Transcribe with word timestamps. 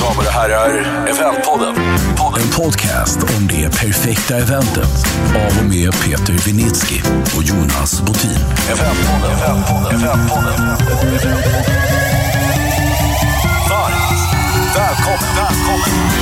Damer 0.00 0.26
och 0.26 0.32
herrar, 0.32 0.70
Eventpodden. 1.08 1.76
En 2.40 2.50
podcast 2.56 3.18
om 3.22 3.46
det 3.48 3.70
perfekta 3.70 4.36
eventet 4.36 5.06
av 5.28 5.58
och 5.62 5.68
med 5.68 5.92
Peter 5.92 6.32
Vinitsky 6.32 7.00
och 7.36 7.42
Jonas 7.42 8.02
Botin. 8.02 8.30
Eventpodden, 8.70 9.38
Eventpodden, 9.38 9.94
Eventpodden. 9.94 10.66
Varmt 13.70 14.10
välkommen, 14.76 15.36
välkommen. 15.36 16.20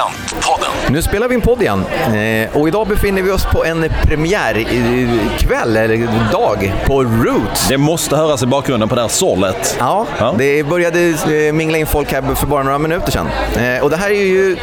Eventpodden. 0.00 0.70
Nu 0.88 1.02
spelar 1.02 1.28
vi 1.28 1.34
en 1.34 1.40
podd 1.40 1.62
igen 1.62 1.84
eh, 2.06 2.56
och 2.56 2.68
idag 2.68 2.86
befinner 2.88 3.22
vi 3.22 3.30
oss 3.30 3.44
på 3.44 3.64
en 3.64 3.84
premiärkväll, 4.02 5.76
eller 5.76 6.08
dag, 6.32 6.72
på 6.86 7.02
Roots. 7.02 7.68
Det 7.68 7.78
måste 7.78 8.16
höras 8.16 8.42
i 8.42 8.46
bakgrunden 8.46 8.88
på 8.88 8.94
det 8.94 9.00
här 9.00 9.08
sållet. 9.08 9.76
Ja, 9.78 10.06
Ja. 10.18 10.34
det 10.38 10.62
började 10.66 11.00
eh, 11.46 11.52
mingla 11.52 11.78
in 11.78 11.86
folk 11.86 12.12
här 12.12 12.34
för 12.34 12.46
bara 12.46 12.62
några 12.62 12.78
minuter 12.78 13.12
sedan. 13.12 13.28
Eh, 13.56 13.82
Och 13.82 13.90
det 13.90 13.96
här 13.96 14.10
är 14.10 14.14
ju 14.24 14.56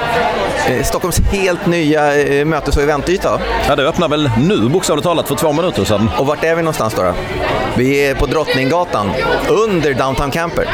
Stockholms 0.84 1.20
helt 1.32 1.66
nya 1.66 2.02
mötes 2.46 2.78
och 2.78 2.84
eventyta. 2.84 3.40
Ja, 3.68 3.76
det 3.76 3.84
öppnar 3.88 4.08
väl 4.10 4.32
nu 4.38 4.70
bokstavligt 4.70 5.04
talat 5.08 5.28
för 5.28 5.36
två 5.36 5.52
minuter 5.52 5.84
sedan. 5.86 6.10
Och 6.18 6.26
vart 6.28 6.44
är 6.44 6.56
vi 6.56 6.62
någonstans 6.62 6.94
då? 6.94 7.02
då? 7.04 7.14
Vi 7.78 8.08
är 8.08 8.16
på 8.16 8.26
Drottninggatan, 8.26 9.12
under 9.50 9.94
Downtown 9.94 10.32
Camper. 10.32 10.68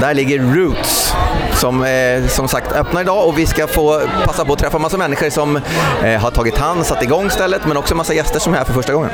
Där 0.00 0.14
ligger 0.14 0.38
Roots, 0.38 1.14
som 1.56 1.84
eh, 1.84 2.26
som 2.28 2.48
sagt 2.48 2.72
öppnar 2.72 3.00
idag 3.00 3.26
och 3.28 3.38
vi 3.38 3.46
ska 3.46 3.66
få 3.66 4.00
passa 4.24 4.44
på 4.44 4.52
att 4.52 4.58
träffa 4.58 4.78
massa 4.78 4.96
människor 4.96 5.30
som 5.30 5.56
eh, 6.04 6.20
har 6.20 6.30
tagit 6.30 6.58
hand, 6.58 6.86
satt 6.86 7.02
igång 7.02 7.30
stället, 7.30 7.66
men 7.66 7.76
också 7.76 7.94
massa 7.94 8.14
gäster 8.14 8.40
som 8.40 8.52
är 8.54 8.58
här 8.58 8.64
för 8.64 8.72
första 8.72 8.92
gången. 8.92 9.10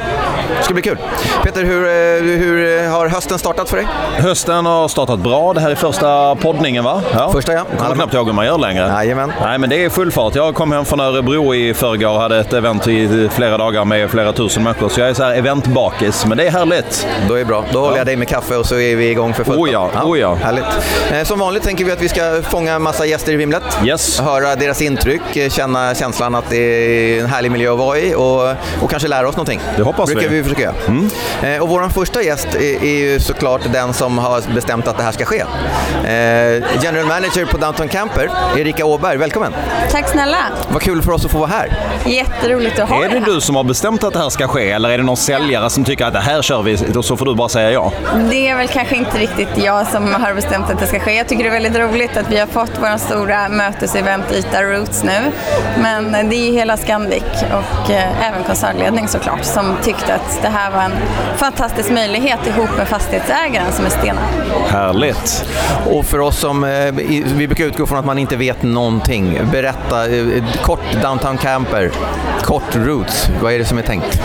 Det 0.58 0.64
ska 0.64 0.74
bli 0.74 0.82
kul. 0.82 0.98
Peter, 1.42 1.64
hur, 1.64 1.84
eh, 1.86 2.38
hur 2.38 2.88
har 2.88 3.08
hösten 3.08 3.38
startat 3.38 3.68
för 3.70 3.76
dig? 3.76 3.86
Hösten 4.16 4.66
har 4.66 4.88
startat 4.88 5.18
bra. 5.20 5.52
Det 5.52 5.60
här 5.60 5.70
är 5.70 5.74
första 5.74 6.34
poddningen 6.34 6.84
va? 6.84 7.02
Ja. 7.14 7.32
Första, 7.32 7.52
ja. 7.52 7.64
Jag 7.70 7.78
kommer 7.78 7.94
knappt 7.94 8.14
ihåg 8.14 8.26
hur 8.26 8.32
man 8.32 8.46
gör 8.46 8.58
längre. 8.58 8.86
Jajamän. 8.88 9.32
Nej, 9.40 9.58
men 9.58 9.70
det 9.70 9.84
är 9.84 9.90
full 9.90 10.12
fart. 10.12 10.34
Jag 10.34 10.54
kom 10.54 10.72
hem 10.72 10.84
från 10.84 11.00
Örebro 11.00 11.54
i 11.54 11.74
förrgår 11.74 12.08
och 12.10 12.20
hade 12.20 12.38
ett 12.38 12.52
event 12.52 12.86
i 12.88 13.28
flera 13.32 13.58
dagar 13.58 13.84
med 13.84 14.10
flera 14.10 14.32
tusen 14.32 14.62
människor. 14.62 14.88
Så 14.88 15.00
jag 15.00 15.08
är 15.08 15.14
så 15.14 15.22
här 15.22 15.34
eventbakis, 15.34 16.26
men 16.26 16.38
det 16.38 16.46
är 16.46 16.50
härligt. 16.50 17.06
Då 17.28 17.34
är 17.34 17.38
det 17.38 17.44
bra. 17.44 17.64
Då 17.72 17.80
håller 17.80 17.96
jag 17.96 18.06
dig 18.06 18.16
med 18.16 18.28
kaffe 18.28 18.56
och 18.56 18.66
så 18.66 18.74
är 18.74 18.96
vi 18.96 19.10
igång 19.10 19.34
för 19.34 19.44
fullt. 19.44 19.58
Oh 19.58 19.70
ja, 19.70 19.90
oh 20.04 20.18
ja. 20.18 20.34
Härligt. 20.34 20.64
Eh, 21.12 21.22
Som 21.22 21.38
vanligt 21.38 21.62
tänker 21.62 21.84
vi 21.84 21.92
att 21.92 22.02
vi 22.02 22.08
ska 22.08 22.31
fånga 22.42 22.72
en 22.74 22.82
massa 22.82 23.06
gäster 23.06 23.32
i 23.32 23.36
vimlet. 23.36 23.62
Yes. 23.84 24.20
Höra 24.20 24.56
deras 24.56 24.82
intryck, 24.82 25.36
eh, 25.36 25.50
känna 25.50 25.94
känslan 25.94 26.34
att 26.34 26.50
det 26.50 26.56
är 26.56 27.20
en 27.20 27.26
härlig 27.26 27.50
miljö 27.52 27.72
att 27.72 27.78
vara 27.78 27.98
i 27.98 28.14
och, 28.14 28.50
och 28.84 28.90
kanske 28.90 29.08
lära 29.08 29.28
oss 29.28 29.36
någonting. 29.36 29.60
Det 29.76 29.82
hoppas 29.82 30.10
brukar 30.12 30.28
vi. 30.28 30.36
vi 30.36 30.42
försöka 30.42 30.62
göra. 30.62 31.54
Eh, 31.54 31.62
Och 31.62 31.68
vår 31.68 31.88
första 31.88 32.22
gäst 32.22 32.48
är, 32.54 32.84
är 32.84 32.98
ju 32.98 33.20
såklart 33.20 33.60
den 33.72 33.92
som 33.94 34.18
har 34.18 34.54
bestämt 34.54 34.88
att 34.88 34.96
det 34.96 35.02
här 35.02 35.12
ska 35.12 35.24
ske. 35.24 35.38
Eh, 35.40 36.64
General 36.82 37.06
Manager 37.06 37.44
på 37.46 37.56
Downtown 37.56 37.88
Camper, 37.88 38.30
Erika 38.56 38.84
Åberg. 38.84 39.16
Välkommen! 39.16 39.52
Tack 39.90 40.08
snälla. 40.08 40.36
Vad 40.68 40.82
kul 40.82 41.02
för 41.02 41.12
oss 41.12 41.24
att 41.24 41.30
få 41.30 41.38
vara 41.38 41.50
här. 41.50 41.78
Jätteroligt 42.06 42.78
att 42.78 42.88
ha 42.88 43.04
Är 43.04 43.08
det 43.08 43.18
här. 43.18 43.26
du 43.26 43.40
som 43.40 43.56
har 43.56 43.64
bestämt 43.64 44.04
att 44.04 44.12
det 44.12 44.18
här 44.18 44.28
ska 44.30 44.48
ske 44.48 44.70
eller 44.70 44.88
är 44.90 44.98
det 44.98 45.04
någon 45.04 45.16
säljare 45.16 45.70
som 45.70 45.84
tycker 45.84 46.04
att 46.06 46.12
det 46.12 46.20
här 46.20 46.42
kör 46.42 46.62
vi 46.62 46.78
och 46.96 47.04
så 47.04 47.16
får 47.16 47.26
du 47.26 47.34
bara 47.34 47.48
säga 47.48 47.70
ja? 47.70 47.92
Det 48.30 48.48
är 48.48 48.56
väl 48.56 48.68
kanske 48.68 48.96
inte 48.96 49.18
riktigt 49.18 49.48
jag 49.56 49.86
som 49.86 50.14
har 50.14 50.34
bestämt 50.34 50.70
att 50.70 50.80
det 50.80 50.86
ska 50.86 51.00
ske. 51.00 51.12
Jag 51.16 51.28
tycker 51.28 51.42
det 51.44 51.48
är 51.50 51.60
väldigt 51.60 51.76
roligt 51.82 52.16
att 52.22 52.32
vi 52.32 52.38
har 52.38 52.46
fått 52.46 52.70
vår 52.80 52.98
stora 52.98 53.48
mötesevent 53.48 54.32
Ita 54.32 54.62
Roots 54.62 55.04
nu. 55.04 55.32
Men 55.82 56.28
det 56.28 56.36
är 56.36 56.46
ju 56.46 56.52
hela 56.52 56.76
Scandic 56.76 57.22
och 57.32 57.90
eh, 57.90 58.28
även 58.28 58.44
koncernledning 58.44 59.08
såklart 59.08 59.44
som 59.44 59.76
tyckte 59.82 60.14
att 60.14 60.42
det 60.42 60.48
här 60.48 60.70
var 60.70 60.82
en 60.82 60.92
fantastisk 61.36 61.90
möjlighet 61.90 62.46
ihop 62.46 62.76
med 62.76 62.88
fastighetsägaren 62.88 63.72
som 63.72 63.86
är 63.86 63.90
Stena. 63.90 64.20
Härligt. 64.68 65.44
Och 65.90 66.04
för 66.04 66.18
oss 66.18 66.38
som, 66.38 66.64
eh, 66.64 66.92
vi 67.36 67.46
brukar 67.46 67.64
utgå 67.64 67.86
från 67.86 67.98
att 67.98 68.04
man 68.04 68.18
inte 68.18 68.36
vet 68.36 68.62
någonting. 68.62 69.38
Berätta, 69.52 70.08
eh, 70.08 70.44
kort 70.62 71.02
Downtown 71.02 71.38
Camper, 71.38 71.90
kort 72.42 72.74
Roots. 72.76 73.28
Vad 73.42 73.52
är 73.52 73.58
det 73.58 73.64
som 73.64 73.78
är 73.78 73.82
tänkt? 73.82 74.22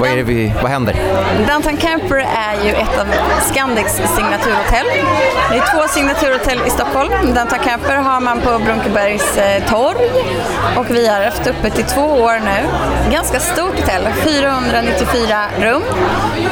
Vad, 0.00 0.10
är 0.10 0.16
det 0.16 0.22
vi, 0.22 0.52
vad 0.62 0.70
händer? 0.70 0.96
Downtown 1.48 1.76
Camper 1.76 2.16
är 2.16 2.64
ju 2.64 2.70
ett 2.70 2.98
av 3.00 3.06
Scandics 3.40 3.94
signaturhotell. 3.94 4.86
Det 5.50 5.56
är 5.56 5.74
två 5.74 5.88
signaturhotell 5.88 6.60
i 6.66 6.70
Stockholm. 6.70 7.12
Downtown 7.32 7.58
Camper 7.58 7.96
har 7.96 8.20
man 8.20 8.40
på 8.40 8.58
Brunkebergs 8.58 9.36
eh, 9.36 9.68
torg 9.68 10.10
och 10.76 10.90
vi 10.90 11.08
har 11.08 11.24
haft 11.24 11.46
öppet 11.46 11.78
i 11.78 11.82
två 11.82 12.00
år 12.00 12.40
nu. 12.44 12.68
Ganska 13.12 13.40
stort 13.40 13.80
hotell, 13.80 14.08
494 14.22 15.44
rum 15.60 15.82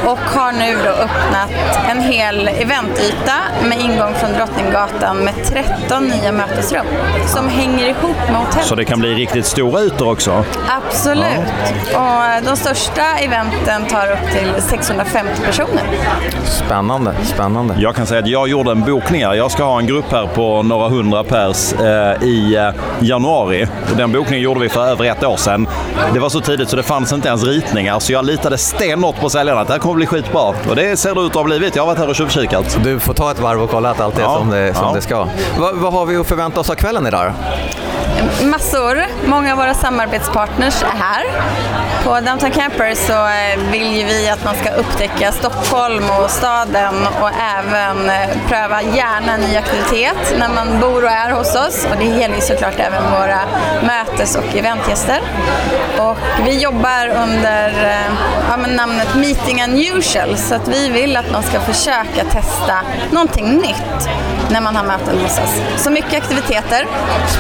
och 0.05 0.19
har 0.19 0.53
nu 0.53 0.77
då 0.85 0.91
öppnat 0.91 1.51
en 1.91 2.01
hel 2.01 2.49
eventyta 2.49 3.35
med 3.69 3.81
ingång 3.81 4.15
från 4.15 4.33
Drottninggatan 4.33 5.17
med 5.17 5.35
13 5.47 6.05
nya 6.05 6.33
mötesrum 6.33 6.87
som 7.27 7.49
hänger 7.49 7.89
ihop 7.89 8.17
med 8.31 8.37
hotellet. 8.37 8.67
Så 8.67 8.75
det 8.75 8.85
kan 8.85 9.01
bli 9.01 9.15
riktigt 9.15 9.47
stora 9.47 9.81
ytor 9.81 10.13
också? 10.13 10.45
Absolut. 10.69 11.25
Och 11.95 12.45
de 12.45 12.57
största 12.57 13.05
eventen 13.19 13.85
tar 13.85 14.13
upp 14.13 14.31
till 14.33 14.63
650 14.63 15.43
personer. 15.47 15.83
Spännande, 16.45 17.15
spännande. 17.25 17.75
Jag 17.79 17.95
kan 17.95 18.07
säga 18.07 18.21
att 18.21 18.29
jag 18.29 18.49
gjorde 18.49 18.71
en 18.71 18.81
bokning 18.81 19.25
här. 19.25 19.35
Jag 19.35 19.51
ska 19.51 19.65
ha 19.65 19.79
en 19.79 19.87
grupp 19.87 20.13
här 20.13 20.27
på 20.27 20.62
några 20.69 20.89
hundra 20.89 21.25
pers 21.25 21.73
eh, 21.73 22.23
i 22.23 22.57
eh, 22.57 22.69
januari. 23.01 23.67
Och 23.91 23.97
Den 23.97 24.13
bokningen 24.13 24.43
gjorde 24.45 24.61
vi 24.61 24.69
för 24.69 24.87
över 24.87 25.05
ett 25.05 25.25
år 25.25 25.37
sedan. 25.37 25.69
Det 26.13 26.19
var 26.21 26.29
så 26.29 26.41
tidigt 26.41 26.69
så 26.69 26.77
det 26.77 26.83
fanns 26.83 27.13
inte 27.13 27.29
ens 27.29 27.45
ritningar. 27.45 27.99
Så 27.99 28.13
jag 28.13 28.25
litade 28.25 28.59
stenhårt 28.59 29.21
på 29.21 29.31
säljarna 29.31 29.61
att 29.61 29.67
det 29.67 29.73
här 29.73 29.81
kommer 29.81 29.95
bli 29.95 30.07
skitbra. 30.07 30.43
Och 30.69 30.77
det 30.77 30.97
ser 30.97 31.15
det 31.15 31.21
ut 31.21 31.27
att 31.27 31.35
ha 31.35 31.45
blivit. 31.45 31.77
Jag 31.77 31.83
har 31.83 31.87
varit 31.87 31.99
här 31.99 32.09
och 32.09 32.17
tjuvkikat. 32.17 32.79
Du 32.85 32.99
får 33.01 33.15
ta 33.15 33.31
ett 33.31 33.41
varv 33.41 33.63
och 33.63 33.71
kolla 33.71 33.91
att 33.91 34.01
allt 34.01 34.19
är 34.19 34.23
Ja, 34.23 34.39
som, 34.39 34.51
det, 34.51 34.75
som 34.75 34.85
ja. 34.87 34.93
det 34.95 35.01
ska. 35.01 35.27
Vad, 35.59 35.75
vad 35.75 35.93
har 35.93 36.07
vi 36.07 36.17
att 36.17 36.27
förvänta 36.27 36.61
oss 36.61 36.71
av 36.71 36.75
kvällen 36.75 37.07
idag? 37.07 37.33
Massor. 38.43 39.05
Många 39.27 39.53
av 39.53 39.59
våra 39.59 39.75
samarbetspartners 39.75 40.83
är 40.83 40.97
här. 40.99 41.25
På 42.05 42.21
Downtown 42.21 42.51
Camper 42.51 42.95
så 42.95 43.13
eh, 43.13 43.71
vill 43.73 43.97
ju 43.97 44.05
vi 44.05 44.29
att 44.29 44.45
man 44.45 44.55
ska 44.55 44.71
upptäcka 44.71 45.33
Stockholm 45.33 46.05
och 46.11 46.31
staden 46.31 46.95
och 47.21 47.31
även 47.59 48.11
eh, 48.11 48.29
pröva 48.49 48.83
gärna 48.83 49.37
ny 49.37 49.57
aktivitet 49.57 50.35
när 50.39 50.49
man 50.55 50.81
bor 50.81 51.05
och 51.05 51.11
är 51.11 51.31
hos 51.31 51.55
oss. 51.55 51.87
Och 51.91 51.97
det 51.99 52.05
gäller 52.05 52.35
ju 52.35 52.41
såklart 52.41 52.75
även 52.79 53.03
våra 53.11 53.41
mötes 53.83 54.37
och 54.37 54.57
eventgäster. 54.57 55.21
Och 55.99 56.17
vi 56.47 56.63
jobbar 56.63 57.09
under 57.25 57.69
eh, 57.69 58.13
ja, 58.49 58.57
men 58.57 58.71
namnet 58.77 59.15
Meeting 59.15 59.63
Unusual 59.65 60.37
så 60.37 60.55
att 60.55 60.69
vi 60.69 60.89
vill 60.89 61.17
att 61.17 61.31
man 61.33 61.43
ska 61.43 61.61
försöka 61.61 62.25
testa 62.31 62.75
någonting 63.11 63.57
nytt 63.57 64.09
när 64.51 64.61
man 64.61 64.77
har 64.77 64.85
möten 64.85 65.19
hos 65.19 65.39
oss. 65.39 65.61
Så 65.77 65.91
mycket 65.91 66.15
aktiviteter. 66.15 66.87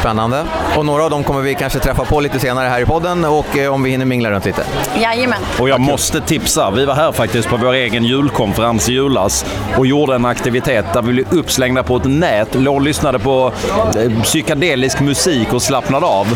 Spännande. 0.00 0.44
Och 0.76 0.86
några 0.86 1.04
av 1.04 1.10
dem 1.10 1.24
kommer 1.24 1.40
vi 1.40 1.54
kanske 1.54 1.78
träffa 1.78 2.04
på 2.04 2.20
lite 2.20 2.38
senare 2.38 2.68
här 2.68 2.80
i 2.80 2.86
podden 2.86 3.24
och 3.24 3.58
eh, 3.58 3.74
om 3.74 3.82
vi 3.82 3.90
hinner 3.90 4.04
mingla 4.04 4.30
runt 4.30 4.44
lite. 4.44 4.62
Jajamän. 4.96 5.38
Och 5.60 5.68
jag 5.68 5.80
måste 5.80 6.20
tipsa. 6.20 6.70
Vi 6.70 6.84
var 6.84 6.94
här 6.94 7.12
faktiskt 7.12 7.48
på 7.48 7.56
vår 7.56 7.72
egen 7.72 8.04
julkonferens 8.04 8.88
i 8.88 8.92
julas 8.92 9.46
och 9.76 9.86
gjorde 9.86 10.14
en 10.14 10.24
aktivitet 10.24 10.86
där 10.92 11.02
vi 11.02 11.12
blev 11.12 11.32
uppslängda 11.32 11.82
på 11.82 11.96
ett 11.96 12.04
nät, 12.04 12.54
låg 12.54 12.72
och 12.72 12.82
lyssnade 13.02 13.18
på 13.18 13.52
eh, 14.00 14.22
psykedelisk 14.22 15.00
musik 15.00 15.52
och 15.52 15.62
slappnade 15.62 16.06
av. 16.06 16.26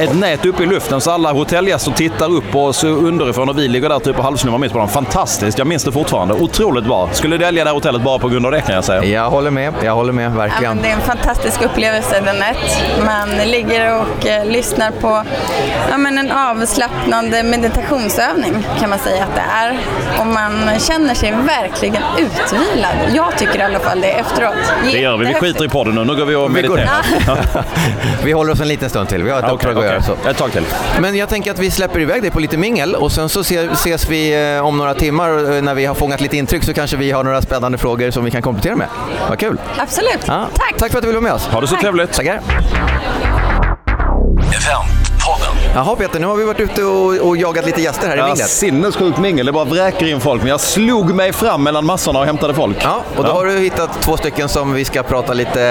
Ett 0.00 0.14
nät 0.14 0.46
uppe 0.46 0.62
i 0.62 0.66
luften 0.66 1.00
så 1.00 1.10
alla 1.10 1.32
hotellgäster 1.32 1.92
tittar 1.92 2.32
upp 2.32 2.50
på 2.52 2.64
oss 2.64 2.84
underifrån 2.84 3.48
och 3.48 3.58
vi 3.58 3.68
ligger 3.68 3.88
där 3.88 3.98
typ 3.98 4.18
och 4.18 4.24
halvsnummar 4.24 4.58
mitt 4.58 4.72
på 4.72 4.78
dem. 4.78 4.88
Fantastiskt, 4.88 5.58
jag 5.58 5.66
minns 5.66 5.84
det 5.84 5.92
fortfarande. 5.92 6.34
Otroligt 6.34 6.84
bra. 6.84 7.08
Skulle 7.12 7.36
välja 7.38 7.64
det 7.64 7.70
här 7.70 7.74
hotellet 7.74 8.02
bara 8.02 8.18
på 8.18 8.28
grund 8.28 8.46
av 8.46 8.52
det 8.52 8.60
kan 8.60 8.74
jag 8.74 8.84
säga. 8.84 9.04
Jag 9.04 9.30
håller 9.30 9.50
med, 9.50 9.74
jag 9.84 9.94
håller 9.94 10.12
med, 10.12 10.24
Ja, 10.32 10.36
verkligen. 10.36 10.74
men 10.74 10.82
det 10.82 10.88
är 10.90 10.92
en 10.94 11.00
fantastisk 11.00 11.62
upplevelse, 11.62 12.20
den 12.24 12.36
ett. 12.42 13.04
Man 13.04 13.28
ligger 13.50 14.00
och 14.00 14.26
eh, 14.26 14.46
lyssnar 14.46 14.90
på 14.90 15.24
ja, 15.90 15.98
men 15.98 16.18
en 16.18 16.32
avslappnande 16.32 17.42
meditationsövning 17.42 18.66
kan 18.80 18.90
man 18.90 18.98
säga 18.98 19.24
att 19.24 19.34
det 19.34 19.44
är. 19.64 19.78
Och 20.20 20.26
man 20.26 20.52
känner 20.78 21.14
sig 21.14 21.32
verkligen 21.32 22.02
utvilad. 22.18 22.94
Jag 23.14 23.38
tycker 23.38 23.58
i 23.58 23.62
alla 23.62 23.78
fall 23.78 24.00
det 24.00 24.10
efteråt. 24.10 24.54
Det 24.92 24.98
gör 24.98 25.16
vi. 25.16 25.26
Vi 25.26 25.34
skiter 25.34 25.64
i 25.64 25.68
podden 25.68 25.87
nu. 25.92 26.04
Nu 26.04 26.16
går 26.16 26.24
vi 26.24 26.34
och 26.34 26.50
mediterar. 26.50 26.88
Vi 28.24 28.32
håller 28.32 28.52
oss 28.52 28.60
en 28.60 28.68
liten 28.68 28.90
stund 28.90 29.08
till, 29.08 29.22
vi 29.22 29.30
har 29.30 29.38
ett 29.38 29.52
uppdrag 29.52 29.70
att 29.72 29.76
okej. 29.78 29.90
göra. 29.90 30.02
Så. 30.02 30.28
Ett 30.28 30.36
tag 30.36 30.52
till. 30.52 30.62
Men 31.00 31.16
jag 31.16 31.28
tänker 31.28 31.50
att 31.50 31.58
vi 31.58 31.70
släpper 31.70 32.00
iväg 32.00 32.22
dig 32.22 32.30
på 32.30 32.40
lite 32.40 32.56
mingel 32.56 32.94
och 32.94 33.12
sen 33.12 33.28
så 33.28 33.44
se- 33.44 33.68
ses 33.72 34.08
vi 34.08 34.54
eh, 34.56 34.66
om 34.66 34.78
några 34.78 34.94
timmar 34.94 35.54
eh, 35.56 35.62
när 35.62 35.74
vi 35.74 35.84
har 35.86 35.94
fångat 35.94 36.20
lite 36.20 36.36
intryck 36.36 36.64
så 36.64 36.74
kanske 36.74 36.96
vi 36.96 37.10
har 37.10 37.24
några 37.24 37.42
spännande 37.42 37.78
frågor 37.78 38.10
som 38.10 38.24
vi 38.24 38.30
kan 38.30 38.42
komplettera 38.42 38.76
med. 38.76 38.86
Vad 39.28 39.38
kul! 39.38 39.58
Absolut. 39.78 40.18
Ja, 40.26 40.48
Tack. 40.54 40.74
Tack 40.78 40.90
för 40.90 40.98
att 40.98 41.02
du 41.02 41.08
ville 41.08 41.20
vara 41.20 41.32
med 41.32 41.32
oss. 41.32 41.46
Ha 41.46 41.60
det 41.60 41.66
så 41.66 41.72
Tack. 41.74 41.82
trevligt. 41.82 42.12
Tackar! 42.12 42.40
Eventpodden. 44.38 45.57
Jaha 45.74 45.96
Peter, 45.96 46.20
nu 46.20 46.26
har 46.26 46.36
vi 46.36 46.44
varit 46.44 46.60
ute 46.60 46.84
och, 46.84 47.28
och 47.28 47.36
jagat 47.36 47.66
lite 47.66 47.80
gäster 47.82 48.08
här 48.08 48.16
i 48.16 48.18
Ja, 48.18 48.26
minglet. 48.26 48.48
sinnessjukt 48.50 49.18
mingel. 49.18 49.46
Det 49.46 49.52
bara 49.52 49.64
vräker 49.64 50.06
in 50.06 50.20
folk. 50.20 50.42
Men 50.42 50.50
jag 50.50 50.60
slog 50.60 51.14
mig 51.14 51.32
fram 51.32 51.62
mellan 51.62 51.84
massorna 51.86 52.18
och 52.18 52.26
hämtade 52.26 52.54
folk. 52.54 52.76
Ja, 52.82 53.02
och 53.16 53.24
då 53.24 53.30
har 53.32 53.44
du 53.44 53.58
hittat 53.58 54.00
två 54.02 54.16
stycken 54.16 54.48
som 54.48 54.72
vi 54.72 54.84
ska 54.84 55.02
prata 55.02 55.32
lite 55.32 55.62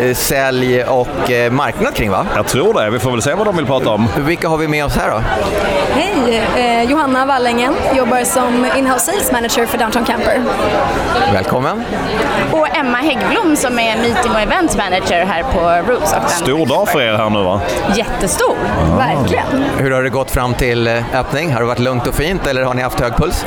eh, 0.00 0.14
sälj 0.14 0.84
och 0.84 1.30
eh, 1.30 1.52
marknad 1.52 1.94
kring 1.94 2.10
va? 2.10 2.26
Jag 2.36 2.46
tror 2.46 2.74
det. 2.74 2.90
Vi 2.90 2.98
får 2.98 3.10
väl 3.10 3.22
se 3.22 3.34
vad 3.34 3.46
de 3.46 3.56
vill 3.56 3.66
prata 3.66 3.90
om. 3.90 4.08
Vilka 4.18 4.48
har 4.48 4.56
vi 4.56 4.68
med 4.68 4.84
oss 4.84 4.96
här 4.96 5.10
då? 5.10 5.22
Hej, 5.94 6.42
eh, 6.56 6.90
Johanna 6.90 7.26
Wallängen, 7.26 7.74
jobbar 7.94 8.24
som 8.24 8.66
in-house 8.76 8.98
sales 9.12 9.32
manager 9.32 9.66
för 9.66 9.78
Downtown 9.78 10.04
Camper. 10.04 10.42
Välkommen. 11.32 11.82
Och 12.52 12.76
Emma 12.76 12.98
Häggblom 12.98 13.56
som 13.56 13.78
är 13.78 13.96
meeting 13.96 14.32
och 14.32 14.40
event 14.40 14.76
manager 14.76 15.24
här 15.24 15.42
på 15.42 15.92
Roots. 15.92 16.14
Stor 16.36 16.66
dag 16.66 16.88
för 16.88 17.00
er 17.02 17.12
här 17.12 17.30
nu 17.30 17.42
va? 17.42 17.60
Jättestor. 17.96 18.56
Verkligen. 18.98 19.37
Hur 19.78 19.90
har 19.90 20.02
det 20.02 20.10
gått 20.10 20.30
fram 20.30 20.54
till 20.54 20.86
eh, 20.86 21.20
öppning? 21.20 21.52
Har 21.52 21.60
det 21.60 21.66
varit 21.66 21.78
lugnt 21.78 22.06
och 22.06 22.14
fint 22.14 22.46
eller 22.46 22.62
har 22.62 22.74
ni 22.74 22.82
haft 22.82 23.00
hög 23.00 23.16
puls? 23.16 23.46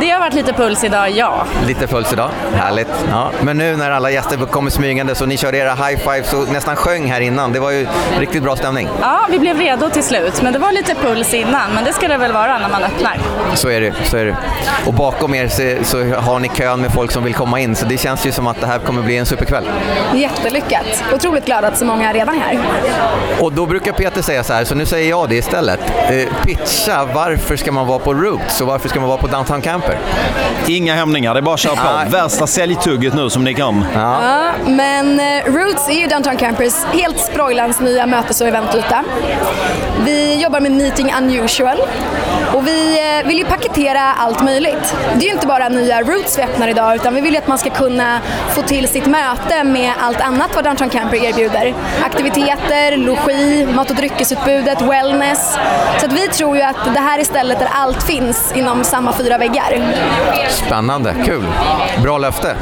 Det 0.00 0.10
har 0.10 0.20
varit 0.20 0.34
lite 0.34 0.52
puls 0.52 0.84
idag, 0.84 1.10
ja. 1.10 1.46
Lite 1.66 1.86
puls 1.86 2.12
idag. 2.12 2.30
Härligt. 2.54 2.88
Ja. 3.10 3.30
Men 3.42 3.58
nu 3.58 3.76
när 3.76 3.90
alla 3.90 4.10
gäster 4.10 4.36
kommer 4.36 4.70
smygande 4.70 5.14
så 5.14 5.26
ni 5.26 5.36
körde 5.36 5.58
era 5.58 5.74
high 5.74 5.98
fives 5.98 6.32
och 6.32 6.52
nästan 6.52 6.76
sjöng 6.76 7.06
här 7.10 7.20
innan. 7.20 7.52
Det 7.52 7.60
var 7.60 7.70
ju 7.70 7.86
riktigt 8.18 8.42
bra 8.42 8.56
stämning. 8.56 8.88
Ja, 9.00 9.26
vi 9.30 9.38
blev 9.38 9.58
redo 9.58 9.90
till 9.90 10.02
slut, 10.04 10.42
men 10.42 10.52
det 10.52 10.58
var 10.58 10.72
lite 10.72 10.94
puls 10.94 11.34
innan. 11.34 11.74
Men 11.74 11.84
det 11.84 11.92
ska 11.92 12.08
det 12.08 12.16
väl 12.16 12.32
vara 12.32 12.58
när 12.58 12.68
man 12.68 12.82
öppnar. 12.82 13.18
Så 13.54 13.68
är 13.68 13.80
det. 13.80 13.94
Så 14.04 14.16
är 14.16 14.24
det. 14.24 14.36
Och 14.86 14.94
bakom 14.94 15.34
er 15.34 15.48
så, 15.48 15.84
så 15.84 16.14
har 16.14 16.38
ni 16.38 16.48
kön 16.48 16.80
med 16.80 16.92
folk 16.92 17.10
som 17.10 17.24
vill 17.24 17.34
komma 17.34 17.60
in 17.60 17.76
så 17.76 17.86
det 17.86 17.98
känns 17.98 18.26
ju 18.26 18.32
som 18.32 18.46
att 18.46 18.60
det 18.60 18.66
här 18.66 18.78
kommer 18.78 19.02
bli 19.02 19.16
en 19.16 19.26
superkväll. 19.26 19.64
Jättelyckat. 20.14 21.04
Otroligt 21.14 21.44
glad 21.44 21.64
att 21.64 21.78
så 21.78 21.84
många 21.84 22.12
redan 22.12 22.34
är 22.34 22.40
här. 22.40 22.58
Och 23.40 23.52
då 23.52 23.66
brukar 23.66 23.92
Peter 23.92 24.22
säga 24.22 24.44
så 24.44 24.52
här, 24.52 24.64
så 24.64 24.74
nu 24.74 24.86
säger 24.86 25.10
jag 25.10 25.13
det 25.28 25.34
istället. 25.34 25.80
Eh, 26.10 26.44
pitcha, 26.46 27.04
varför 27.14 27.56
ska 27.56 27.72
man 27.72 27.86
vara 27.86 27.98
på 27.98 28.14
Roots 28.14 28.60
och 28.60 28.66
varför 28.66 28.88
ska 28.88 29.00
man 29.00 29.08
vara 29.08 29.18
på 29.18 29.26
Downtown 29.26 29.60
Camper? 29.62 29.98
Inga 30.66 30.94
hämningar, 30.94 31.34
det 31.34 31.40
är 31.40 31.42
bara 31.42 31.54
att 31.54 31.60
köra 31.60 31.76
på. 31.76 32.10
Värsta 32.10 32.46
säljtugget 32.46 33.14
nu 33.14 33.30
som 33.30 33.44
ni 33.44 33.54
kan. 33.54 33.84
Ja, 33.94 34.42
men 34.66 35.20
eh, 35.20 35.44
Roots 35.44 35.88
är 35.88 36.00
ju 36.00 36.06
Downtown 36.06 36.36
Campers 36.36 36.74
helt 36.92 37.20
sprojlans 37.20 37.80
nya 37.80 38.06
mötes 38.06 38.40
och 38.40 38.46
eventyta. 38.46 39.04
Vi 40.04 40.42
jobbar 40.42 40.60
med 40.60 40.72
Meeting 40.72 41.14
Unusual 41.18 41.76
och 42.54 42.66
vi 42.66 42.98
eh, 42.98 43.28
vill 43.28 43.38
ju 43.38 43.44
paketera 43.44 44.00
allt 44.00 44.42
möjligt. 44.44 44.96
Det 45.14 45.24
är 45.24 45.28
ju 45.28 45.34
inte 45.34 45.46
bara 45.46 45.68
nya 45.68 46.02
Roots 46.02 46.38
vi 46.38 46.42
öppnar 46.42 46.68
idag 46.68 46.94
utan 46.94 47.14
vi 47.14 47.20
vill 47.20 47.32
ju 47.32 47.38
att 47.38 47.48
man 47.48 47.58
ska 47.58 47.70
kunna 47.70 48.20
få 48.50 48.62
till 48.62 48.88
sitt 48.88 49.06
möte 49.06 49.64
med 49.64 49.92
allt 50.00 50.20
annat 50.20 50.54
vad 50.54 50.64
Downtown 50.64 50.90
Camper 50.90 51.24
erbjuder. 51.24 51.74
Aktiviteter, 52.04 52.96
logi, 52.96 53.66
mat 53.66 53.90
och 53.90 53.96
dryckesutbudet, 53.96 54.82
wellness. 54.82 55.58
Så 56.00 56.06
att 56.06 56.12
vi 56.12 56.28
tror 56.28 56.56
ju 56.56 56.62
att 56.62 56.94
det 56.94 57.00
här 57.00 57.18
är 57.18 57.24
stället 57.24 57.58
där 57.58 57.68
allt 57.72 58.02
finns 58.02 58.52
inom 58.56 58.84
samma 58.84 59.12
fyra 59.12 59.38
väggar. 59.38 59.96
Spännande, 60.48 61.14
kul. 61.24 61.44
Bra 62.02 62.18
löfte. 62.18 62.56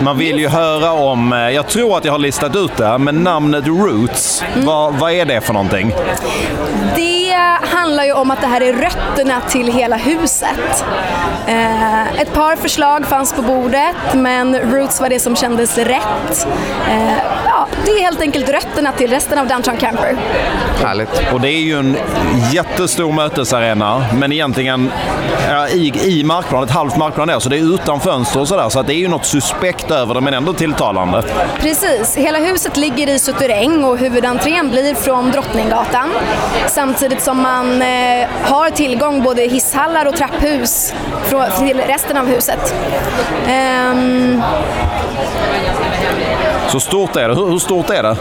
Man 0.00 0.18
vill 0.18 0.38
ju 0.38 0.48
höra 0.48 0.92
om, 0.92 1.32
eh, 1.32 1.38
jag 1.38 1.68
tror 1.68 1.96
att 1.96 2.04
jag 2.04 2.12
har 2.12 2.18
listat 2.18 2.56
ut 2.56 2.76
det, 2.76 2.98
men 2.98 3.16
namnet 3.16 3.66
Roots, 3.66 4.44
vad, 4.56 4.94
vad 4.94 5.12
är 5.12 5.24
det 5.24 5.40
för 5.40 5.52
någonting? 5.52 5.92
Det 6.96 7.21
handlar 7.62 8.04
ju 8.04 8.12
om 8.12 8.30
att 8.30 8.40
det 8.40 8.46
här 8.46 8.60
är 8.60 8.72
rötterna 8.72 9.40
till 9.40 9.72
hela 9.72 9.96
huset. 9.96 10.84
Eh, 11.46 12.20
ett 12.20 12.32
par 12.32 12.56
förslag 12.56 13.06
fanns 13.06 13.32
på 13.32 13.42
bordet 13.42 13.96
men 14.14 14.58
Roots 14.58 15.00
var 15.00 15.08
det 15.08 15.18
som 15.18 15.36
kändes 15.36 15.78
rätt. 15.78 16.46
Eh, 16.88 17.18
ja, 17.46 17.66
det 17.84 17.90
är 17.90 18.02
helt 18.02 18.20
enkelt 18.20 18.48
rötterna 18.48 18.92
till 18.92 19.10
resten 19.10 19.38
av 19.38 19.46
Downtown 19.46 19.76
Camper. 19.76 20.16
Härligt. 20.84 21.22
Och 21.32 21.40
det 21.40 21.48
är 21.48 21.60
ju 21.60 21.78
en 21.78 21.96
jättestor 22.52 23.12
mötesarena, 23.12 24.04
men 24.14 24.32
egentligen 24.32 24.92
ja, 25.48 25.68
i, 25.68 25.92
i 26.18 26.24
markplan, 26.24 26.64
ett 26.64 26.70
halvt 26.70 26.96
markplan 26.96 27.28
där, 27.28 27.38
så 27.38 27.48
det 27.48 27.58
är 27.58 27.74
utan 27.74 28.00
fönster 28.00 28.40
och 28.40 28.48
sådär. 28.48 28.68
Så 28.68 28.80
att 28.80 28.86
det 28.86 28.94
är 28.94 28.98
ju 28.98 29.08
något 29.08 29.24
suspekt 29.24 29.90
över 29.90 30.14
det, 30.14 30.20
men 30.20 30.34
ändå 30.34 30.52
tilltalande. 30.52 31.22
Precis, 31.60 32.16
hela 32.16 32.38
huset 32.38 32.76
ligger 32.76 33.08
i 33.08 33.18
suterräng 33.18 33.84
och 33.84 33.98
huvudentrén 33.98 34.70
blir 34.70 34.94
från 34.94 35.30
Drottninggatan. 35.30 36.10
Samtidigt 36.68 37.22
som 37.22 37.46
man 37.52 37.82
eh, 37.82 38.28
har 38.42 38.70
tillgång 38.70 39.22
både 39.22 39.42
hisshallar 39.42 40.06
och 40.06 40.16
trapphus 40.16 40.94
till 41.58 41.80
resten 41.80 42.16
av 42.16 42.26
huset. 42.26 42.74
Ehm, 43.46 44.42
så 46.72 46.80
stort 46.80 47.16
är 47.16 47.28
det. 47.28 47.34
Hur, 47.34 47.46
hur 47.50 47.58
stort 47.58 47.90
är 47.90 48.02
det? 48.02 48.16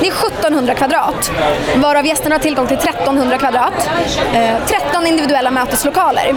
Det 0.00 0.06
är 0.08 0.12
1700 0.12 0.74
kvadrat, 0.74 1.30
varav 1.76 2.06
gästerna 2.06 2.34
har 2.34 2.40
tillgång 2.40 2.66
till 2.66 2.76
1300 2.76 3.38
kvadrat. 3.38 3.90
Eh, 4.34 4.50
13 4.66 5.06
individuella 5.06 5.50
möteslokaler. 5.50 6.34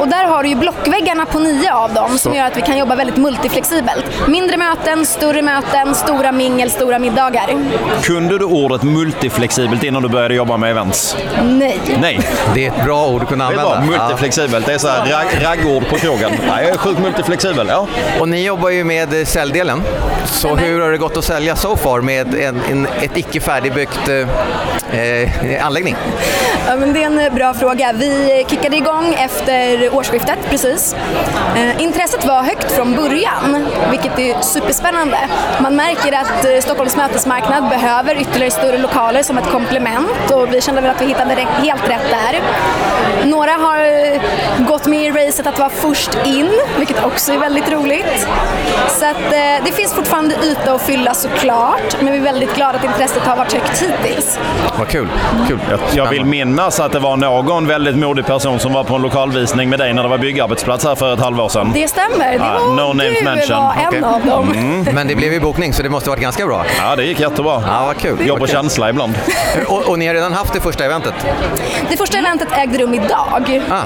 Och 0.00 0.08
där 0.08 0.24
har 0.24 0.42
du 0.42 0.48
ju 0.48 0.54
blockväggarna 0.54 1.26
på 1.26 1.38
nio 1.38 1.74
av 1.74 1.92
dem 1.94 2.18
som 2.18 2.34
gör 2.34 2.44
att 2.46 2.56
vi 2.56 2.60
kan 2.60 2.78
jobba 2.78 2.94
väldigt 2.94 3.16
multiflexibelt. 3.16 4.04
Mindre 4.28 4.56
möten, 4.56 5.06
större 5.06 5.42
möten, 5.42 5.94
stora 5.94 6.32
mingel, 6.32 6.70
stora 6.70 6.98
middagar. 6.98 7.44
Kunde 8.02 8.38
du 8.38 8.44
ordet 8.44 8.82
multiflexibelt 8.82 9.82
innan 9.82 10.02
du 10.02 10.08
började 10.08 10.34
jobba 10.34 10.56
med 10.56 10.70
events? 10.70 11.16
Nej. 11.44 11.80
Nej, 12.00 12.20
Det 12.54 12.66
är 12.66 12.70
ett 12.70 12.84
bra 12.84 13.06
ord 13.06 13.22
att 13.22 13.28
kunna 13.28 13.48
det 13.50 13.54
är 13.54 13.58
använda. 13.58 13.96
bara 13.96 13.98
multiflexibelt. 14.08 14.66
Det 14.66 14.74
är 14.74 14.78
så 14.78 14.88
här 14.88 15.06
ragg, 15.06 15.26
raggord 15.44 15.88
på 15.88 15.96
krogen. 15.96 16.30
Jag 16.48 16.64
är 16.64 16.76
sjukt 16.76 17.00
multiflexibel. 17.00 17.66
Ja. 17.70 17.86
Och 18.20 18.28
ni 18.28 18.44
jobbar 18.44 18.70
ju 18.70 18.84
med 18.84 19.28
säljdelen. 19.28 19.82
Så 20.24 20.54
hur 20.56 20.75
hur 20.76 20.82
har 20.82 20.90
det 20.90 20.98
gått 20.98 21.16
att 21.16 21.24
sälja 21.24 21.56
so 21.56 21.76
far 21.76 22.00
med 22.00 22.34
en, 22.34 22.60
en, 22.70 22.86
ett 22.86 23.16
icke 23.16 23.40
färdigbyggt 23.40 24.08
eh, 24.08 24.28
eh, 24.96 25.52
eh, 25.52 25.66
anläggning? 25.66 25.96
Ja, 26.66 26.76
men 26.76 26.92
det 26.92 27.02
är 27.02 27.06
en 27.06 27.18
eh, 27.18 27.34
bra 27.34 27.54
fråga. 27.54 27.92
Vi 27.92 28.44
kickade 28.48 28.76
igång 28.76 29.14
efter 29.14 29.94
årsskiftet 29.94 30.38
precis. 30.50 30.94
Eh, 31.56 31.82
intresset 31.82 32.24
var 32.26 32.42
högt 32.42 32.72
från 32.72 32.96
början, 32.96 33.66
vilket 33.90 34.18
är 34.18 34.40
superspännande. 34.40 35.18
Man 35.62 35.76
märker 35.76 36.12
att 36.12 36.44
eh, 36.44 36.60
Stockholms 36.60 36.96
mötesmarknad 36.96 37.68
behöver 37.68 38.20
ytterligare 38.20 38.50
större 38.50 38.78
lokaler 38.78 39.22
som 39.22 39.38
ett 39.38 39.50
komplement 39.50 40.30
och 40.30 40.54
vi 40.54 40.60
kände 40.60 40.80
väl 40.80 40.90
att 40.90 41.02
vi 41.02 41.06
hittade 41.06 41.34
helt 41.34 41.88
rätt 41.88 42.10
där. 42.10 42.40
Några 43.24 43.52
har 43.52 43.76
gått 44.66 44.86
med 44.86 45.02
i 45.02 45.10
racet 45.10 45.46
att 45.46 45.58
vara 45.58 45.70
först 45.70 46.18
in, 46.24 46.50
vilket 46.78 47.04
också 47.04 47.32
är 47.32 47.38
väldigt 47.38 47.72
roligt. 47.72 48.26
Så 48.88 49.04
att, 49.06 49.32
eh, 49.32 49.64
det 49.64 49.72
finns 49.72 49.94
fortfarande 49.94 50.34
yta 50.44 50.72
att 50.74 50.82
fylla 50.82 51.14
såklart, 51.14 51.96
men 52.00 52.12
vi 52.12 52.18
är 52.18 52.22
väldigt 52.22 52.54
glada 52.54 52.78
att 52.78 52.84
intresset 52.84 53.22
har 53.22 53.36
varit 53.36 53.52
högt 53.52 53.82
hittills. 53.82 54.38
Vad 54.86 54.92
kul. 54.92 55.08
kul. 55.48 55.58
Jag, 55.70 55.80
jag 55.94 56.10
vill 56.10 56.24
minnas 56.24 56.80
att 56.80 56.92
det 56.92 56.98
var 56.98 57.16
någon 57.16 57.66
väldigt 57.66 57.96
modig 57.96 58.26
person 58.26 58.58
som 58.58 58.72
var 58.72 58.84
på 58.84 58.94
en 58.94 59.02
lokalvisning 59.02 59.70
med 59.70 59.78
dig 59.78 59.92
när 59.94 60.02
det 60.02 60.08
var 60.08 60.18
byggarbetsplats 60.18 60.84
här 60.84 60.94
för 60.94 61.14
ett 61.14 61.20
halvår 61.20 61.48
sedan. 61.48 61.70
Det 61.74 61.88
stämmer, 61.88 62.32
det 62.32 62.38
var 62.38 62.74
no 62.76 62.92
names 62.92 63.18
du 63.18 63.24
mentioned. 63.24 63.62
var 63.62 63.72
en 63.72 63.88
Okej. 63.88 64.02
av 64.02 64.26
dem. 64.26 64.84
Men 64.94 65.08
det 65.08 65.14
blev 65.16 65.32
ju 65.32 65.40
bokning 65.40 65.72
så 65.72 65.82
det 65.82 65.88
måste 65.88 66.10
varit 66.10 66.20
ganska 66.20 66.46
bra. 66.46 66.64
Ja, 66.82 66.96
det 66.96 67.04
gick 67.04 67.20
jättebra. 67.20 67.62
Ja, 67.66 67.84
vad 67.86 67.96
kul. 67.96 68.26
Jobb 68.26 68.42
och 68.42 68.48
känsla 68.48 68.90
ibland. 68.90 69.14
Och, 69.68 69.88
och 69.88 69.98
ni 69.98 70.06
har 70.06 70.14
redan 70.14 70.32
haft 70.32 70.52
det 70.52 70.60
första 70.60 70.84
eventet? 70.84 71.14
Det 71.90 71.96
första 71.96 72.18
eventet 72.18 72.48
ägde 72.52 72.78
rum 72.78 72.94
idag. 72.94 73.62
Ah, 73.70 73.82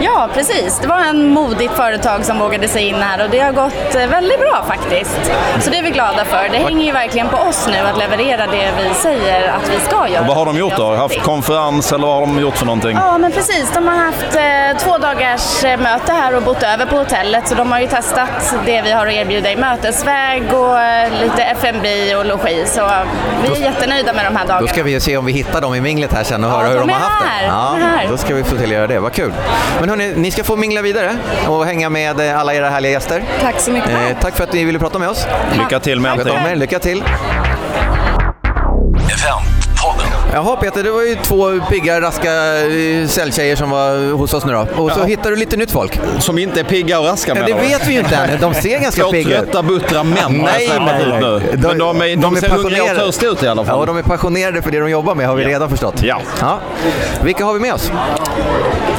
Ja, 0.00 0.28
precis. 0.34 0.78
Det 0.78 0.88
var 0.88 0.98
en 1.00 1.28
modigt 1.28 1.72
företag 1.72 2.24
som 2.24 2.38
vågade 2.38 2.68
sig 2.68 2.88
in 2.88 2.94
här 2.94 3.24
och 3.24 3.30
det 3.30 3.38
har 3.40 3.52
gått 3.52 3.94
eh, 3.94 4.06
väldigt 4.06 4.40
bra 4.40 4.64
faktiskt. 4.68 5.20
Så 5.60 5.70
det 5.70 5.78
är 5.78 5.82
vi 5.82 5.90
glada 5.90 6.24
för. 6.24 6.48
Det 6.52 6.58
hänger 6.58 6.86
ju 6.86 6.92
verkligen 6.92 7.28
på 7.28 7.36
oss 7.36 7.68
nu 7.72 7.78
att 7.78 7.98
leverera 7.98 8.46
det 8.46 8.72
vi 8.78 8.94
säger 8.94 9.48
att 9.48 9.70
vi 9.70 9.80
ska 9.84 10.08
göra. 10.08 10.24
Har 10.36 10.46
de 10.46 10.58
gjort 10.58 10.76
då? 10.76 10.94
Haft 10.94 11.22
konferens 11.22 11.92
eller 11.92 12.06
vad 12.06 12.14
har 12.14 12.20
de 12.26 12.40
gjort 12.40 12.56
för 12.56 12.66
någonting? 12.66 12.96
Ja, 13.00 13.18
men 13.18 13.32
precis. 13.32 13.70
De 13.74 13.88
har 13.88 13.96
haft 13.96 14.36
eh, 14.36 14.84
två 14.84 14.98
dagars 14.98 15.64
eh, 15.64 15.80
möte 15.80 16.12
här 16.12 16.36
och 16.36 16.42
bott 16.42 16.62
över 16.62 16.86
på 16.86 16.96
hotellet. 16.96 17.48
Så 17.48 17.54
de 17.54 17.72
har 17.72 17.80
ju 17.80 17.86
testat 17.86 18.54
det 18.66 18.82
vi 18.82 18.92
har 18.92 19.06
att 19.06 19.12
erbjuda 19.12 19.52
i 19.52 19.56
mötesväg 19.56 20.42
och 20.54 20.80
eh, 20.80 21.10
lite 21.22 21.42
F&B 21.42 22.14
och 22.16 22.26
logi. 22.26 22.64
Så 22.66 22.90
vi 23.42 23.48
är 23.60 23.64
jättenöjda 23.64 24.12
med 24.12 24.24
de 24.24 24.36
här 24.36 24.46
dagarna. 24.46 24.60
då 24.60 24.66
ska 24.66 24.82
vi 24.82 24.90
ju 24.90 25.00
se 25.00 25.16
om 25.16 25.24
vi 25.24 25.32
hittar 25.32 25.60
dem 25.60 25.74
i 25.74 25.80
minglet 25.80 26.12
här 26.12 26.24
sen 26.24 26.44
och 26.44 26.50
Ja, 26.50 26.56
höra 26.56 26.68
hur 26.68 26.74
de 26.78 26.86
de 26.86 26.92
har 26.92 27.00
haft 27.00 27.24
här. 27.24 27.42
det. 27.42 27.48
De 27.48 27.86
är 27.86 27.98
här. 27.98 28.06
då 28.10 28.16
ska 28.16 28.34
vi 28.34 28.44
få 28.44 28.56
till 28.56 28.64
att 28.66 28.72
göra 28.72 28.86
det. 28.86 28.98
Vad 28.98 29.12
kul. 29.12 29.32
Men 29.80 29.88
hörni, 29.88 30.12
ni 30.16 30.30
ska 30.30 30.44
få 30.44 30.56
mingla 30.56 30.82
vidare 30.82 31.16
och 31.48 31.66
hänga 31.66 31.88
med 31.90 32.20
eh, 32.20 32.40
alla 32.40 32.54
era 32.54 32.70
härliga 32.70 32.92
gäster. 32.92 33.24
Tack 33.42 33.60
så 33.60 33.70
mycket. 33.70 33.90
Eh, 33.90 34.18
tack 34.20 34.36
för 34.36 34.44
att 34.44 34.52
ni 34.52 34.64
ville 34.64 34.78
prata 34.78 34.98
med 34.98 35.08
oss. 35.08 35.26
Lycka 35.58 35.80
till 35.80 36.00
med 36.00 36.12
allting. 36.12 36.54
Lycka 36.54 36.78
till. 36.78 37.04
Jaha 40.36 40.56
Peter, 40.56 40.82
det 40.82 40.90
var 40.90 41.02
ju 41.02 41.14
två 41.22 41.60
pigga, 41.70 42.00
raska 42.00 42.30
eh, 42.66 43.06
säljtjejer 43.08 43.56
som 43.56 43.70
var 43.70 44.12
hos 44.12 44.34
oss 44.34 44.44
nu 44.44 44.52
då. 44.52 44.66
Och 44.82 44.90
så 44.92 45.00
Ja. 45.00 45.04
hittar 45.04 45.30
du 45.30 45.36
lite 45.36 45.56
nytt 45.56 45.70
folk. 45.70 46.00
Som 46.18 46.38
inte 46.38 46.60
är 46.60 46.64
pigga 46.64 47.00
och 47.00 47.06
raska 47.06 47.30
Ja, 47.30 47.34
menar 47.34 47.46
det 47.48 47.54
du? 47.54 47.68
vet 47.68 47.88
vi 47.88 47.92
ju 47.92 47.98
inte 47.98 48.16
än. 48.16 48.40
De 48.40 48.54
ser 48.54 48.78
ganska 48.82 49.04
pigga 49.04 49.30
ut. 49.40 49.44
trötta, 49.44 49.62
buttra 49.62 50.02
män 50.02 50.16
har 50.18 50.30
Nej, 50.30 50.70
nej, 50.80 51.02
ut 51.02 51.08
nej. 51.08 51.20
nu. 51.20 51.56
De- 51.56 51.68
Men 51.68 51.78
de, 51.78 52.00
är, 52.02 52.06
de, 52.08 52.16
de 52.16 52.36
är 52.36 52.40
ser 52.40 52.48
hungriga 52.48 52.82
och 52.82 52.88
törstiga 52.98 53.30
ut 53.30 53.42
i 53.42 53.48
alla 53.48 53.62
Ja, 53.62 53.66
fall. 53.66 53.78
och 53.78 53.86
de 53.86 53.96
är 53.96 54.02
passionerade 54.02 54.62
för 54.62 54.70
det 54.70 54.78
de 54.80 54.90
jobbar 54.90 55.14
med 55.14 55.26
har 55.28 55.34
vi 55.36 55.44
redan 55.44 55.70
förstått. 55.70 56.02
Ja. 56.02 56.20
ja. 56.40 56.58
Vilka 57.22 57.44
har 57.44 57.54
vi 57.54 57.60
med 57.60 57.74
oss? 57.74 57.92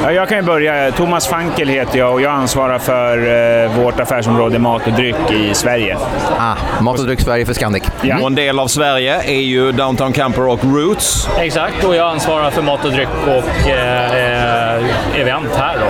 Ja, 0.02 0.12
jag 0.12 0.28
kan 0.28 0.38
ju 0.38 0.44
börja. 0.44 0.92
Thomas 0.92 1.26
Fankel 1.28 1.68
heter 1.68 1.98
jag 1.98 2.12
och 2.12 2.20
jag 2.20 2.32
ansvarar 2.32 2.78
för 2.78 3.18
eh, 3.64 3.70
vårt 3.84 4.00
affärsområde 4.00 4.58
mat 4.58 4.86
och 4.86 4.92
dryck 4.92 5.16
i 5.30 5.54
Sverige. 5.54 5.96
Ah, 6.38 6.54
Mat 6.80 6.98
och 6.98 7.06
dryck 7.06 7.20
Sverige 7.20 7.46
för 7.46 7.54
Scandic. 7.54 7.82
Ja. 8.02 8.16
Och 8.20 8.26
en 8.26 8.34
del 8.34 8.58
av 8.58 8.66
Sverige 8.66 9.20
är 9.22 9.40
ju 9.40 9.72
Downtown 9.72 10.12
Camper 10.12 10.46
och 10.48 10.60
Roots. 10.64 11.27
Exakt, 11.36 11.84
och 11.84 11.96
jag 11.96 12.10
ansvarar 12.10 12.50
för 12.50 12.62
mat 12.62 12.84
och 12.84 12.92
dryck 12.92 13.08
och 13.26 13.68
eh, 13.68 15.20
event 15.20 15.50
här 15.56 15.76
då. 15.78 15.86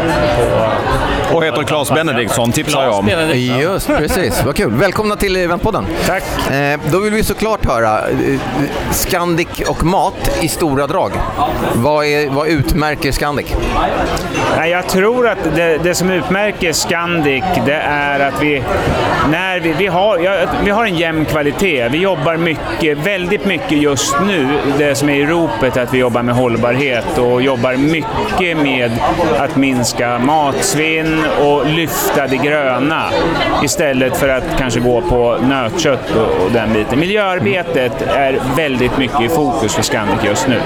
På, 1.31 1.37
och 1.37 1.45
heter 1.45 1.63
Claes 1.63 1.91
Benediktsson, 1.91 2.53
tipsar 2.53 2.85
jag 2.85 2.95
om. 2.95 3.09
Just 3.61 3.87
precis, 3.87 4.43
vad 4.45 4.57
kul. 4.57 4.73
Välkomna 4.73 5.17
till 5.17 5.37
Eventpodden. 5.37 5.87
Tack. 6.07 6.23
Eh, 6.51 6.81
då 6.91 6.99
vill 7.01 7.13
vi 7.13 7.25
såklart 7.25 7.67
höra 7.67 7.99
eh, 7.99 8.41
Scandic 8.91 9.49
och 9.69 9.85
mat 9.85 10.39
i 10.41 10.49
stora 10.49 10.87
drag. 10.87 11.13
Vad, 11.75 12.05
är, 12.05 12.31
vad 12.31 12.49
utmärker 12.49 13.13
Scandic? 13.13 13.55
Nej, 14.57 14.71
jag 14.71 14.87
tror 14.89 15.29
att 15.29 15.39
det, 15.57 15.79
det, 15.83 15.95
som 15.95 16.11
utmärker 16.11 16.73
Scandic 16.73 17.45
det 17.67 17.81
är 17.85 18.21
att 18.21 18.43
vi, 18.43 18.63
när 19.31 19.61
vi, 19.61 19.73
vi, 19.73 19.87
har, 19.87 20.19
ja, 20.19 20.37
vi 20.65 20.71
har 20.71 20.85
en 20.85 20.97
jämn 20.97 21.25
kvalitet. 21.25 21.89
Vi 21.89 21.99
jobbar 21.99 22.37
mycket, 22.37 22.99
väldigt 22.99 23.45
mycket 23.45 23.79
just 23.79 24.17
nu, 24.27 24.49
det 24.79 24.95
som 24.95 25.09
är 25.09 25.18
i 25.19 25.27
ropet, 25.27 25.77
att 25.77 25.95
vi 25.95 25.99
jobbar 25.99 26.23
med 26.23 26.35
hållbarhet 26.35 27.19
och 27.19 27.43
jobbar 27.43 27.77
mycket 27.77 28.57
med 28.57 28.91
att 29.39 29.57
minska 29.57 30.19
matsvinn 30.19 31.25
och 31.45 31.67
lyfta 31.67 32.27
det 32.27 32.37
gröna 32.37 33.05
istället 33.63 34.17
för 34.17 34.29
att 34.29 34.45
kanske 34.59 34.81
gå 34.81 35.01
på 35.01 35.37
nötkött 35.43 36.11
och, 36.11 36.45
och 36.45 36.53
den 36.53 36.73
biten. 36.73 37.01
Miljöarbetet 37.01 38.03
är 38.03 38.41
väldigt 38.57 38.99
mycket 38.99 39.21
i 39.21 39.29
fokus 39.29 39.75
för 39.75 39.83
Scandic 39.83 40.25
just 40.25 40.49
nu. 40.49 40.61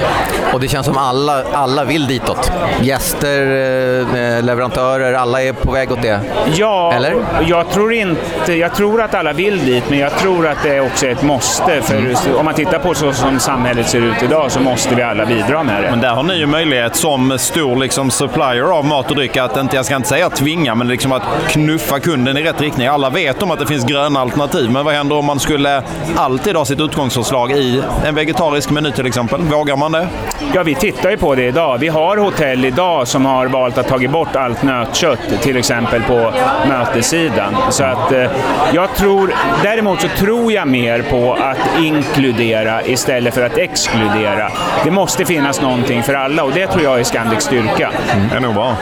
Och 0.52 0.61
det 0.61 0.68
känns 0.68 0.87
som 0.87 0.97
alla, 0.97 1.42
alla 1.52 1.85
vill 1.85 2.06
ditåt. 2.06 2.52
Gäster, 2.80 3.42
eh, 3.42 4.42
leverantörer, 4.42 5.12
alla 5.12 5.42
är 5.42 5.52
på 5.52 5.73
väg 5.73 5.92
åt 5.92 6.02
det? 6.02 6.21
Ja, 6.54 6.92
Eller? 6.92 7.14
Jag, 7.42 7.71
tror 7.71 7.92
inte, 7.92 8.52
jag 8.52 8.75
tror 8.75 9.02
att 9.02 9.14
alla 9.14 9.32
vill 9.32 9.64
dit, 9.64 9.85
men 9.90 9.99
jag 9.99 10.18
tror 10.18 10.47
att 10.47 10.62
det 10.62 10.80
också 10.80 11.06
är 11.06 11.11
ett 11.11 11.23
måste. 11.23 11.82
För 11.82 11.97
mm. 11.97 12.16
om 12.38 12.44
man 12.44 12.54
tittar 12.54 12.78
på 12.78 12.94
så 12.94 13.12
som 13.12 13.38
samhället 13.38 13.88
ser 13.88 14.00
ut 14.00 14.23
idag 14.23 14.41
så 14.49 14.61
måste 14.61 14.94
vi 14.94 15.02
alla 15.02 15.26
bidra 15.26 15.62
med 15.62 15.82
det. 15.82 15.90
Men 15.90 16.00
där 16.00 16.11
har 16.11 16.22
ni 16.22 16.34
ju 16.34 16.46
möjlighet 16.46 16.96
som 16.96 17.38
stor 17.38 17.76
liksom, 17.76 18.11
supplier 18.11 18.62
av 18.78 18.84
mat 18.84 19.11
och 19.11 19.16
dryck 19.16 19.37
att, 19.37 19.56
inte, 19.56 19.76
jag 19.76 19.84
ska 19.84 19.96
inte 19.96 20.08
säga 20.08 20.30
tvinga, 20.30 20.75
men 20.75 20.88
liksom 20.88 21.12
att 21.12 21.22
knuffa 21.49 22.00
kunden 22.00 22.37
i 22.37 22.42
rätt 22.42 22.61
riktning. 22.61 22.87
Alla 22.87 23.11
vet 23.11 23.42
om 23.42 23.50
att 23.50 23.58
det 23.58 23.66
finns 23.66 23.84
gröna 23.84 24.20
alternativ, 24.20 24.70
men 24.70 24.84
vad 24.84 24.94
händer 24.94 25.16
om 25.16 25.25
man 25.25 25.40
skulle 25.40 25.82
alltid 26.16 26.56
ha 26.56 26.64
sitt 26.64 26.80
utgångsförslag 26.80 27.52
i 27.52 27.82
en 28.06 28.14
vegetarisk 28.14 28.70
meny 28.70 28.92
till 28.92 29.06
exempel? 29.06 29.40
Vågar 29.40 29.76
man 29.76 29.92
det? 29.92 30.08
Ja, 30.54 30.62
vi 30.62 30.75
tittar 30.75 31.11
ju 31.11 31.16
på 31.16 31.34
det 31.34 31.46
idag. 31.46 31.78
Vi 31.78 31.88
har 31.88 32.16
hotell 32.16 32.64
idag 32.64 33.08
som 33.08 33.26
har 33.26 33.46
valt 33.46 33.78
att 33.78 33.88
ta 33.88 33.99
bort 34.08 34.37
allt 34.37 34.62
nötkött, 34.62 35.42
till 35.42 35.56
exempel 35.56 36.02
på 36.02 36.32
mötessidan. 36.68 37.56
Så 37.70 37.84
att, 37.84 38.12
eh, 38.12 38.30
jag 38.72 38.94
tror, 38.94 39.34
däremot 39.62 40.00
så 40.00 40.08
tror 40.08 40.52
jag 40.52 40.68
mer 40.68 41.02
på 41.02 41.32
att 41.32 41.78
inkludera 41.80 42.87
istället 42.87 43.34
för 43.34 43.42
att 43.42 43.58
exkludera. 43.58 44.32
Det 44.85 44.91
måste 44.91 45.25
finnas 45.25 45.61
någonting 45.61 46.03
för 46.03 46.15
alla 46.15 46.45
och 46.45 46.53
det 46.53 46.67
tror 46.67 46.83
jag 46.83 47.01
är 47.01 47.05
Scandics 47.05 47.45
styrka. 47.45 47.91
Mm. 48.12 48.29
Det 48.29 48.37
är 48.37 48.41
nog 48.41 48.55
bra. 48.55 48.77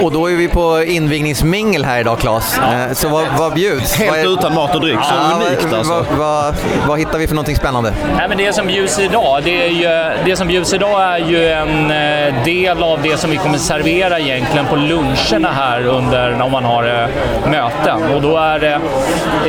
Och 0.00 0.12
då 0.12 0.30
är 0.30 0.36
vi 0.36 0.48
på 0.48 0.82
invigningsmingel 0.82 1.84
här 1.84 2.00
idag, 2.00 2.18
Claes. 2.18 2.60
Ja. 2.60 2.94
Så 2.94 3.08
vad, 3.08 3.26
vad 3.38 3.54
bjuds? 3.54 3.94
Helt 3.94 4.10
vad 4.10 4.20
är... 4.20 4.34
utan 4.34 4.54
mat 4.54 4.74
och 4.74 4.80
dryck, 4.80 4.98
så 5.02 5.14
ja, 5.14 5.46
unikt 5.46 5.74
alltså. 5.74 5.92
Vad, 5.92 6.18
vad, 6.18 6.54
vad, 6.86 6.98
hittar 6.98 7.18
vi 7.18 7.26
för 7.26 7.34
någonting 7.34 7.56
spännande? 7.56 7.92
Nej, 8.16 8.28
men 8.28 8.38
det 8.38 8.52
som 8.52 8.66
bjuds 8.66 8.98
idag, 8.98 9.42
det, 9.44 9.66
är 9.66 9.70
ju, 9.70 10.24
det 10.24 10.36
som 10.36 10.48
bjuds 10.48 10.74
idag 10.74 11.02
är 11.02 11.18
ju 11.18 11.48
en 11.48 11.90
eh, 11.90 12.44
del 12.44 12.82
av 12.82 13.02
det 13.02 13.16
som 13.16 13.30
vi 13.30 13.36
kommer 13.36 13.58
servera 13.58 14.18
egentligen 14.18 14.66
på 14.66 14.76
luncherna 14.76 15.52
här 15.52 15.86
under 15.86 16.42
om 16.42 16.52
man 16.52 16.64
har 16.64 16.84
eh, 16.84 17.50
möten. 17.50 18.14
Och 18.14 18.22
då 18.22 18.36
är 18.36 18.58
det, 18.58 18.74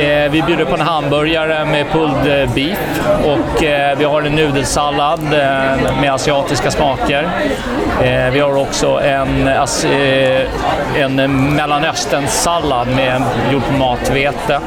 eh, 0.04 0.30
vi 0.30 0.42
bjuder 0.42 0.64
på 0.64 0.74
en 0.74 0.80
hamburgare 0.80 1.64
med 1.64 1.86
pulled 1.92 2.42
eh, 2.42 2.54
beef 2.54 2.78
och 3.24 3.64
eh, 3.64 3.98
vi 3.98 4.04
har 4.04 4.22
en 4.22 4.32
nudelsallad 4.32 5.20
eh, 5.20 5.27
med 6.00 6.12
asiatiska 6.12 6.70
smaker. 6.70 7.28
Eh, 8.02 8.30
vi 8.32 8.40
har 8.40 8.56
också 8.56 9.00
en, 9.00 9.48
eh, 9.48 11.02
en 11.02 11.16
mellanösternsallad 11.56 12.88
med 12.88 13.22
gjord 13.52 13.62
på 13.64 13.72
matvete 13.72 14.60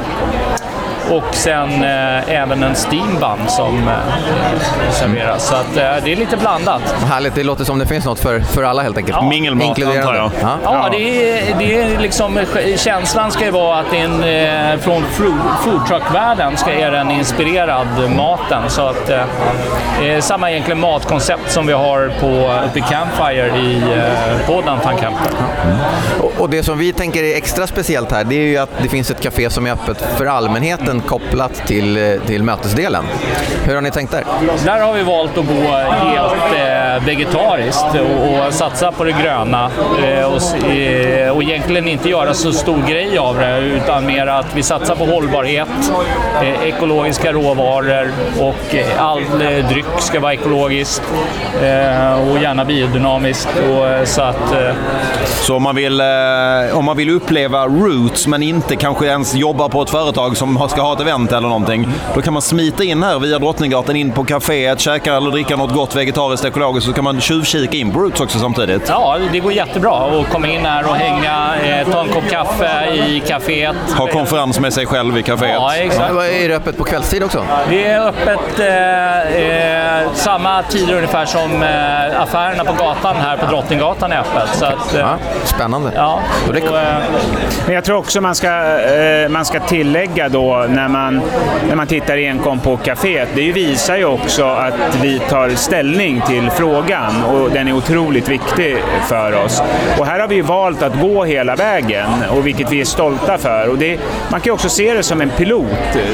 och 1.12 1.36
sen 1.36 1.84
eh, 1.84 2.41
även 2.41 2.63
en 2.63 2.75
steambun 2.75 3.39
som 3.48 3.88
eh, 3.88 4.91
serveras. 4.91 5.48
Så 5.48 5.56
att, 5.56 5.77
eh, 5.77 6.03
det 6.03 6.12
är 6.12 6.15
lite 6.15 6.38
blandat. 6.38 6.82
Härligt, 7.10 7.36
det 7.36 7.44
låter 7.44 7.63
som 7.63 7.80
det 7.80 7.86
finns 7.86 8.06
något 8.06 8.20
för, 8.20 8.39
för 8.39 8.63
alla 8.63 8.82
helt 8.82 8.98
enkelt. 8.98 9.18
Ja. 9.22 9.30
Mingelmat 9.30 9.70
antar 9.70 10.15
jag. 10.15 10.32
Ja, 10.41 10.58
ja 10.63 10.89
det, 10.91 11.39
är, 11.39 11.56
det 11.60 11.82
är 11.82 12.00
liksom, 12.00 12.39
känslan 12.77 13.32
ska 13.32 13.46
ju 13.46 13.51
vara 13.51 13.80
att 13.80 13.94
en, 13.94 14.24
eh, 14.24 14.80
från 14.80 15.03
foodtruck-världen 15.63 16.58
ska 16.58 16.72
är 16.72 16.91
den 16.91 17.12
inspirerad 17.12 17.88
maten. 18.15 18.63
Så 18.68 18.88
att, 18.88 19.10
eh, 19.10 20.20
samma 20.20 20.51
egentligen 20.51 20.80
matkoncept 20.80 21.51
som 21.51 21.68
vi 21.68 21.74
har 21.74 22.12
på 22.20 22.62
uppe 22.70 22.80
i 22.80 22.82
Campfire 22.82 23.58
i, 23.58 23.75
eh, 23.75 24.98
Camper. 25.00 25.32
Mm. 25.65 26.30
Och, 26.41 26.50
det 26.50 26.63
som 26.63 26.77
vi 26.77 26.93
tänker 26.93 27.24
är 27.24 27.36
extra 27.36 27.67
speciellt 27.67 28.12
här, 28.12 28.24
det 28.24 28.36
är 28.36 28.48
ju 28.48 28.57
att 28.57 28.69
det 28.81 28.89
finns 28.89 29.12
ett 29.12 29.21
café 29.21 29.50
som 29.50 29.67
är 29.67 29.71
öppet 29.71 30.01
för 30.17 30.25
allmänheten 30.25 31.01
kopplat 31.01 31.67
till, 31.67 32.19
till 32.25 32.43
mötesdelen. 32.43 33.03
Hur 33.65 33.75
har 33.75 33.81
ni 33.81 33.91
tänkt 33.91 34.12
där? 34.12 34.24
Där 34.65 34.79
har 34.79 34.93
vi 34.93 35.03
valt 35.03 35.38
att 35.38 35.48
gå 35.48 35.62
helt 35.62 36.33
eh, 36.57 37.05
vegetariskt 37.05 37.86
och, 37.95 38.48
och, 38.48 38.53
satsa 38.53 38.91
på 38.91 39.03
det 39.03 39.12
gröna 39.12 39.71
eh, 40.03 40.25
och, 40.25 40.69
eh, 40.69 41.36
och 41.36 41.43
egentligen 41.43 41.88
inte 41.88 42.10
göra 42.10 42.33
så 42.33 42.51
stor 42.51 42.88
grej 42.88 43.17
av 43.17 43.38
det 43.38 43.60
utan 43.60 44.05
mer 44.05 44.27
att 44.27 44.55
vi 44.55 44.63
satsar 44.63 44.95
på 44.95 45.05
hållbarhet, 45.05 45.67
eh, 46.41 46.63
ekologiska 46.63 47.31
råvaror 47.31 48.12
och 48.39 48.75
eh, 48.75 49.05
all 49.05 49.21
eh, 49.41 49.69
dryck 49.69 49.86
ska 50.00 50.19
vara 50.19 50.33
ekologiskt 50.33 51.03
och 52.29 52.39
gärna 52.41 52.65
biodynamiskt. 52.65 53.50
Och, 53.57 54.07
så 54.07 54.21
att, 54.21 54.75
så 55.25 55.55
om 55.55 55.63
man, 55.63 55.75
vill, 55.75 56.01
om 56.73 56.85
man 56.85 56.97
vill 56.97 57.09
uppleva 57.09 57.67
roots 57.67 58.27
men 58.27 58.43
inte 58.43 58.75
kanske 58.75 59.05
ens 59.05 59.35
jobba 59.35 59.69
på 59.69 59.81
ett 59.81 59.89
företag 59.89 60.38
som 60.38 60.69
ska 60.69 60.81
ha 60.81 60.93
ett 60.93 61.00
event 61.00 61.31
eller 61.31 61.47
någonting. 61.47 61.88
Då 62.15 62.21
kan 62.21 62.33
man 62.33 62.41
smita 62.41 62.83
in 62.83 63.03
här 63.03 63.19
via 63.19 63.39
Drottninggatan 63.39 63.95
in 63.95 64.11
på 64.11 64.23
kaféet, 64.23 64.79
käka 64.79 65.15
eller 65.15 65.31
dricka 65.31 65.55
något 65.55 65.73
gott 65.73 65.95
vegetariskt 65.95 66.45
ekologiskt 66.45 66.88
så 66.88 66.93
kan 66.93 67.03
man 67.03 67.21
tjuvkika 67.21 67.77
in 67.77 67.91
på 67.91 68.00
Roots 68.00 68.21
också 68.21 68.39
samtidigt. 68.39 68.83
Ja, 68.88 69.17
det 69.31 69.39
går 69.39 69.53
jättebra 69.53 70.19
att 70.21 70.29
komma 70.29 70.47
in 70.47 70.65
här 70.65 70.89
och 70.89 70.95
hänga, 70.95 71.55
eh, 71.63 71.91
ta 71.91 72.01
en 72.01 72.09
kopp 72.09 72.29
kaffe 72.29 72.93
i 72.93 73.23
kaféet. 73.27 73.75
Ha 73.97 74.07
konferens 74.07 74.59
med 74.59 74.73
sig 74.73 74.85
själv 74.85 75.17
i 75.17 75.21
kaféet. 75.23 75.53
Ja, 75.53 75.75
exakt. 75.75 76.13
Ja, 76.15 76.25
är 76.25 76.50
det 76.50 76.55
öppet 76.55 76.77
på 76.77 76.83
kvällstid 76.83 77.23
också? 77.23 77.45
Det 77.69 77.85
är 77.85 78.07
öppet 78.07 78.59
eh, 78.59 80.01
eh, 80.01 80.11
samma 80.13 80.63
tider 80.63 80.95
ungefär 80.95 81.25
som 81.25 81.63
eh, 81.63 82.21
affärerna 82.21 82.63
på 82.63 82.73
gatan 82.73 83.15
här 83.15 83.38
på 83.38 83.45
Drottninggatan 83.45 84.11
är 84.11 84.19
öppet. 84.19 84.50
Så 84.57 84.65
att, 84.65 84.93
eh, 84.93 85.00
ja, 85.00 85.17
spännande. 85.43 85.91
Ja, 85.95 86.19
och, 86.50 86.56
eh, 86.56 86.98
Men 87.66 87.75
jag 87.75 87.84
tror 87.84 87.98
också 87.98 88.22
man 88.22 88.36
ska, 88.36 88.80
man 89.30 89.46
ska 89.46 89.60
tillägga 89.60 90.30
då 90.30 90.66
när 90.70 90.88
man, 90.88 91.22
när 91.68 91.75
man 91.75 91.88
tittar 91.88 92.18
enkom 92.18 92.60
på 92.60 92.78
kaféet, 92.78 93.30
det 93.36 93.51
visar 93.51 93.98
ju 93.98 94.06
också 94.06 94.46
att 94.46 94.98
vi 95.01 95.20
tar 95.20 95.50
ställning 95.50 96.22
till 96.28 96.50
frågan 96.50 97.24
och 97.24 97.51
den 97.51 97.68
är 97.68 97.74
otroligt 97.74 98.30
viktig 98.30 98.78
för 99.08 99.46
oss. 99.46 99.63
Och 100.00 100.06
här 100.06 100.20
har 100.20 100.28
vi 100.28 100.42
valt 100.42 100.82
att 100.82 101.01
gå 101.01 101.24
hela 101.24 101.56
vägen, 101.56 102.10
och 102.30 102.48
vilket 102.48 102.72
vi 102.72 102.82
är 102.82 102.86
stolta 102.86 103.38
för. 103.38 103.70
Och 103.70 103.78
det, 103.78 104.00
man 104.32 104.42
kan 104.42 104.54
också 104.54 104.70
se 104.70 104.94
det 104.94 105.04
som 105.04 105.22
en 105.22 105.30
pilot. 105.30 105.68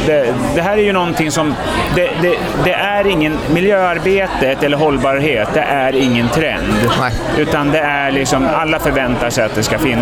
Det, 0.06 0.34
det 0.56 0.62
här 0.62 0.78
är 0.78 0.82
ju 0.82 0.94
någonting 0.94 1.32
som... 1.32 1.54
Det, 1.96 2.10
det, 2.22 2.36
det, 2.64 2.74
är 2.74 3.08
ingen... 3.08 3.38
Miljöarbetet 3.54 4.64
eller 4.64 4.78
hållbarhet, 4.78 5.50
det 5.54 5.62
är 5.62 5.96
ingen 5.96 6.30
trend. 6.30 6.74
Nej. 7.00 7.12
Utan 7.38 7.72
det 7.72 7.80
är 7.80 8.12
liksom, 8.12 8.48
alla 8.56 8.80
förväntar 8.80 9.30
sig 9.30 9.46
att 9.46 9.56
det 9.56 9.64
ska 9.64 9.78
finnas. 9.78 9.97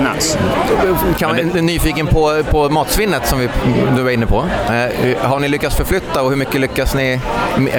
Kan 1.17 1.29
man, 1.29 1.65
nyfiken 1.65 2.07
på, 2.07 2.43
på 2.51 2.69
matsvinnet 2.69 3.27
som 3.27 3.39
vi, 3.39 3.49
du 3.95 4.03
var 4.03 4.11
inne 4.11 4.25
på. 4.25 4.45
Eh, 4.69 5.29
har 5.29 5.39
ni 5.39 5.47
lyckats 5.47 5.75
förflytta 5.75 6.21
och 6.21 6.29
hur 6.29 6.37
mycket 6.37 6.61
lyckas 6.61 6.95
ni, 6.95 7.19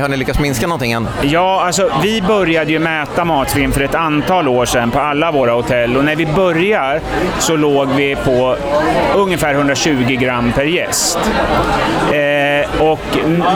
har 0.00 0.08
ni 0.08 0.16
lyckats 0.16 0.38
minska 0.38 0.66
någonting 0.66 0.92
än? 0.92 1.08
Ja, 1.22 1.62
alltså 1.66 1.90
vi 2.02 2.22
började 2.22 2.72
ju 2.72 2.78
mäta 2.78 3.24
matsvinn 3.24 3.72
för 3.72 3.80
ett 3.80 3.94
antal 3.94 4.48
år 4.48 4.66
sedan 4.66 4.90
på 4.90 5.00
alla 5.00 5.32
våra 5.32 5.52
hotell 5.52 5.96
och 5.96 6.04
när 6.04 6.16
vi 6.16 6.26
börjar 6.26 7.00
så 7.38 7.56
låg 7.56 7.88
vi 7.88 8.16
på 8.16 8.56
ungefär 9.16 9.54
120 9.54 10.16
gram 10.20 10.52
per 10.52 10.64
gäst. 10.64 11.18
Eh, 12.12 12.82
och 12.82 13.00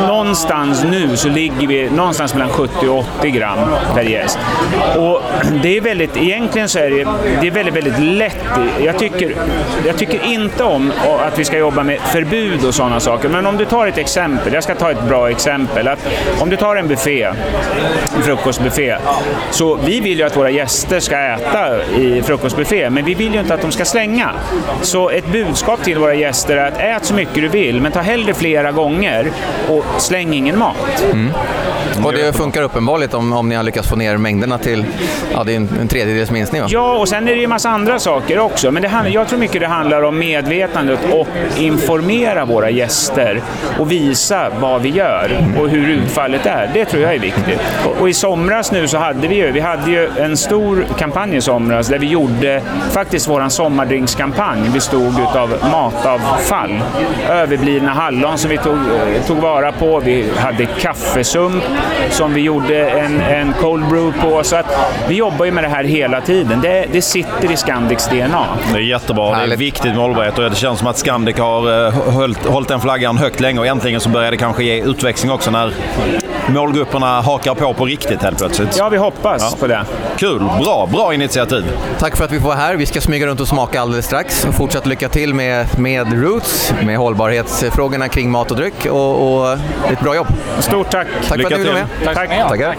någonstans 0.09 0.85
nu 0.85 1.17
så 1.17 1.29
ligger 1.29 1.67
vi 1.67 1.91
någonstans 1.91 2.35
mellan 2.35 2.49
70 2.49 2.89
och 2.89 3.05
80 3.19 3.31
gram 3.31 3.59
per 3.95 4.03
gäst. 4.03 4.39
Och 4.97 5.23
det 5.63 5.77
är 5.77 5.81
väldigt, 5.81 6.17
egentligen 6.17 6.69
så 6.69 6.79
är 6.79 6.91
det, 6.91 7.09
det 7.41 7.47
är 7.47 7.51
väldigt, 7.51 7.75
väldigt 7.75 7.99
lätt. 7.99 8.40
Jag 8.85 8.99
tycker, 8.99 9.35
jag 9.87 9.97
tycker 9.97 10.25
inte 10.25 10.65
om 10.65 10.93
att 11.27 11.39
vi 11.39 11.45
ska 11.45 11.59
jobba 11.59 11.83
med 11.83 12.01
förbud 12.01 12.65
och 12.65 12.75
sådana 12.75 13.01
saker, 13.01 13.29
men 13.29 13.47
om 13.47 13.57
du 13.57 13.65
tar 13.65 13.87
ett 13.87 13.99
exempel, 13.99 14.53
jag 14.53 14.63
ska 14.63 14.75
ta 14.75 14.91
ett 14.91 15.03
bra 15.03 15.31
exempel. 15.31 15.89
Att 15.89 15.99
om 16.41 16.51
du 16.51 16.57
tar 16.57 16.77
en 16.77 16.89
buffé, 16.89 17.23
en 18.17 18.23
frukostbuffé, 18.23 18.97
Så 19.51 19.75
vi 19.75 20.01
vill 20.01 20.19
ju 20.19 20.25
att 20.25 20.37
våra 20.37 20.51
gäster 20.51 21.01
ska 21.01 21.19
äta 21.19 21.85
i 21.97 22.23
frukostbuffé, 22.23 22.91
men 22.91 23.05
vi 23.05 23.15
vill 23.15 23.35
ju 23.35 23.41
inte 23.41 23.55
att 23.55 23.63
de 23.63 23.73
ska 23.73 23.85
slänga. 23.85 24.31
Så 24.83 25.11
ett 25.11 25.27
budskap 25.33 25.83
till 25.83 25.99
våra 25.99 26.15
gäster 26.15 26.57
är 26.57 26.69
att 26.69 26.81
ät 26.81 27.05
så 27.05 27.15
mycket 27.15 27.35
du 27.35 27.49
vill, 27.49 27.81
men 27.81 27.93
ta 27.93 28.01
hellre 28.01 28.35
flera 28.35 28.73
gånger 28.73 29.31
och 29.69 29.85
släng 29.99 30.35
ingen 30.35 30.59
mat. 30.59 31.05
Mm. 31.13 31.33
Och 32.05 32.13
det 32.13 32.37
funkar 32.37 32.63
uppenbarligen 32.63 33.17
om, 33.17 33.33
om 33.33 33.49
ni 33.49 33.55
har 33.55 33.63
lyckats 33.63 33.89
få 33.89 33.97
ner 33.97 34.17
mängderna 34.17 34.59
till 34.59 34.85
ja, 35.33 35.45
det 35.45 35.53
är 35.53 35.57
en, 35.57 35.69
en 35.81 35.89
tredjedels 35.89 36.31
minskning 36.31 36.63
va? 36.63 36.69
Ja, 36.71 36.99
och 36.99 37.09
sen 37.09 37.29
är 37.29 37.33
det 37.33 37.39
ju 37.39 37.45
en 37.45 37.51
massa 37.51 37.71
andra 37.71 37.99
saker 37.99 38.30
också. 38.39 38.71
Men 38.71 38.83
det 38.83 38.89
handlar, 38.89 39.13
jag 39.13 39.29
tror 39.29 39.39
mycket 39.39 39.61
det 39.61 39.67
handlar 39.67 40.03
om 40.03 40.19
medvetandet 40.19 40.99
och 41.13 41.29
informera 41.59 42.45
våra 42.45 42.71
gäster 42.71 43.41
och 43.79 43.93
visa 43.93 44.51
vad 44.61 44.83
vi 44.83 44.89
gör 44.89 45.31
och 45.61 45.69
hur 45.69 45.89
utfallet 45.89 46.47
är. 46.47 46.71
Det 46.75 46.85
tror 46.85 47.03
jag 47.03 47.15
är 47.15 47.19
viktigt. 47.19 47.61
Och, 47.87 48.01
och 48.01 48.09
i 48.09 48.15
somras 48.15 48.73
nu 48.73 48.89
så 48.89 48.99
hade 48.99 49.29
vi 49.29 49.35
ju, 49.35 49.51
vi 49.53 49.61
hade 49.61 49.91
ju 49.91 50.09
en 50.19 50.37
stor 50.37 50.85
kampanj 50.99 51.37
i 51.37 51.41
somras 51.41 51.89
där 51.89 51.99
vi 51.99 52.07
gjorde 52.07 52.63
faktiskt 52.91 53.29
vår 53.29 53.49
sommardrinkskampanj 53.49 54.69
bestod 54.69 55.21
av 55.21 55.55
matavfall. 55.73 56.81
Överblivna 57.29 57.91
hallon 57.91 58.39
som 58.39 58.51
vi 58.51 58.59
tog, 58.59 58.75
eh, 58.75 59.23
tog 59.27 59.37
vara 59.37 59.73
på. 59.73 60.01
Vi 60.01 60.31
hade 60.37 60.67
kaffesump 60.67 61.65
som 62.11 62.35
vi 62.35 62.41
gjorde 62.41 62.91
en, 62.91 63.21
en 63.21 63.53
cold 63.53 63.89
brew 63.89 64.21
på. 64.21 64.45
Så 64.45 64.57
att 64.57 64.67
vi 65.09 65.15
jobbar 65.15 65.45
ju 65.45 65.53
med 65.53 65.65
det 65.65 65.69
här 65.69 65.85
hela 65.85 66.21
tiden. 66.21 66.61
Det, 66.61 66.87
det 66.93 67.03
sitter 67.03 67.53
i 67.53 67.57
Scandics 67.57 68.09
DNA. 68.09 68.20
Det 68.73 68.79
är 68.79 68.83
jättebra. 68.83 69.47
Det 69.47 69.53
är 69.53 69.57
viktigt 69.57 69.85
med 69.85 69.97
hållbarhet 69.97 70.39
och 70.39 70.51
det 70.51 70.57
känns 70.57 70.79
som 70.79 70.89
att 70.89 70.99
Scandic 70.99 71.39
har 71.39 71.91
hållit, 72.11 72.47
hållit 72.47 72.69
den 72.69 72.81
flaggan 72.81 73.19
högt 73.19 73.41
länge 73.41 73.61
och 73.61 73.67
äntligen 73.67 74.01
så 74.01 74.09
börjar 74.09 74.31
det 74.31 74.37
kanske 74.37 74.65
ge 74.65 74.83
utväxling 74.83 75.33
också 75.33 75.51
när 75.51 75.73
målgrupperna 76.49 77.21
hakar 77.21 77.55
på 77.55 77.75
på 77.75 77.85
riktigt 77.85 78.23
helt 78.23 78.39
plötsligt. 78.39 78.77
Ja, 78.79 78.89
vi 78.89 78.97
hoppas 78.97 79.49
ja. 79.53 79.59
på 79.61 79.67
det. 79.67 79.85
Kul! 80.17 80.39
Bra, 80.39 80.89
bra 80.93 81.15
initiativ. 81.15 81.65
Tack 81.99 82.17
för 82.17 82.25
att 82.25 82.33
vi 82.33 82.41
får 82.41 82.47
vara 82.47 82.57
här. 82.57 82.77
Vi 82.77 82.87
ska 82.87 83.01
smyga 83.01 83.27
runt 83.27 83.41
och 83.41 83.49
smaka 83.49 83.81
alldeles 83.81 84.07
strax. 84.07 84.47
Fortsatt 84.53 84.87
lycka 84.87 85.09
till 85.09 85.35
med, 85.35 85.79
med 85.79 86.23
Roots, 86.23 86.75
med 86.83 86.99
hållbarhetsfrågorna 86.99 88.09
kring 88.09 88.31
mat 88.31 88.51
och 88.51 88.57
dryck 88.57 88.87
och, 88.87 89.41
och 89.41 89.53
ett 89.93 90.01
bra 90.01 90.15
jobb. 90.15 90.27
Stort 90.59 90.91
tack! 90.91 91.07
Tack 91.29 91.39
lycka 91.39 91.49
för 91.49 91.57
att 91.57 91.63
du 91.63 91.69
ville 91.69 91.73
med. 91.73 92.15
Tack. 92.15 92.29
tack. 92.29 92.49
Tackar. 92.49 92.77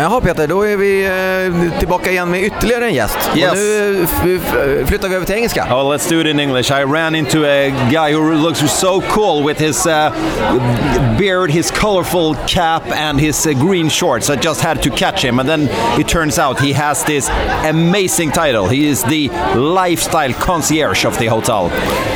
Jaha 0.00 0.20
Peter, 0.20 0.46
då 0.46 0.62
är 0.62 0.76
vi 0.76 1.04
eh, 1.04 1.78
tillbaka 1.78 2.10
igen 2.10 2.30
med 2.30 2.42
ytterligare 2.42 2.84
en 2.86 2.94
gäst. 2.94 3.18
Yes. 3.36 3.50
Och 3.50 3.56
nu 3.56 4.00
eh, 4.00 4.86
flyttar 4.86 5.08
vi 5.08 5.14
över 5.14 5.26
till 5.26 5.34
engelska. 5.34 5.66
Oh, 5.70 5.94
let's 5.94 6.10
do 6.10 6.20
it 6.20 6.26
in 6.26 6.40
English. 6.40 6.72
I 6.72 6.84
ran 6.84 7.14
into 7.14 7.44
a 7.44 7.70
guy 7.90 8.14
who 8.14 8.34
looks 8.34 8.72
so 8.72 9.00
cool 9.00 9.44
with 9.46 9.60
his 9.60 9.86
uh, 9.86 10.12
beard, 11.18 11.50
his 11.50 11.70
colorful 11.70 12.36
cap 12.46 12.82
and 12.92 13.20
his 13.20 13.46
uh, 13.46 13.52
green 13.52 13.90
shorts. 13.90 14.30
I 14.30 14.36
just 14.36 14.60
had 14.60 14.82
to 14.82 14.90
catch 14.90 15.24
him 15.24 15.38
and 15.40 15.48
then 15.48 15.68
it 16.00 16.08
turns 16.08 16.38
out 16.38 16.60
he 16.60 16.72
has 16.72 17.04
this 17.04 17.28
amazing 17.64 18.32
title. 18.32 18.68
He 18.68 18.88
is 18.88 19.04
the 19.04 19.28
lifestyle 19.54 20.32
concierge 20.32 21.04
of 21.04 21.18
the 21.18 21.26
hotel. 21.26 21.70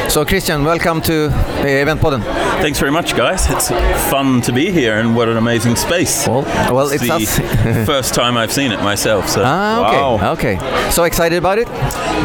So 0.09 0.25
Christian, 0.25 0.65
welcome 0.65 1.01
to 1.03 1.27
uh, 1.27 1.85
Eventpodden. 1.85 2.23
Thanks 2.63 2.79
very 2.79 2.93
much 2.93 3.15
guys. 3.15 3.51
It's 3.51 3.69
fun 4.11 4.41
to 4.43 4.53
be 4.53 4.71
here 4.71 5.01
and 5.01 5.15
what 5.17 5.29
an 5.29 5.37
amazing 5.37 5.77
space. 5.77 6.27
Well, 6.27 6.45
well 6.73 6.89
it's, 6.89 7.11
us. 7.11 7.39
first 7.87 8.15
time 8.15 8.37
I've 8.37 8.53
seen 8.53 8.73
it 8.73 8.81
myself. 8.83 9.29
So. 9.29 9.43
Ah, 9.45 9.89
okay. 9.89 10.01
Wow. 10.01 10.33
Okay. 10.33 10.91
So 10.91 11.05
excited 11.05 11.37
about 11.39 11.59
it? 11.59 11.69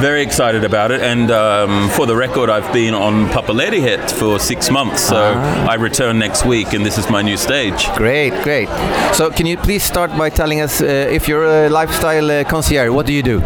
Very 0.02 0.22
excited 0.22 0.64
about 0.64 0.92
it. 0.92 1.02
And 1.02 1.32
um, 1.32 1.90
for 1.90 2.06
the 2.06 2.16
record, 2.16 2.50
I've 2.50 2.72
been 2.74 2.94
on 2.94 3.28
Papaledihet 3.30 4.12
for 4.12 4.40
six 4.40 4.70
months. 4.70 5.02
So 5.10 5.16
Ah. 5.36 5.72
I 5.72 5.76
return 5.76 6.18
next 6.20 6.46
week, 6.46 6.74
and 6.74 6.86
this 6.86 6.98
is 6.98 7.10
my 7.10 7.22
new 7.22 7.38
stage. 7.38 7.88
Great, 7.96 8.34
great. 8.44 8.70
So 9.14 9.30
can 9.30 9.46
you 9.46 9.58
please 9.58 9.84
start 9.84 10.12
by 10.18 10.30
telling 10.30 10.62
us 10.62 10.82
uh, 10.82 10.86
if 10.86 11.28
you're 11.28 11.46
a 11.66 11.70
lifestyle 11.70 12.30
uh, 12.32 12.44
concierge, 12.44 12.90
what 12.90 13.06
do 13.06 13.14
you 13.14 13.24
do? 13.24 13.42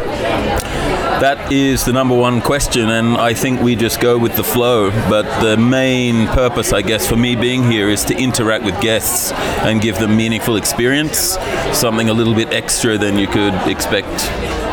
That 1.24 1.54
is 1.54 1.86
the 1.86 1.94
number 1.94 2.14
one 2.14 2.42
question, 2.42 2.90
and 2.90 3.16
I 3.16 3.34
think 3.34 3.62
we 3.62 3.78
just 3.78 4.02
go 4.02 4.18
with 4.18 4.36
the 4.36 4.44
flow. 4.44 4.92
But 5.10 5.24
the 5.40 5.56
main 5.56 6.28
purpose, 6.28 6.74
I 6.74 6.82
guess, 6.82 7.08
for 7.08 7.16
me 7.16 7.38
being 7.38 7.72
here 7.72 7.88
is 7.88 8.04
to 8.06 8.18
interact 8.18 8.66
with 8.66 8.78
guests 8.82 9.32
and 9.64 9.80
give 9.80 9.98
them 10.00 10.18
meaningful 10.18 10.58
experience, 10.58 11.38
something 11.72 12.10
a 12.10 12.14
little 12.14 12.36
bit 12.36 12.52
extra 12.52 12.98
than 12.98 13.18
you 13.18 13.28
could 13.28 13.54
expect 13.70 14.06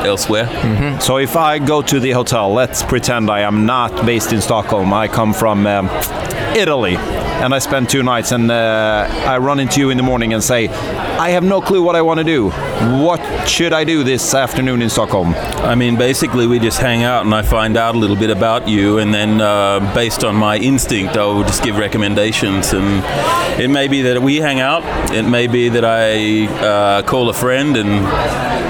elsewhere. 0.04 0.48
So 1.00 1.18
if 1.18 1.36
I 1.36 1.60
go 1.60 1.82
to 1.82 2.00
the 2.00 2.10
hotel, 2.10 2.52
let's 2.52 2.82
pretend 2.82 3.30
I 3.30 3.42
am 3.42 3.64
not 3.64 4.04
based 4.04 4.32
in 4.32 4.40
Stockholm. 4.40 4.92
I 4.92 5.06
come 5.06 5.32
from 5.32 5.68
um, 5.68 5.88
Italy, 6.56 6.96
and 7.40 7.54
I 7.54 7.58
spend 7.58 7.88
two 7.88 8.02
nights, 8.02 8.32
and 8.32 8.50
uh, 8.50 9.08
I 9.26 9.38
run 9.38 9.60
into 9.60 9.80
you 9.80 9.90
in 9.90 9.96
the 9.96 10.02
morning 10.02 10.34
and 10.34 10.42
say, 10.42 10.68
I 10.68 11.30
have 11.30 11.42
no 11.44 11.60
clue 11.60 11.82
what 11.82 11.96
I 11.96 12.02
want 12.02 12.18
to 12.18 12.24
do. 12.24 12.50
What 12.50 13.20
should 13.48 13.72
I 13.72 13.84
do 13.84 14.04
this 14.04 14.34
afternoon 14.34 14.82
in 14.82 14.88
Stockholm? 14.90 15.34
I 15.34 15.74
mean, 15.74 15.96
basically, 15.96 16.46
we 16.46 16.58
just 16.58 16.78
hang 16.78 17.02
out 17.02 17.24
and 17.24 17.34
I 17.34 17.42
find 17.42 17.76
out 17.76 17.94
a 17.94 17.98
little 17.98 18.16
bit 18.16 18.30
about 18.30 18.68
you, 18.68 18.98
and 18.98 19.12
then 19.12 19.40
uh, 19.40 19.80
based 19.94 20.24
on 20.24 20.34
my 20.36 20.56
instinct, 20.56 21.16
I 21.16 21.24
will 21.26 21.42
just 21.44 21.62
give 21.62 21.76
recommendations. 21.78 22.72
And 22.72 23.02
it 23.60 23.68
may 23.68 23.88
be 23.88 24.02
that 24.02 24.22
we 24.22 24.36
hang 24.36 24.60
out, 24.60 24.82
it 25.12 25.24
may 25.24 25.46
be 25.46 25.68
that 25.70 25.84
I 25.84 26.46
uh, 26.46 27.02
call 27.02 27.28
a 27.28 27.34
friend 27.34 27.76
and 27.76 27.90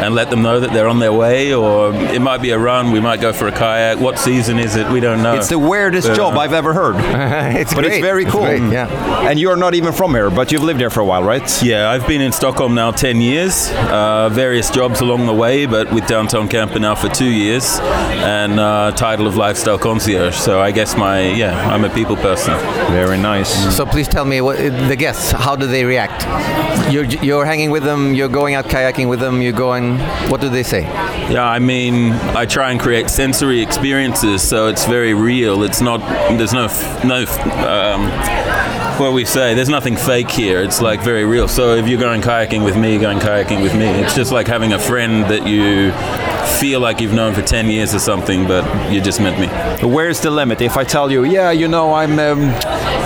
and 0.01 0.15
let 0.15 0.31
them 0.31 0.41
know 0.41 0.59
that 0.61 0.73
they're 0.73 0.89
on 0.89 0.99
their 0.99 1.13
way, 1.13 1.53
or 1.53 1.93
it 1.95 2.21
might 2.23 2.41
be 2.41 2.51
a 2.51 2.59
run. 2.59 2.91
We 2.91 3.01
might 3.01 3.21
go 3.21 3.35
for 3.35 3.49
a 3.49 3.53
kayak. 3.53 4.01
What 4.01 4.19
season 4.19 4.59
is 4.59 4.75
it? 4.75 4.89
We 4.91 4.99
don't 4.99 5.23
know. 5.23 5.35
It's 5.35 5.51
the 5.51 5.59
weirdest 5.59 6.09
But, 6.09 6.13
uh, 6.13 6.17
job 6.17 6.39
I've 6.39 6.55
ever 6.55 6.73
heard. 6.73 6.97
it's 7.57 7.75
But 7.75 7.85
great. 7.85 7.93
it's 7.97 8.03
very 8.03 8.25
cool. 8.25 8.47
Great, 8.69 8.73
yeah. 8.73 9.29
And 9.29 9.39
you're 9.39 9.57
not 9.57 9.75
even 9.75 9.93
from 9.93 10.13
here, 10.13 10.31
but 10.31 10.51
you've 10.53 10.63
lived 10.63 10.81
here 10.81 10.91
for 10.91 11.01
a 11.01 11.05
while, 11.05 11.23
right? 11.23 11.63
Yeah, 11.63 11.91
I've 11.91 12.07
been 12.07 12.21
in 12.21 12.33
Stockholm 12.33 12.75
now 12.75 12.91
10 12.91 13.21
years, 13.21 13.71
uh, 13.91 14.29
various 14.33 14.71
jobs 14.71 15.01
along 15.01 15.27
the 15.27 15.33
way, 15.35 15.67
but 15.67 15.93
with 15.93 16.07
Downtown 16.07 16.49
Camper 16.49 16.79
now 16.79 16.95
for 16.95 17.09
two 17.09 17.31
years, 17.31 17.79
and 17.81 18.59
uh, 18.61 18.93
title 18.93 19.27
of 19.27 19.37
Lifestyle 19.37 19.79
Concierge. 19.79 20.35
So 20.37 20.61
I 20.61 20.71
guess 20.71 20.97
my, 20.97 21.21
yeah, 21.31 21.69
I'm 21.73 21.85
a 21.85 21.91
people 21.91 22.17
person. 22.17 22.55
Very 22.93 23.19
nice. 23.19 23.75
So 23.77 23.85
please 23.87 24.09
tell 24.09 24.25
me 24.25 24.41
what 24.41 24.59
the 24.59 24.97
guests. 24.97 25.33
How 25.33 25.57
do 25.57 25.67
they 25.67 25.85
react? 25.85 26.25
You're 26.93 27.05
you're 27.05 27.45
hanging 27.45 27.71
with 27.71 27.83
them. 27.85 28.15
You're 28.15 28.29
going 28.29 28.55
out 28.55 28.65
kayaking 28.67 29.09
with 29.09 29.21
them. 29.21 29.41
You're 29.43 29.53
going. 29.53 29.99
What 30.29 30.41
do 30.41 30.49
they 30.49 30.63
say? 30.63 30.83
Yeah, 31.31 31.45
I 31.49 31.59
mean, 31.61 32.13
I 32.35 32.45
try 32.47 32.73
and 32.73 32.81
create 32.81 33.09
sensory 33.09 33.61
experiences, 33.63 34.43
so 34.43 34.67
it's 34.67 34.85
very 34.87 35.15
real. 35.15 35.63
It's 35.63 35.81
not, 35.81 36.01
there's 36.37 36.53
no, 36.53 36.65
f- 36.65 37.05
no, 37.05 37.23
f- 37.23 37.39
um, 37.65 38.11
what 39.01 39.15
we 39.15 39.25
say, 39.25 39.55
there's 39.55 39.71
nothing 39.71 39.97
fake 39.97 40.31
here. 40.31 40.63
It's 40.63 40.83
like 40.83 41.01
very 41.01 41.25
real. 41.25 41.49
So 41.49 41.75
if 41.75 41.89
you're 41.89 41.99
going 41.99 42.21
kayaking 42.21 42.63
with 42.65 42.77
me, 42.77 42.99
going 42.99 43.19
kayaking 43.19 43.63
with 43.63 43.75
me. 43.75 43.87
It's 43.87 44.15
just 44.15 44.31
like 44.31 44.47
having 44.47 44.75
a 44.75 44.79
friend 44.79 45.25
that 45.25 45.47
you 45.47 45.91
feel 46.59 46.81
like 46.81 47.01
you've 47.01 47.13
known 47.15 47.35
for 47.35 47.43
10 47.43 47.69
years 47.71 47.95
or 47.95 47.99
something, 47.99 48.47
but 48.47 48.65
you 48.93 49.01
just 49.01 49.21
met 49.21 49.39
me. 49.39 49.47
Where's 49.87 50.21
the 50.21 50.31
limit? 50.31 50.61
If 50.61 50.77
I 50.77 50.85
tell 50.85 51.11
you, 51.11 51.25
yeah, 51.25 51.51
you 51.51 51.69
know, 51.69 51.95
I'm 51.95 52.19
um, 52.19 52.43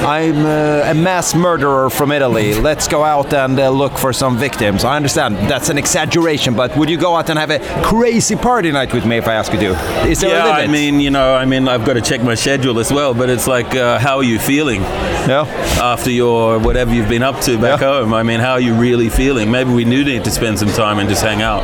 I'm 0.04 0.44
uh, 0.44 0.90
a 0.90 0.94
mass 0.94 1.34
murderer 1.34 1.88
from 1.88 2.12
Italy. 2.12 2.54
Let's 2.60 2.88
go 2.88 3.04
out 3.04 3.32
and 3.32 3.58
uh, 3.58 3.70
look 3.70 3.96
for 3.96 4.12
some 4.12 4.36
victims. 4.36 4.84
I 4.84 4.96
understand 4.96 5.36
that's 5.48 5.68
an 5.68 5.78
exaggeration, 5.78 6.54
but 6.54 6.76
would 6.76 6.90
you 6.90 6.98
go 6.98 7.16
out 7.16 7.30
and 7.30 7.38
have 7.38 7.50
a 7.50 7.60
crazy 7.84 8.36
party 8.36 8.70
night 8.70 8.92
with 8.92 9.06
me 9.06 9.16
if 9.16 9.28
I 9.28 9.34
ask 9.34 9.52
you 9.52 9.60
to? 9.60 9.70
Is 10.08 10.20
there 10.20 10.30
yeah, 10.30 10.44
a 10.44 10.48
limit? 10.56 10.68
I 10.68 10.72
mean, 10.72 11.00
you 11.00 11.10
know, 11.10 11.34
I 11.34 11.44
mean, 11.44 11.68
I've 11.68 11.84
got 11.84 11.94
to 11.94 12.02
check 12.02 12.22
my 12.22 12.34
schedule 12.34 12.78
as 12.78 12.92
well, 12.92 13.14
but 13.14 13.30
it's 13.30 13.46
like, 13.46 13.74
uh, 13.74 13.98
how 13.98 14.16
are 14.18 14.22
you 14.24 14.38
feeling 14.38 14.82
yeah. 14.82 15.46
after 15.80 16.10
your 16.10 16.58
whatever 16.58 16.92
you've 16.92 17.08
been 17.08 17.22
up 17.22 17.40
to 17.42 17.56
back 17.58 17.80
Yeah. 17.80 18.00
home? 18.00 18.12
I 18.14 18.22
mean, 18.22 18.40
how 18.40 18.52
are 18.52 18.60
you 18.60 18.74
really 18.74 19.08
feeling? 19.08 19.50
Maybe 19.50 19.72
we 19.72 19.84
do 19.84 20.04
need 20.04 20.24
to 20.24 20.30
spend 20.30 20.58
some 20.58 20.68
time 20.70 20.98
and 20.98 21.08
just 21.08 21.22
hang 21.22 21.40
out. 21.42 21.62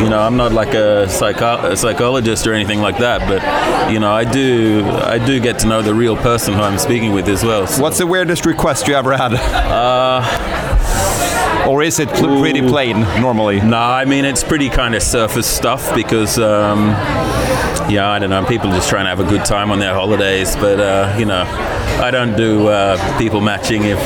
You 0.00 0.08
know, 0.08 0.20
I'm 0.20 0.36
not 0.36 0.52
like 0.52 0.74
a, 0.74 1.08
psycho- 1.10 1.70
a 1.72 1.76
psychologist 1.76 2.46
or 2.46 2.52
anything 2.54 2.80
like 2.80 2.98
that, 2.98 3.20
but 3.28 3.42
you 3.92 3.98
know, 4.00 4.12
I 4.12 4.24
do, 4.24 4.84
I 4.86 5.18
do 5.24 5.40
get 5.40 5.58
to 5.60 5.66
know 5.66 5.82
the 5.82 5.94
real 5.94 6.16
person 6.16 6.54
who 6.54 6.60
I'm 6.60 6.78
speaking 6.78 7.12
with 7.12 7.28
as 7.28 7.42
well. 7.44 7.66
So- 7.66 7.82
What's 7.82 7.98
the 7.98 8.06
weirdest 8.06 8.46
request 8.46 8.86
you 8.88 8.94
ever 8.94 9.16
had? 9.16 9.34
Uh, 9.34 10.22
or 11.68 11.82
is 11.82 11.98
it 12.00 12.08
pl- 12.10 12.40
pretty 12.40 12.62
plain 12.62 13.00
normally? 13.20 13.60
No, 13.60 13.78
I 13.78 14.04
mean 14.04 14.24
it's 14.24 14.42
pretty 14.42 14.68
kind 14.68 14.94
of 14.94 15.02
surface 15.02 15.46
stuff 15.46 15.94
because, 15.94 16.38
um, 16.38 16.88
yeah, 17.90 18.08
I 18.10 18.18
don't 18.18 18.30
know. 18.30 18.44
People 18.46 18.70
are 18.70 18.74
just 18.76 18.88
trying 18.88 19.04
to 19.04 19.08
have 19.10 19.20
a 19.20 19.24
good 19.28 19.44
time 19.44 19.70
on 19.70 19.78
their 19.78 19.94
holidays, 19.94 20.56
but 20.56 20.80
uh, 20.80 21.14
you 21.18 21.24
know, 21.26 21.42
I 22.02 22.10
don't 22.10 22.36
do 22.36 22.68
uh, 22.68 22.96
people 23.18 23.40
matching 23.40 23.84
if 23.84 23.98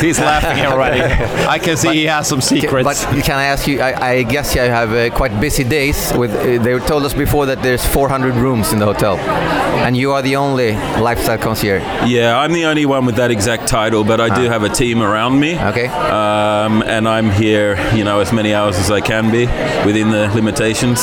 He's 0.00 0.18
laughing 0.18 0.64
already. 0.66 1.00
I 1.48 1.58
can 1.58 1.76
see 1.76 1.92
he 1.92 2.04
has 2.04 2.28
some 2.28 2.40
secrets. 2.40 2.84
But 2.84 3.24
can 3.24 3.38
I 3.38 3.44
ask 3.44 3.66
you? 3.66 3.80
I, 3.80 4.10
I 4.10 4.22
guess 4.22 4.54
you 4.54 4.60
have 4.60 4.92
uh, 4.92 5.14
quite 5.16 5.40
busy 5.40 5.64
days. 5.64 6.12
With 6.16 6.32
uh, 6.34 6.62
they 6.62 6.78
told 6.80 7.04
us 7.04 7.14
before 7.14 7.46
that 7.46 7.62
there's 7.62 7.84
400 7.84 8.34
rooms 8.34 8.72
in 8.72 8.78
the 8.78 8.86
hotel, 8.86 9.16
and 9.16 9.96
you 9.96 10.12
are 10.12 10.22
the 10.22 10.36
only 10.36 10.72
lifestyle 11.00 11.38
concierge. 11.38 11.82
Yeah, 12.06 12.38
I'm 12.38 12.52
the 12.52 12.64
only 12.64 12.86
one 12.86 13.06
with 13.06 13.16
that 13.16 13.30
exact 13.30 13.68
title, 13.68 14.04
but 14.04 14.20
I 14.20 14.34
do 14.34 14.48
have 14.48 14.62
a 14.62 14.68
team 14.68 15.02
around 15.02 15.38
me. 15.40 15.58
Okay. 15.58 15.86
Um, 15.86 16.82
and 16.82 17.08
I'm 17.08 17.30
here, 17.30 17.76
you 17.94 18.04
know, 18.04 18.20
as 18.20 18.32
many 18.32 18.54
hours 18.54 18.76
as 18.78 18.90
I 18.90 19.00
can 19.00 19.30
be 19.30 19.46
within 19.86 20.10
the 20.10 20.28
limitations 20.34 21.00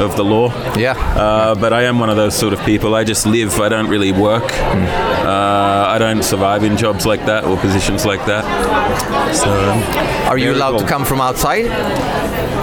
of 0.00 0.16
the 0.16 0.24
law. 0.24 0.48
Yeah. 0.76 0.92
Uh, 1.16 1.54
but 1.54 1.72
I 1.72 1.82
am 1.82 1.98
one 1.98 2.10
of 2.10 2.16
those 2.16 2.36
sort 2.36 2.52
of 2.52 2.60
people. 2.60 2.94
I 2.94 3.04
just 3.04 3.26
live. 3.26 3.60
I 3.60 3.68
don't 3.68 3.88
really 3.88 4.12
work. 4.12 4.52
Uh, 4.52 5.86
I 5.88 5.98
don't 5.98 6.22
survive 6.22 6.64
in 6.64 6.76
jobs 6.76 7.06
like 7.06 7.24
that 7.26 7.44
or 7.44 7.56
positions 7.56 8.04
like 8.04 8.25
that. 8.26 9.34
So, 9.34 9.50
Are 10.30 10.38
you 10.38 10.52
allowed 10.52 10.78
to 10.78 10.86
come 10.86 11.04
from 11.04 11.20
outside? 11.20 11.66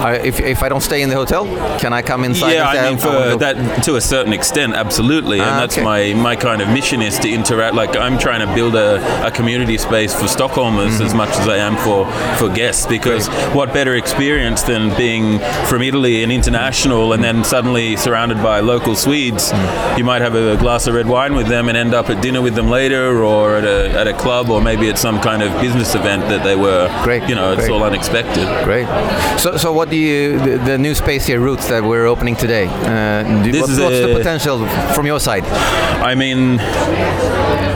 Uh, 0.04 0.18
if, 0.22 0.38
if 0.40 0.62
I 0.62 0.68
don't 0.68 0.82
stay 0.82 1.00
in 1.02 1.08
the 1.08 1.14
hotel, 1.14 1.44
can 1.78 1.92
I 1.94 2.02
come 2.02 2.24
inside? 2.24 2.52
Yeah, 2.52 2.68
I 2.68 2.90
mean, 2.90 2.98
for 2.98 3.08
go"? 3.08 3.38
that 3.38 3.56
to 3.84 3.96
a 3.96 4.00
certain 4.00 4.32
extent, 4.34 4.74
absolutely, 4.74 5.38
and 5.40 5.48
Ah, 5.50 5.60
that's 5.60 5.76
okay. 5.78 5.84
my 5.84 6.12
my 6.28 6.36
kind 6.36 6.60
of 6.60 6.68
mission 6.68 7.00
is 7.02 7.18
to 7.20 7.28
interact. 7.30 7.74
Like 7.74 7.96
I'm 7.96 8.18
trying 8.18 8.46
to 8.46 8.54
build 8.54 8.74
a, 8.74 9.00
a 9.26 9.30
community 9.30 9.78
space 9.78 10.12
for 10.14 10.26
Stockholmers 10.26 10.84
Mm-hmm. 10.94 11.06
as 11.06 11.14
much 11.14 11.30
as 11.40 11.48
I 11.48 11.56
am 11.56 11.76
for 11.86 12.04
for 12.38 12.48
guests. 12.54 12.86
Because 12.86 13.28
what 13.54 13.72
better 13.72 13.94
experience 13.94 14.62
than 14.62 14.94
being 14.96 15.38
from 15.68 15.80
Italy 15.82 16.22
and 16.22 16.30
international, 16.30 17.12
and 17.14 17.22
then 17.24 17.42
suddenly 17.44 17.96
surrounded 17.96 18.42
by 18.42 18.60
local 18.60 18.94
Swedes? 18.94 19.52
Mm. 19.52 19.98
You 19.98 20.04
might 20.04 20.20
have 20.22 20.34
a 20.34 20.56
glass 20.58 20.86
of 20.86 20.94
red 20.94 21.06
wine 21.06 21.34
with 21.34 21.48
them 21.48 21.68
and 21.68 21.76
end 21.78 21.94
up 21.94 22.10
at 22.10 22.20
dinner 22.22 22.42
with 22.42 22.54
them 22.54 22.68
later, 22.68 23.22
or 23.24 23.56
at 23.56 23.64
a 23.64 23.90
at 24.00 24.06
a 24.06 24.12
club, 24.14 24.50
or 24.50 24.60
maybe 24.60 24.88
at 24.90 24.98
some 24.98 25.18
kind 25.20 25.42
of 25.42 25.50
business 25.62 25.94
event 25.94 26.22
that 26.28 26.42
they 26.44 26.56
were. 26.56 26.88
Great, 27.04 27.22
You 27.28 27.34
know, 27.34 27.52
it's 27.52 27.60
great. 27.66 27.70
all 27.72 27.84
unexpected. 27.84 28.46
Great. 28.64 28.86
So, 29.40 29.56
so 29.56 29.72
what 29.72 29.88
do 29.94 30.00
you 30.00 30.38
the, 30.40 30.58
the 30.70 30.78
new 30.78 30.94
space 30.94 31.24
here, 31.24 31.38
Roots, 31.40 31.68
that 31.68 31.82
we're 31.84 32.06
opening 32.06 32.34
today? 32.34 32.66
Uh, 32.66 33.22
do, 33.44 33.52
This 33.52 33.60
what- 33.60 33.70
is 33.70 33.78
what's 33.78 34.00
the 34.00 34.14
potential 34.16 34.66
from 34.94 35.06
your 35.06 35.20
side? 35.20 35.44
I 36.10 36.14
mean, 36.16 36.58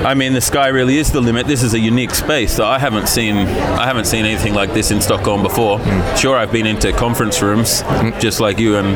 I 0.04 0.14
mean, 0.14 0.32
the 0.32 0.40
sky 0.40 0.68
really 0.68 0.98
is 0.98 1.12
the 1.12 1.20
limit. 1.20 1.46
This 1.46 1.62
is 1.62 1.74
a 1.74 1.78
unique 1.78 2.14
space 2.14 2.56
that 2.56 2.66
I 2.66 2.78
haven't 2.78 3.08
seen. 3.08 3.36
I 3.36 3.84
haven't 3.86 4.06
seen 4.06 4.24
anything 4.24 4.54
like 4.54 4.72
this 4.74 4.90
in 4.90 5.00
Stockholm 5.00 5.42
before. 5.42 5.78
Sure, 6.16 6.36
I've 6.36 6.50
been 6.52 6.66
into 6.66 6.92
conference 6.92 7.40
rooms, 7.40 7.82
just 8.20 8.40
like 8.40 8.58
you 8.58 8.76
and 8.76 8.88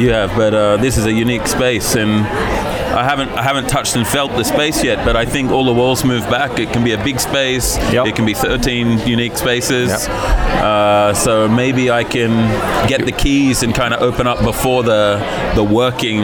you 0.00 0.10
have, 0.12 0.30
but 0.36 0.54
uh, 0.54 0.76
this 0.76 0.96
is 0.96 1.06
a 1.06 1.12
unique 1.12 1.46
space, 1.48 1.96
and 1.96 2.26
I 2.94 3.04
haven't 3.04 3.30
I 3.30 3.42
haven't 3.42 3.68
touched 3.68 3.96
and 3.96 4.06
felt 4.06 4.32
the 4.32 4.44
space 4.44 4.82
yet. 4.82 5.04
But 5.04 5.16
I 5.16 5.24
think 5.24 5.50
all 5.50 5.64
the 5.64 5.72
walls 5.72 6.04
move 6.04 6.24
back. 6.30 6.58
It 6.58 6.72
can 6.72 6.84
be 6.84 6.92
a 6.92 7.02
big 7.04 7.20
space. 7.20 7.76
Yep. 7.92 8.06
It 8.06 8.16
can 8.16 8.26
be 8.26 8.34
13 8.34 9.06
unique 9.06 9.36
spaces. 9.36 9.90
Uh, 10.08 11.14
so 11.14 11.48
maybe 11.48 11.90
I 11.90 12.04
can 12.04 12.30
get 12.88 13.04
the 13.04 13.12
keys 13.12 13.62
and 13.62 13.74
kind 13.74 13.94
of 13.94 14.02
open 14.02 14.26
up 14.26 14.42
before 14.42 14.82
the 14.82 15.18
the 15.54 15.64
working, 15.64 16.18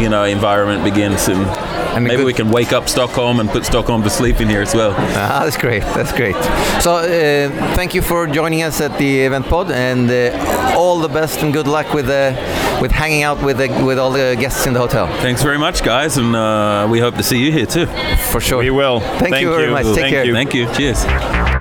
you 0.00 0.08
know, 0.08 0.24
environment 0.24 0.84
begins 0.84 1.28
and. 1.28 1.81
And 1.94 2.04
Maybe 2.04 2.16
good- 2.16 2.26
we 2.26 2.32
can 2.32 2.50
wake 2.50 2.72
up 2.72 2.88
Stockholm 2.88 3.40
and 3.40 3.48
put 3.50 3.64
Stockholm 3.64 4.02
to 4.02 4.10
sleep 4.10 4.40
in 4.40 4.48
here 4.48 4.62
as 4.62 4.74
well. 4.74 4.94
Ah, 4.98 5.42
that's 5.44 5.56
great. 5.56 5.82
That's 5.94 6.12
great. 6.12 6.34
So, 6.80 6.96
uh, 6.96 7.48
thank 7.76 7.94
you 7.94 8.02
for 8.02 8.26
joining 8.26 8.62
us 8.62 8.80
at 8.80 8.96
the 8.98 9.20
event 9.20 9.46
pod, 9.46 9.70
and 9.70 10.10
uh, 10.10 10.74
all 10.76 10.98
the 11.00 11.08
best 11.08 11.42
and 11.42 11.52
good 11.52 11.66
luck 11.68 11.92
with 11.94 12.08
uh, 12.08 12.32
with 12.80 12.92
hanging 12.92 13.22
out 13.22 13.42
with 13.42 13.58
the, 13.58 13.68
with 13.84 13.98
all 13.98 14.10
the 14.10 14.36
guests 14.40 14.66
in 14.66 14.72
the 14.72 14.80
hotel. 14.80 15.06
Thanks 15.20 15.42
very 15.42 15.58
much, 15.58 15.82
guys, 15.82 16.16
and 16.16 16.34
uh, 16.34 16.86
we 16.90 16.98
hope 16.98 17.16
to 17.16 17.22
see 17.22 17.38
you 17.44 17.52
here 17.52 17.66
too. 17.66 17.86
For 18.32 18.40
sure. 18.40 18.58
We 18.58 18.70
will. 18.70 19.00
Thank, 19.00 19.40
you 19.40 19.54
very 19.54 19.70
much. 19.70 19.84
Take 19.84 19.94
Thank 19.96 20.14
care. 20.14 20.24
you. 20.24 20.32
Thank 20.34 20.54
you. 20.54 20.66
Cheers. 20.74 21.51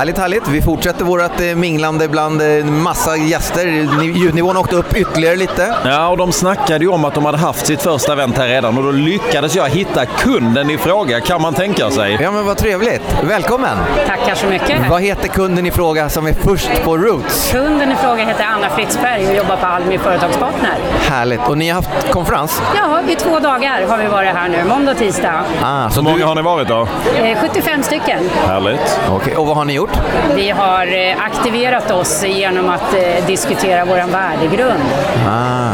Härligt, 0.00 0.18
härligt. 0.18 0.48
Vi 0.48 0.62
fortsätter 0.62 1.04
vårt 1.04 1.40
eh, 1.40 1.54
minglande 1.56 2.08
bland 2.08 2.42
eh, 2.42 2.64
massa 2.64 3.16
gäster. 3.16 3.66
Ni- 3.98 4.18
Ljudnivån 4.18 4.56
åkte 4.56 4.76
upp 4.76 4.96
ytterligare 4.96 5.36
lite. 5.36 5.74
Ja, 5.84 6.08
och 6.08 6.16
de 6.16 6.32
snackade 6.32 6.84
ju 6.84 6.90
om 6.90 7.04
att 7.04 7.14
de 7.14 7.24
hade 7.24 7.38
haft 7.38 7.66
sitt 7.66 7.82
första 7.82 8.12
event 8.12 8.36
här 8.38 8.48
redan 8.48 8.78
och 8.78 8.84
då 8.84 8.90
lyckades 8.90 9.54
jag 9.56 9.68
hitta 9.68 10.06
kunden 10.06 10.70
i 10.70 10.78
fråga, 10.78 11.20
kan 11.20 11.42
man 11.42 11.54
tänka 11.54 11.90
sig. 11.90 12.18
Ja, 12.20 12.30
men 12.30 12.46
vad 12.46 12.56
trevligt. 12.56 13.02
Välkommen! 13.22 13.76
Tackar 14.06 14.34
så 14.34 14.46
mycket. 14.46 14.88
Vad 14.90 15.02
heter 15.02 15.28
kunden 15.28 15.66
i 15.66 15.70
fråga 15.70 16.08
som 16.08 16.26
är 16.26 16.32
först 16.32 16.84
på 16.84 16.96
Roots? 16.96 17.50
Kunden 17.52 17.92
i 17.92 17.96
fråga 17.96 18.24
heter 18.24 18.44
Anna 18.44 18.68
Fritzberg 18.70 19.28
och 19.28 19.34
jobbar 19.36 19.56
på 19.56 19.66
Almi 19.66 19.98
Företagspartner. 19.98 20.74
Härligt. 21.08 21.40
Och 21.48 21.58
ni 21.58 21.68
har 21.68 21.74
haft 21.82 22.10
konferens? 22.10 22.62
Ja, 22.76 23.00
i 23.08 23.14
två 23.16 23.38
dagar 23.38 23.86
har 23.88 23.98
vi 23.98 24.06
varit 24.06 24.34
här 24.34 24.48
nu, 24.48 24.64
måndag 24.68 24.92
och 24.92 24.98
tisdag. 24.98 25.44
Ah, 25.62 25.90
så 25.90 25.96
Hur 25.96 26.02
många 26.02 26.16
du... 26.16 26.24
har 26.24 26.34
ni 26.34 26.42
varit 26.42 26.68
då? 26.68 26.88
Eh, 27.22 27.38
75 27.40 27.82
stycken. 27.82 28.18
Härligt. 28.46 29.00
Okej, 29.10 29.36
och 29.36 29.46
vad 29.46 29.56
har 29.56 29.64
ni 29.64 29.72
gjort? 29.72 29.89
Vi 30.34 30.50
har 30.50 30.86
eh, 30.86 31.24
aktiverat 31.24 31.90
oss 31.90 32.24
genom 32.24 32.68
att 32.68 32.94
eh, 32.94 33.26
diskutera 33.26 33.84
vår 33.84 34.12
värdegrund. 34.12 34.82
Ah. 35.28 35.72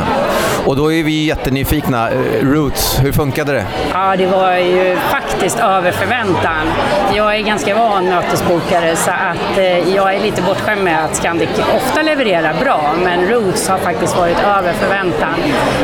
Och 0.66 0.76
då 0.76 0.92
är 0.92 1.02
vi 1.02 1.24
jättenyfikna. 1.24 2.11
Eh, 2.11 2.16
Roots, 2.42 3.00
hur 3.02 3.12
funkade 3.12 3.52
det? 3.52 3.66
Ja, 3.92 4.16
det 4.16 4.26
var 4.26 4.52
ju 4.57 4.96
faktiskt 4.96 5.59
över 5.59 5.92
förväntan. 5.92 6.66
Jag 7.14 7.37
är 7.37 7.40
ganska 7.40 7.74
van 7.74 8.05
mötesbokare 8.05 8.96
så 8.96 9.11
att 9.11 9.59
eh, 9.59 9.94
jag 9.94 10.14
är 10.14 10.20
lite 10.20 10.42
bortskämd 10.42 10.85
med 10.85 11.05
att 11.05 11.16
Scandic 11.16 11.48
ofta 11.76 12.02
levererar 12.02 12.55
bra, 12.61 12.94
men 13.05 13.29
Roots 13.29 13.68
har 13.68 13.79
faktiskt 13.79 14.16
varit 14.16 14.38
över 14.38 14.72
förväntan. 14.72 15.35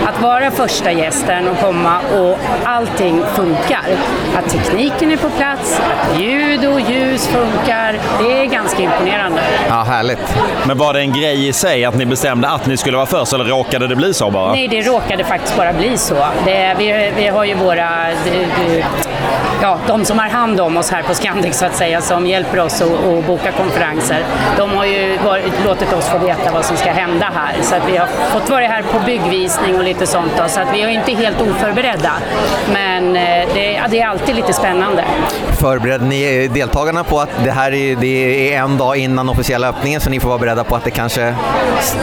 Att 0.06 0.22
vara 0.22 0.50
första 0.50 0.92
gästen 0.92 1.48
och 1.48 1.58
komma 1.58 1.98
och 1.98 2.38
allting 2.64 3.22
funkar. 3.34 3.84
Att 4.36 4.50
tekniken 4.50 5.12
är 5.12 5.16
på 5.16 5.30
plats, 5.30 5.80
att 5.80 6.20
ljud 6.20 6.66
och 6.66 6.80
ljus 6.80 7.28
funkar. 7.28 7.98
Det 8.18 8.42
är 8.42 8.46
ganska 8.46 8.82
imponerande. 8.82 9.40
Ja, 9.68 9.82
härligt. 9.82 10.36
Men 10.66 10.78
var 10.78 10.92
det 10.92 11.00
en 11.00 11.12
grej 11.12 11.48
i 11.48 11.52
sig 11.52 11.84
att 11.84 11.96
ni 11.96 12.06
bestämde 12.06 12.48
att 12.48 12.66
ni 12.66 12.76
skulle 12.76 12.96
vara 12.96 13.06
först 13.06 13.32
eller 13.32 13.44
råkade 13.44 13.86
det 13.86 13.96
bli 13.96 14.14
så 14.14 14.30
bara? 14.30 14.52
Nej, 14.52 14.68
det 14.72 14.82
råkade 14.82 15.24
faktiskt 15.24 15.56
bara 15.56 15.72
bli 15.72 15.98
så. 15.98 16.14
Det, 16.44 16.74
vi, 16.78 17.12
vi 17.16 17.26
har 17.26 17.44
ju 17.44 17.54
våra, 17.54 17.90
ja, 19.62 19.78
de 19.87 20.04
som 20.04 20.18
har 20.18 20.28
hand 20.28 20.61
om 20.61 20.76
oss 20.76 20.90
här 20.90 21.02
på 21.02 21.14
Scandic 21.14 21.58
så 21.58 21.66
att 21.66 21.76
säga, 21.76 22.00
som 22.00 22.26
hjälper 22.26 22.58
oss 22.58 22.82
att, 22.82 22.88
att 22.88 23.26
boka 23.26 23.52
konferenser. 23.52 24.24
De 24.56 24.70
har 24.70 24.85
ju 24.85 25.18
varit, 25.24 25.64
låtit 25.64 25.92
oss 25.92 26.08
få 26.08 26.18
veta 26.18 26.52
vad 26.52 26.64
som 26.64 26.76
ska 26.76 26.90
hända 26.90 27.32
här. 27.35 27.62
Så 27.62 27.74
att 27.74 27.82
vi 27.88 27.96
har 27.96 28.06
fått 28.06 28.50
vara 28.50 28.66
här 28.66 28.82
på 28.82 28.98
byggvisning 29.06 29.76
och 29.76 29.85
lite 29.85 30.06
sånt. 30.06 30.32
Då, 30.37 30.48
så 30.48 30.61
att 30.61 30.68
vi 30.74 30.82
är 30.82 30.88
inte 30.88 31.12
helt 31.12 31.40
oförberedda. 31.40 32.12
Men 32.72 33.16
eh, 33.16 33.48
det, 33.54 33.82
det 33.90 34.00
är 34.00 34.06
alltid 34.06 34.37
lite 34.37 34.52
spännande. 34.52 35.04
Förberedde 35.61 36.04
ni 36.04 36.48
deltagarna 36.48 37.04
på 37.04 37.20
att 37.20 37.44
det 37.44 37.50
här 37.50 37.72
är, 37.72 37.96
det 37.96 38.54
är 38.54 38.62
en 38.62 38.78
dag 38.78 38.96
innan 38.96 39.28
officiella 39.28 39.68
öppningen 39.68 40.00
så 40.00 40.11
ni 40.11 40.20
får 40.20 40.28
vara 40.28 40.38
beredda 40.38 40.64
på 40.64 40.76
att 40.76 40.85
det 40.85 40.90
kanske 40.90 41.35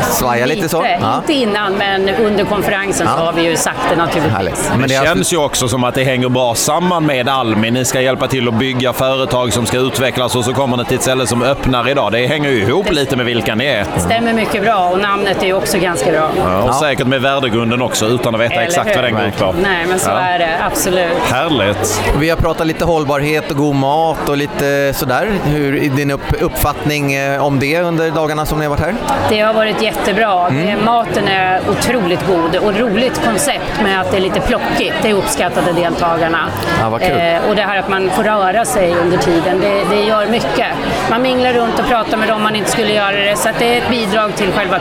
svajar 0.02 0.48
lite, 0.48 0.70
så? 0.70 0.86
Ja. 1.02 1.18
Inte 1.18 1.34
innan, 1.34 1.74
men 1.74 2.10
under 2.10 2.44
konferensen 2.44 2.59
så 2.64 3.04
Ja. 3.04 3.10
har 3.10 3.34
vi 3.34 3.42
ju 3.42 3.56
sagt 3.56 3.80
det 3.90 3.96
naturligtvis. 3.96 4.34
Härligt. 4.34 4.72
Men 4.72 4.82
det 4.82 4.88
det 5.00 5.06
känns 5.06 5.34
ju 5.34 5.38
också 5.38 5.68
som 5.68 5.84
att 5.84 5.96
det 5.96 6.04
hänger 6.04 6.30
bra 6.30 6.56
samman 6.56 7.06
med 7.06 7.30
Almi. 7.30 7.72
Ni 7.72 7.86
ska 7.86 8.02
hjälpa 8.02 8.28
till 8.28 8.48
att 8.48 8.54
bygga 8.54 8.94
företag 8.94 9.54
som 9.54 9.66
ska 9.66 9.78
utvecklas 9.78 10.36
och 10.36 10.46
så 10.46 10.54
kommer 10.54 10.78
ni 10.78 10.86
till 10.86 10.96
ett 10.98 11.02
ställe 11.04 11.28
som 11.28 11.42
öppnar 11.44 11.90
idag. 11.90 12.12
Det 12.12 12.28
hänger 12.28 12.50
ju 12.50 12.62
ihop 12.62 12.92
lite 12.92 13.16
med 13.16 13.26
vilka 13.26 13.56
ni 13.56 13.66
är. 13.66 13.86
Stämmer 13.98 14.34
mycket 14.34 14.62
bra 14.64 14.90
och 14.90 15.00
namnet 15.00 15.44
är 15.44 15.48
ju 15.48 15.54
också 15.54 15.78
ganska 15.80 16.12
bra. 16.12 16.30
Ja, 16.38 16.62
och 16.64 16.76
säkert 16.76 17.08
med 17.08 17.22
värdegrunden 17.22 17.82
också 17.82 18.06
utan 18.06 18.36
att 18.36 18.42
veta 18.42 18.54
Eller 18.54 18.64
exakt 18.64 18.86
vad 18.88 18.96
hur? 18.96 19.04
den 19.04 19.14
går 19.14 19.24
ut 19.24 19.38
på. 19.38 19.56
Nej, 19.62 19.86
men 19.90 20.00
så 20.00 20.10
Ja. 20.10 20.20
är 20.20 20.40
det 20.40 20.50
absolut. 20.66 21.14
Härligt. 21.32 22.02
Vi 22.20 22.30
har 22.30 22.38
pratat 22.38 22.68
lite 22.68 22.86
hållbarhet 22.86 23.52
och 23.52 23.58
god 23.58 23.76
mat 23.76 24.30
och 24.30 24.38
lite 24.38 24.94
sådär. 24.96 25.28
Hur 25.46 25.76
är 25.84 25.90
din 25.90 26.12
upp, 26.12 26.22
uppfattning 26.42 27.14
eh, 27.14 27.46
om 27.46 27.60
det 27.60 27.80
under 27.82 28.12
dagarna 28.12 28.46
som 28.46 28.60
ni 28.60 28.66
har 28.66 28.70
varit 28.70 28.80
här? 28.82 28.96
Det 29.30 29.40
har 29.40 29.54
varit 29.54 29.82
jättebra. 29.82 30.48
Mm. 30.48 30.66
Det- 30.68 30.86
Maten 30.86 31.28
är 31.28 31.60
otroligt 31.70 32.28
god 32.28 32.49
och 32.58 32.80
roligt 32.80 33.22
koncept 33.26 33.82
med 33.84 34.02
att 34.02 34.12
det 34.12 34.18
är 34.18 34.22
lite 34.22 34.40
plockigt. 34.40 34.94
Det 35.02 35.14
uppskattade 35.14 35.72
deltagarna. 35.72 36.48
Ja, 36.82 36.90
vad 36.90 37.02
kul. 37.02 37.12
Eh, 37.12 37.50
och 37.50 37.56
det 37.56 37.62
här 37.62 37.80
att 37.80 37.90
man 37.90 38.10
får 38.10 38.24
röra 38.24 38.66
sig 38.66 38.96
under 38.96 39.18
tiden, 39.18 39.60
det, 39.62 39.96
det 39.96 40.04
gör 40.04 40.26
mycket. 40.28 40.68
Man 41.10 41.22
minglar 41.22 41.54
runt 41.54 41.80
och 41.80 41.86
pratar 41.88 42.18
med 42.18 42.28
dem 42.30 42.44
man 42.44 42.56
inte 42.56 42.72
skulle 42.72 42.94
göra 42.94 43.12
det, 43.12 43.36
så 43.38 43.50
att 43.50 43.60
det 43.60 43.74
är 43.74 43.78
ett 43.78 43.90
bidrag 43.90 44.36
till 44.36 44.52
själva, 44.52 44.78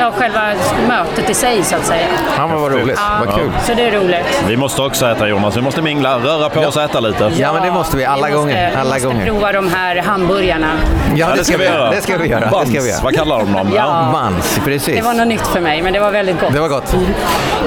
ja, 0.00 0.12
själva 0.16 0.40
mötet 0.88 1.30
i 1.30 1.34
sig 1.34 1.62
så 1.62 1.76
att 1.76 1.86
säga. 1.86 2.06
Ja, 2.36 2.46
men 2.46 2.60
vad 2.60 2.72
roligt. 2.72 2.98
Ja, 3.08 3.24
Vad 3.26 3.34
kul. 3.34 3.50
Så 3.66 3.74
det 3.74 3.82
är 3.88 3.90
roligt. 4.00 4.42
Vi 4.48 4.56
måste 4.56 4.82
också 4.82 5.06
äta 5.06 5.28
Jonas. 5.28 5.56
Vi 5.56 5.60
måste 5.62 5.82
mingla, 5.82 6.18
röra 6.18 6.48
på 6.48 6.60
oss 6.60 6.76
och 6.76 6.82
äta 6.82 7.00
lite. 7.00 7.32
Ja, 7.36 7.52
men 7.52 7.62
det 7.62 7.70
måste 7.70 7.96
vi 7.96 8.04
alla 8.04 8.26
vi 8.26 8.32
gånger. 8.32 8.64
Måste, 8.64 8.78
Alla 8.80 8.84
vi 8.84 8.90
måste 8.94 9.06
gånger. 9.08 9.24
prova 9.26 9.52
de 9.52 9.68
här 9.68 9.96
hamburgarna. 9.96 10.70
Ja, 11.14 11.28
det 11.36 11.44
ska 11.44 11.56
vi 11.56 11.64
göra. 11.64 11.90
Det 11.90 12.00
ska 12.00 12.16
vi 12.18 12.28
göra. 12.28 12.40
Det 12.40 12.66
ska 12.70 12.80
vi 12.80 12.88
göra. 12.90 13.00
vad 13.02 13.14
kallar 13.14 13.38
de 13.38 13.52
dem? 13.52 13.72
Ja. 13.76 14.10
Mans, 14.12 14.60
precis. 14.64 14.96
Det 14.96 15.02
var 15.02 15.14
något 15.14 15.26
nytt 15.26 15.46
för 15.46 15.60
mig, 15.60 15.82
men 15.82 15.92
det 15.92 16.00
var 16.00 16.10
väldigt 16.10 16.40
gott. 16.40 16.52
Det 16.64 16.70
var 16.70 16.80
gott. 16.80 16.94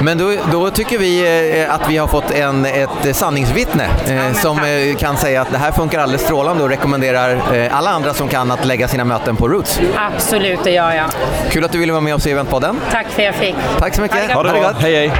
Men 0.00 0.18
då, 0.18 0.32
då 0.52 0.70
tycker 0.70 0.98
vi 0.98 1.60
eh, 1.60 1.74
att 1.74 1.90
vi 1.90 1.96
har 1.96 2.06
fått 2.06 2.30
en, 2.30 2.64
ett 2.64 3.16
sanningsvittne 3.16 3.84
eh, 4.08 4.32
som 4.32 4.56
tack. 4.56 4.66
eh, 4.68 4.96
kan 4.96 5.16
säga 5.16 5.42
att 5.42 5.50
det 5.50 5.58
här 5.58 5.72
funkar 5.72 5.98
alldeles 6.00 6.22
strålande 6.22 6.62
och 6.62 6.68
rekommenderar 6.68 7.40
alla 7.70 7.90
andra 7.90 8.14
som 8.14 8.28
kan 8.28 8.50
att 8.50 8.64
lägga 8.64 8.88
sina 8.88 9.04
möten 9.04 9.36
på 9.36 9.48
Roots. 9.48 9.80
Absolut, 9.96 10.60
det 10.64 10.70
gör 10.70 10.92
jag. 10.92 11.06
Kul 11.50 11.64
att 11.64 11.72
du 11.72 11.78
ville 11.78 11.92
vara 11.92 12.00
med 12.00 12.14
oss 12.14 12.26
i 12.26 12.30
Eventpodden. 12.30 12.80
Tack 12.90 13.06
för 13.06 13.22
att 13.22 13.26
jag 13.26 13.34
fick. 13.34 13.56
Tack 13.78 13.94
så 13.94 14.02
mycket. 14.02 14.32
Ha 14.32 14.42
det 14.42 14.50
bra. 14.50 14.72
Hej 14.80 14.94
hej. 14.94 15.12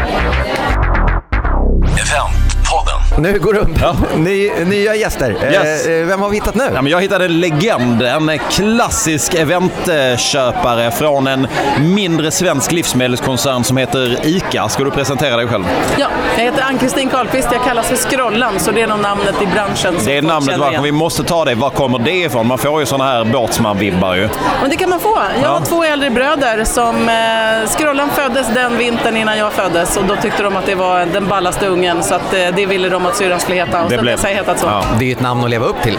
Nu 3.22 3.38
går 3.38 3.52
det 3.54 3.60
upp. 3.60 3.96
Ny, 4.16 4.50
nya 4.64 4.94
gäster. 4.94 5.36
Eh, 5.42 5.52
Yes. 5.52 5.86
eh, 5.86 6.06
Vem 6.06 6.20
har 6.20 6.28
vi 6.28 6.34
hittat 6.36 6.54
nu? 6.54 6.64
Ja, 6.74 6.82
men 6.82 6.92
jag 6.92 7.00
hittade 7.00 7.24
en 7.24 7.40
legend, 7.40 8.02
en 8.02 8.38
klassisk 8.50 9.34
eventköpare 9.34 10.90
från 10.90 11.26
en 11.26 11.46
mindre 11.80 12.30
svensk 12.30 12.72
livsmedelskoncern 12.72 13.64
som 13.64 13.76
heter 13.76 14.18
ICA. 14.26 14.68
Ska 14.68 14.84
du 14.84 14.90
presentera 14.90 15.36
dig 15.36 15.46
själv? 15.46 15.64
Ja, 15.98 16.06
jag 16.36 16.44
heter 16.44 16.62
Ann-Kristin 16.62 17.08
Karlqvist. 17.08 17.48
Jag 17.52 17.64
kallas 17.64 17.86
för 17.88 17.96
Skrollan, 17.96 18.60
så 18.60 18.70
det 18.70 18.82
är 18.82 18.86
nog 18.86 18.98
namnet 19.00 19.42
i 19.42 19.46
branschen 19.46 19.94
som 19.96 20.04
Det 20.04 20.16
är 20.16 20.22
namnet 20.22 20.58
varför 20.58 20.82
vi 20.82 20.92
måste 20.92 21.24
ta 21.24 21.44
det. 21.44 21.54
Var 21.54 21.70
kommer 21.70 21.98
det 21.98 22.10
ifrån? 22.16 22.46
Man 22.46 22.58
får 22.58 22.80
ju 22.80 22.86
sådana 22.86 23.10
här 23.10 23.24
båtsman-vibbar 23.24 24.14
ju. 24.14 24.28
Men 24.60 24.70
det 24.70 24.76
kan 24.76 24.90
man 24.90 25.00
få. 25.00 25.18
Jag 25.34 25.42
Ja. 25.44 25.48
har 25.48 25.60
två 25.60 25.84
äldre 25.84 26.10
bröder 26.10 26.64
som... 26.64 27.08
Eh, 27.08 27.68
Skrollan 27.68 28.10
föddes 28.10 28.46
den 28.54 28.78
vintern 28.78 29.16
innan 29.16 29.38
jag 29.38 29.52
föddes 29.52 29.96
och 29.96 30.04
då 30.04 30.16
tyckte 30.16 30.42
de 30.42 30.56
att 30.56 30.66
det 30.66 30.74
var 30.74 31.06
den 31.12 31.26
ballaste 31.28 31.66
ungen 31.66 32.02
så 32.02 32.14
att 32.14 32.34
eh, 32.34 32.40
det 32.56 32.66
ville 32.66 32.88
de 32.88 33.06
att 33.08 33.16
syrran 33.16 33.40
skulle 33.40 33.56
heta 33.56 33.82
och 33.82 33.90
Det 33.90 33.98
blev- 33.98 34.18
jag 34.22 34.30
hetat 34.30 34.58
så. 34.58 34.66
Ja. 34.66 34.82
Det 34.98 35.04
är 35.04 35.06
ju 35.06 35.12
ett 35.12 35.20
namn 35.20 35.44
att 35.44 35.50
leva 35.50 35.66
upp 35.66 35.82
till. 35.82 35.98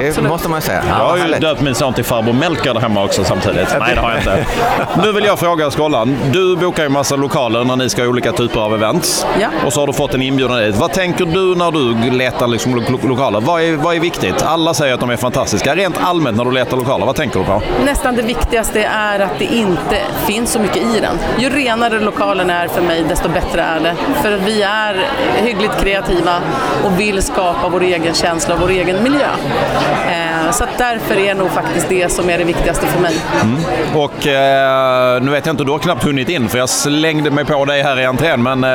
Det 0.00 0.08
Absolut. 0.08 0.30
måste 0.30 0.48
man 0.48 0.60
säga. 0.62 0.82
Jag 0.88 0.94
har 0.94 1.16
ju 1.16 1.22
härligt. 1.22 1.40
döpt 1.40 1.60
min 1.60 1.74
son 1.74 1.92
till 1.94 2.04
farbror 2.04 2.32
Melker 2.32 2.74
där 2.74 2.80
hemma 2.80 3.02
också 3.04 3.24
samtidigt. 3.24 3.76
Nej, 3.80 3.94
det 3.94 4.00
har 4.00 4.10
jag 4.10 4.18
inte. 4.18 4.46
Nu 5.04 5.12
vill 5.12 5.24
jag 5.24 5.38
fråga 5.38 5.70
Skollan. 5.70 6.16
Du 6.32 6.56
bokar 6.56 6.82
ju 6.82 6.88
massa 6.88 7.16
lokaler 7.16 7.64
när 7.64 7.76
ni 7.76 7.88
ska 7.90 8.02
ha 8.02 8.08
olika 8.08 8.32
typer 8.32 8.60
av 8.60 8.74
events. 8.74 9.26
Ja. 9.40 9.48
Och 9.66 9.72
så 9.72 9.80
har 9.80 9.86
du 9.86 9.92
fått 9.92 10.14
en 10.14 10.22
inbjudan 10.22 10.58
dit. 10.58 10.76
Vad 10.76 10.92
tänker 10.92 11.24
du 11.24 11.54
när 11.54 11.70
du 11.70 12.10
letar 12.10 12.46
liksom 12.46 12.74
lo- 12.74 12.82
lo- 12.88 13.08
lokaler? 13.08 13.40
Vad 13.40 13.62
är, 13.62 13.76
vad 13.76 13.96
är 13.96 14.00
viktigt? 14.00 14.42
Alla 14.42 14.74
säger 14.74 14.94
att 14.94 15.00
de 15.00 15.10
är 15.10 15.16
fantastiska. 15.16 15.74
Rent 15.76 16.04
allmänt 16.04 16.36
när 16.36 16.44
du 16.44 16.50
letar 16.50 16.76
lokaler, 16.76 17.06
vad 17.06 17.16
tänker 17.16 17.38
du 17.38 17.44
på? 17.46 17.62
Nästan 17.84 18.16
det 18.16 18.22
viktigaste 18.22 18.82
är 18.82 19.20
att 19.20 19.38
det 19.38 19.44
inte 19.44 19.96
finns 20.26 20.52
så 20.52 20.58
mycket 20.60 20.76
i 20.96 21.00
den. 21.00 21.18
Ju 21.38 21.48
renare 21.50 22.00
lokalen 22.00 22.50
är 22.50 22.68
för 22.68 22.82
mig, 22.82 23.04
desto 23.08 23.28
bättre 23.28 23.62
är 23.62 23.80
det. 23.80 23.94
För 24.22 24.32
att 24.32 24.40
vi 24.40 24.62
är 24.62 25.06
hyggligt 25.36 25.80
kreativa 25.80 26.33
och 26.84 27.00
vill 27.00 27.22
skapa 27.22 27.68
vår 27.68 27.82
egen 27.82 28.14
känsla 28.14 28.54
och 28.54 28.60
vår 28.60 28.70
egen 28.70 29.02
miljö. 29.02 29.28
Eh, 30.06 30.33
Eh, 30.54 30.58
Så 30.58 30.64
att 30.64 30.78
därför 30.78 31.16
är 31.18 31.34
nog 31.34 31.50
faktiskt 31.50 31.88
det 31.88 32.12
som 32.12 32.30
är 32.30 32.38
det 32.38 32.44
viktigaste 32.44 32.86
för 32.86 33.00
mig. 33.00 33.14
Och 33.94 34.26
eh, 34.26 35.22
nu 35.22 35.30
vet 35.30 35.46
jag 35.46 35.52
inte, 35.52 35.64
du 35.64 35.70
har 35.70 35.78
knappt 35.78 36.04
hunnit 36.04 36.28
in 36.28 36.48
för 36.48 36.58
jag 36.58 36.68
slängde 36.68 37.30
mig 37.30 37.44
på 37.44 37.64
dig 37.64 37.82
här 37.82 38.00
i 38.00 38.04
entrén. 38.04 38.42
Men 38.42 38.64
eh, 38.64 38.70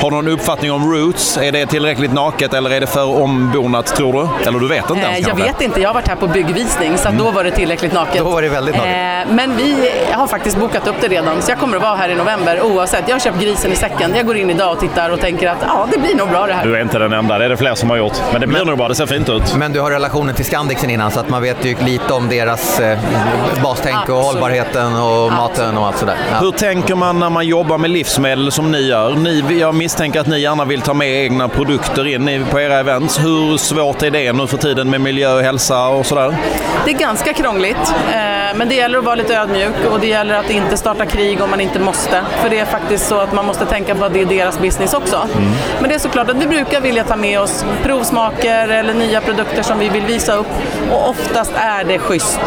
har 0.00 0.10
du 0.10 0.16
någon 0.16 0.28
uppfattning 0.28 0.72
om 0.72 0.92
Roots? 0.92 1.36
Är 1.36 1.52
det 1.52 1.66
tillräckligt 1.66 2.12
naket 2.12 2.54
eller 2.54 2.70
är 2.70 2.80
det 2.80 2.86
för 2.86 3.22
ombonat 3.22 3.86
tror 3.86 4.12
du? 4.12 4.48
Eller 4.48 4.58
du 4.58 4.68
vet 4.68 4.90
inte 4.90 5.00
Eh, 5.02 5.04
ens 5.04 5.18
Jag 5.18 5.28
kanske? 5.28 5.46
vet 5.46 5.60
inte, 5.60 5.80
jag 5.80 5.88
har 5.88 5.94
varit 5.94 6.08
här 6.08 6.16
på 6.16 6.26
byggvisning 6.26 6.98
så 6.98 7.08
att 7.08 7.18
då 7.18 7.30
var 7.30 7.44
det 7.44 7.50
tillräckligt 7.50 7.92
naket. 7.92 8.18
Då 8.18 8.30
var 8.30 8.42
det 8.42 8.48
väldigt 8.48 8.76
naket. 8.76 8.92
Eh, 9.28 9.34
Men 9.34 9.56
vi 9.56 9.90
har 10.12 10.26
faktiskt 10.26 10.56
bokat 10.56 10.86
upp 10.88 10.96
det 11.00 11.08
redan 11.08 11.42
så 11.42 11.50
jag 11.50 11.58
kommer 11.58 11.76
att 11.76 11.82
vara 11.82 11.96
här 11.96 12.08
i 12.08 12.14
november 12.14 12.62
oavsett. 12.62 13.04
Jag 13.08 13.14
har 13.14 13.20
köpt 13.20 13.40
grisen 13.40 13.72
i 13.72 13.76
säcken. 13.76 14.12
Jag 14.16 14.26
går 14.26 14.36
in 14.36 14.50
idag 14.50 14.72
och 14.72 14.80
tittar 14.80 15.10
och 15.10 15.20
tänker 15.20 15.48
att 15.50 15.58
ja, 15.66 15.86
det 15.92 15.98
blir 15.98 16.14
nog 16.14 16.28
bra 16.28 16.46
det 16.46 16.52
här. 16.52 16.64
Du 16.66 16.76
är 16.76 16.80
inte 16.82 16.98
den 16.98 17.12
enda, 17.12 17.38
det 17.38 17.44
är 17.44 17.48
det 17.48 17.56
fler 17.56 17.74
som 17.74 17.90
har 17.90 17.96
gjort. 17.96 18.16
Men 18.32 18.40
det 18.40 18.46
blir 18.46 18.64
nog 18.64 18.78
bra, 18.78 18.88
det 18.88 18.94
ser 18.94 19.06
fint 19.06 19.28
ut. 19.28 19.54
Men 19.56 19.72
du 19.72 19.80
har 19.80 19.90
relationen 19.90 20.34
till 20.34 20.44
Scandic 20.44 20.78
sen 20.80 20.90
innan 21.02 21.10
så 21.12 21.20
att 21.20 21.28
man 21.28 21.42
vet 21.42 21.64
ju 21.64 21.76
lite 21.78 22.12
om 22.12 22.28
deras 22.28 22.80
eh, 22.80 22.98
bastänk 23.62 23.94
och 23.94 24.00
Absolut. 24.00 24.24
hållbarheten 24.24 24.96
och 24.96 25.32
maten 25.32 25.78
och 25.78 25.86
allt 25.86 25.98
sådär. 25.98 26.16
Ja. 26.30 26.38
Hur 26.38 26.50
tänker 26.50 26.94
man 26.94 27.18
när 27.18 27.30
man 27.30 27.46
jobbar 27.46 27.78
med 27.78 27.90
livsmedel 27.90 28.52
som 28.52 28.72
ni 28.72 28.80
gör? 28.80 29.14
Ni, 29.14 29.58
jag 29.60 29.74
misstänker 29.74 30.20
att 30.20 30.26
ni 30.26 30.38
gärna 30.40 30.64
vill 30.64 30.80
ta 30.80 30.94
med 30.94 31.08
egna 31.24 31.48
produkter 31.48 32.06
in 32.06 32.46
på 32.50 32.60
era 32.60 32.78
events. 32.78 33.20
Hur 33.20 33.56
svårt 33.56 34.02
är 34.02 34.10
det 34.10 34.32
nu 34.32 34.46
för 34.46 34.56
tiden 34.56 34.90
med 34.90 35.00
miljö 35.00 35.34
och 35.34 35.42
hälsa 35.42 35.88
och 35.88 36.06
sådär? 36.06 36.36
Det 36.84 36.90
är 36.90 36.98
ganska 36.98 37.32
krångligt, 37.32 37.94
eh, 38.12 38.56
men 38.56 38.68
det 38.68 38.74
gäller 38.74 38.98
att 38.98 39.04
vara 39.04 39.14
lite 39.14 39.36
ödmjuk 39.36 39.74
och 39.92 40.00
det 40.00 40.06
gäller 40.06 40.34
att 40.34 40.50
inte 40.50 40.76
starta 40.76 41.06
krig 41.06 41.40
om 41.42 41.50
man 41.50 41.60
inte 41.60 41.80
måste. 41.80 42.24
För 42.42 42.50
det 42.50 42.58
är 42.58 42.64
faktiskt 42.64 43.08
så 43.08 43.18
att 43.18 43.32
man 43.32 43.46
måste 43.46 43.66
tänka 43.66 43.94
på 43.94 44.04
att 44.04 44.12
det 44.12 44.20
är 44.20 44.26
deras 44.26 44.58
business 44.58 44.94
också. 44.94 45.28
Men 45.80 45.88
det 45.88 45.94
är 45.94 45.98
såklart 45.98 46.30
att 46.30 46.36
vi 46.36 46.46
brukar 46.46 46.80
vilja 46.80 47.04
ta 47.04 47.16
med 47.16 47.40
oss 47.40 47.64
provsmaker 47.82 48.68
eller 48.68 48.94
nya 48.94 49.20
produkter 49.20 49.62
som 49.62 49.78
vi 49.78 49.88
vill 49.88 50.04
visa 50.04 50.32
upp. 50.32 50.46
Och 50.92 51.08
oftast 51.08 51.52
är 51.54 51.84
det 51.84 51.98
schysst 51.98 52.40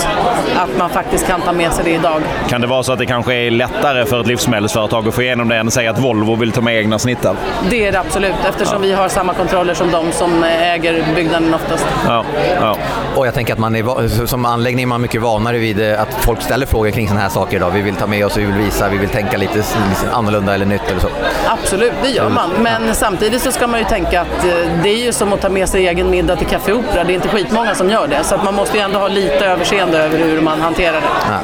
att 0.55 0.77
man 0.77 0.89
faktiskt 0.89 1.27
kan 1.27 1.41
ta 1.41 1.51
med 1.51 1.73
sig 1.73 1.83
det 1.83 1.91
idag. 1.91 2.21
Kan 2.49 2.61
det 2.61 2.67
vara 2.67 2.83
så 2.83 2.93
att 2.93 2.99
det 2.99 3.05
kanske 3.05 3.33
är 3.33 3.51
lättare 3.51 4.05
för 4.05 4.21
ett 4.21 4.27
livsmedelsföretag 4.27 5.07
att 5.07 5.13
få 5.13 5.21
igenom 5.21 5.47
det 5.49 5.55
än 5.55 5.67
att 5.67 5.73
säga 5.73 5.91
att 5.91 5.99
Volvo 5.99 6.35
vill 6.35 6.51
ta 6.51 6.61
med 6.61 6.77
egna 6.77 6.99
snittar? 6.99 7.35
Det 7.69 7.87
är 7.87 7.91
det 7.91 7.99
absolut 7.99 8.35
eftersom 8.49 8.81
vi 8.81 8.93
har 8.93 9.09
samma 9.09 9.33
kontroller 9.33 9.73
som 9.73 9.91
de 9.91 10.11
som 10.11 10.43
äger 10.43 11.05
byggnaden 11.15 11.53
oftast. 11.53 11.85
Ja, 12.07 12.25
ja. 12.61 12.77
Och 13.15 13.27
jag 13.27 13.33
tänker 13.33 13.53
att 13.53 13.59
man 13.59 13.75
är, 13.75 14.25
som 14.25 14.45
anläggning 14.45 14.83
är 14.83 14.87
man 14.87 15.01
mycket 15.01 15.21
vanare 15.21 15.57
vid 15.57 15.91
eh, 15.91 16.01
att 16.01 16.13
folk 16.13 16.41
ställer 16.41 16.65
frågor 16.65 16.91
kring 16.91 17.07
sådana 17.07 17.21
här 17.21 17.29
saker. 17.29 17.59
Då. 17.59 17.69
Vi 17.69 17.81
vill 17.81 17.95
ta 17.95 18.07
med 18.07 18.25
oss, 18.25 18.37
vi 18.37 18.45
vill 18.45 18.55
visa, 18.55 18.89
vi 18.89 18.97
vill 18.97 19.09
tänka 19.09 19.37
lite 19.37 19.63
annorlunda 20.11 20.53
eller 20.53 20.65
nytt 20.65 20.89
eller 20.89 20.99
så. 20.99 21.07
Absolut, 21.47 21.93
det 22.03 22.09
gör 22.09 22.29
man. 22.29 22.49
Men 22.59 22.95
samtidigt 22.95 23.41
så 23.41 23.51
ska 23.51 23.67
man 23.67 23.79
ju 23.79 23.85
tänka 23.85 24.21
att 24.21 24.45
eh, 24.45 24.53
det 24.83 24.89
är 24.89 25.05
ju 25.05 25.11
som 25.11 25.33
att 25.33 25.41
ta 25.41 25.49
med 25.49 25.69
sig 25.69 25.87
egen 25.87 26.09
middag 26.09 26.35
till 26.35 26.47
Café 26.47 26.73
Opera. 26.73 27.03
Det 27.03 27.13
är 27.13 27.15
inte 27.15 27.27
skitmånga 27.27 27.75
som 27.75 27.89
gör 27.89 28.07
det. 28.07 28.23
Så 28.25 28.35
att 28.35 28.43
man 28.43 28.53
måste 28.55 28.77
ju 28.77 28.83
ändå 28.83 28.99
ha 28.99 29.07
lite 29.07 29.45
överseende 29.45 29.97
över 29.97 30.17
hur 30.17 30.41
man 30.41 30.61
hanterar 30.61 30.93
det. 31.01 31.07
Ja. 31.29 31.37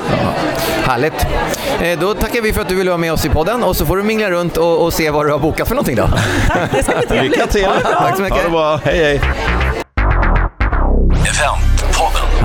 Härligt. 0.92 1.26
Eh, 1.82 2.00
Då 2.00 2.14
tackar 2.14 2.42
vi 2.42 2.54
för 2.54 2.62
att 2.62 2.70
du 2.70 2.76
ville 2.76 2.90
vara 2.90 2.98
med 2.98 3.14
oss 3.14 3.26
i 3.26 3.30
podden 3.30 3.64
och 3.64 3.76
så 3.76 3.86
får 3.86 3.98
du 3.98 4.04
mingla 4.04 4.30
runt 4.32 4.58
och, 4.58 4.84
och 4.84 4.94
se 4.94 5.10
vad 5.10 5.26
du 5.26 5.32
har 5.32 5.40
bokat 5.40 5.68
för 5.68 5.76
någonting 5.76 5.96
då. 5.96 6.10
Det 6.72 6.84
ska 6.84 6.98
bli 6.98 7.08
trevligt. 7.08 7.32
Lycka 7.32 7.48
till! 7.48 7.66
Ha 7.66 7.74
det 7.74 7.82
bra. 7.84 7.92
Tack 7.92 8.16
så 8.18 8.22
mycket. 8.22 8.38
Ha 8.38 8.44
det 8.44 8.50
bra, 8.50 8.80
hej 8.86 8.98
hej! 9.04 9.22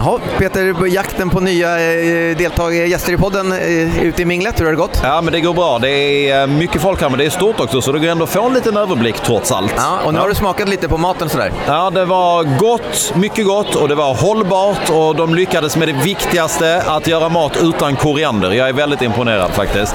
Jaha, 0.07 0.21
Peter, 0.39 0.87
jakten 0.87 1.31
på 1.31 1.41
nya 1.41 1.81
eh, 1.81 2.37
deltagare, 2.37 2.89
gäster 2.89 3.13
i 3.13 3.17
podden 3.17 3.53
eh, 3.53 4.05
ute 4.05 4.23
i 4.23 4.25
minglet, 4.25 4.61
hur 4.61 4.65
har 4.65 4.73
det 4.73 4.79
gått? 4.79 5.01
Ja, 5.03 5.21
men 5.21 5.33
det 5.33 5.41
går 5.41 5.55
bra. 5.55 5.79
Det 5.79 5.89
är 5.89 6.41
eh, 6.41 6.47
mycket 6.47 6.83
folk 6.83 7.01
här, 7.01 7.09
men 7.09 7.19
det 7.19 7.25
är 7.25 7.31
stort 7.31 7.61
också, 7.61 7.81
så 7.81 7.93
det 7.93 7.99
går 7.99 8.09
ändå 8.09 8.25
att 8.25 8.31
få 8.31 8.47
en 8.47 8.55
liten 8.55 8.77
överblick 8.77 9.21
trots 9.21 9.53
allt. 9.53 9.75
Ja, 9.77 9.99
och 10.05 10.15
nu 10.15 10.21
har 10.21 10.29
du 10.29 10.35
smakat 10.35 10.69
lite 10.69 10.89
på 10.89 10.99
maten 10.99 11.29
sådär. 11.29 11.53
Ja, 11.67 11.91
det 11.91 12.05
var 12.05 12.59
gott, 12.59 13.13
mycket 13.17 13.47
gott 13.47 13.75
och 13.75 13.89
det 13.89 13.95
var 13.95 14.15
hållbart 14.15 14.91
och 14.91 15.17
de 15.17 15.35
lyckades 15.35 15.77
med 15.77 15.89
det 15.89 15.95
viktigaste, 16.05 16.83
att 16.87 17.07
göra 17.07 17.29
mat 17.29 17.57
utan 17.63 17.97
koriander. 17.97 18.53
Jag 18.53 18.69
är 18.69 18.73
väldigt 18.73 19.03
imponerad 19.03 19.51
faktiskt. 19.51 19.95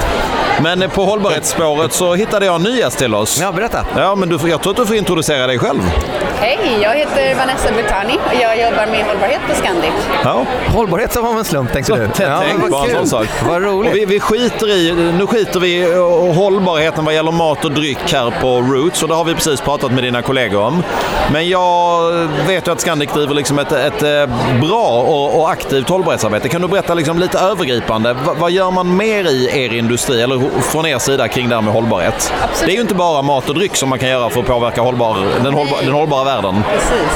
Men 0.62 0.89
på 0.89 1.06
hållbarhetsspåret 1.06 1.93
så 1.93 2.13
hittade 2.13 2.45
jag 2.45 2.56
en 2.56 2.63
ny 2.63 2.78
gäst 2.78 2.97
till 2.97 3.15
oss. 3.15 3.39
Ja, 3.41 3.52
berätta. 3.52 3.86
Ja, 3.95 4.15
men 4.15 4.30
du, 4.30 4.50
jag 4.50 4.62
tror 4.62 4.71
att 4.74 4.78
du 4.78 4.86
får 4.86 4.95
introducera 4.95 5.47
dig 5.47 5.60
själv. 5.60 5.82
Hej, 6.43 6.80
jag 6.84 6.95
heter 6.95 7.36
Vanessa 7.36 7.71
Butani 7.71 8.13
och 8.13 8.41
jag 8.41 8.60
jobbar 8.62 8.86
med 8.86 9.06
hållbarhet 9.06 9.41
på 9.49 9.56
Scandic. 9.56 9.91
Ja. 10.23 10.45
Hållbarhet 10.67 11.13
som 11.13 11.25
av 11.25 11.38
en 11.38 11.45
slump 11.45 11.73
tänkte 11.73 11.95
du. 11.95 12.10
Tänk 12.13 12.62
vad 12.62 12.71
bara 12.71 12.86
en 12.86 12.91
sån 12.95 13.08
sak. 13.08 13.27
Vad 13.47 13.62
roligt. 13.62 13.93
Vi, 13.93 14.06
vi 14.06 14.19
skiter 14.19 14.69
i, 14.69 15.13
nu 15.17 15.27
skiter 15.27 15.60
vi 15.60 15.75
i 15.75 15.93
hållbarheten 16.34 17.06
vad 17.06 17.13
gäller 17.13 17.32
mat 17.32 17.65
och 17.65 17.71
dryck 17.71 18.13
här 18.13 18.34
på 18.41 18.62
Roots 18.62 19.04
och 19.04 19.10
det 19.10 19.15
har 19.15 19.23
vi 19.23 19.34
precis 19.34 19.62
pratat 19.62 19.91
med 19.91 20.04
dina 20.04 20.21
kollegor 20.21 20.62
om. 20.62 20.84
Men 21.32 21.49
jag 21.49 22.12
vet 22.47 22.67
ju 22.67 22.71
att 22.71 22.82
Scandic 22.82 23.12
driver 23.13 23.34
liksom 23.34 23.60
ett, 23.60 23.71
ett 23.71 24.04
eh, 24.04 24.36
bra 24.62 25.01
och, 25.01 25.39
och 25.39 25.51
aktivt 25.51 25.89
hållbarhetsarbete. 25.89 26.49
Kan 26.49 26.62
du 26.62 26.67
berätta 26.67 26.93
liksom 26.93 27.19
lite 27.19 27.39
övergripande, 27.39 28.13
vad, 28.25 28.38
vad 28.38 28.51
gör 28.51 28.71
man 28.71 28.97
mer 28.97 29.30
i 29.30 29.63
er 29.63 29.73
industri 29.73 30.21
eller 30.21 30.62
från 30.62 30.86
er 30.86 30.99
sida 30.99 31.27
kring 31.27 31.49
det 31.49 31.56
här 31.56 31.62
med 31.62 31.73
hållbarhet? 31.73 32.34
Absolut. 32.41 32.65
Det 32.65 32.71
är 32.71 32.75
ju 32.75 32.82
inte 32.82 32.95
bara 32.95 33.21
mat 33.21 33.49
och 33.49 33.56
dryck 33.56 33.75
som 33.75 33.89
man 33.89 33.99
kan 33.99 34.10
göra 34.10 34.30
för 34.30 34.39
att 34.39 34.47
påverka 34.47 34.82
hållbar, 34.82 35.17
den, 35.43 35.54
hållbar, 35.54 35.77
den 35.82 35.93
hållbara 35.93 36.23
världen. 36.23 36.31
Precis. 36.74 37.13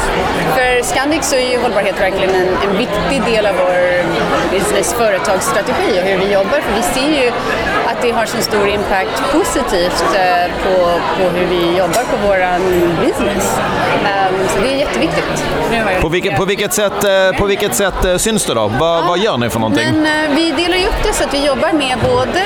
För 0.56 0.84
Scandic 0.84 1.26
så 1.26 1.36
är 1.36 1.52
ju 1.52 1.62
hållbarhet 1.62 2.02
verkligen 2.02 2.36
en, 2.36 2.48
en 2.70 2.78
viktig 2.78 3.34
del 3.34 3.46
av 3.46 3.56
vår 3.56 3.96
business 4.52 4.94
företagsstrategi 4.94 6.00
och 6.00 6.04
hur 6.04 6.18
vi 6.18 6.34
jobbar. 6.34 6.60
För 6.60 6.74
vi 6.76 6.82
ser 6.82 7.24
ju 7.24 7.32
att 7.86 8.02
det 8.02 8.12
har 8.12 8.26
så 8.26 8.42
stor 8.42 8.68
impact 8.68 9.32
positivt 9.32 10.06
eh, 10.16 10.52
på, 10.64 10.76
på 11.18 11.30
hur 11.30 11.46
vi 11.46 11.78
jobbar 11.78 12.04
på 12.12 12.18
vår 12.28 12.40
business. 13.06 13.58
Ehm, 14.06 14.48
så 14.48 14.60
det 14.62 14.74
är 14.74 14.78
jätteviktigt. 14.78 15.44
På 16.02 16.10
vilket, 16.10 16.38
på 16.38 16.46
vilket 16.46 16.74
sätt, 16.74 17.04
eh, 17.04 17.40
på 17.40 17.46
vilket 17.46 17.76
sätt 17.76 18.06
eh, 18.06 18.18
syns 18.18 18.46
det 18.46 18.54
då? 18.54 18.72
Vad, 18.80 19.08
vad 19.08 19.20
gör 19.20 19.38
ni 19.38 19.50
för 19.50 19.60
någonting? 19.60 20.02
Men 20.02 20.36
vi 20.36 20.52
delar 20.52 20.78
ju 20.78 20.88
upp 20.88 21.04
det 21.04 21.14
så 21.14 21.24
att 21.24 21.34
vi 21.34 21.46
jobbar 21.46 21.74
med 21.74 21.98
både 22.04 22.42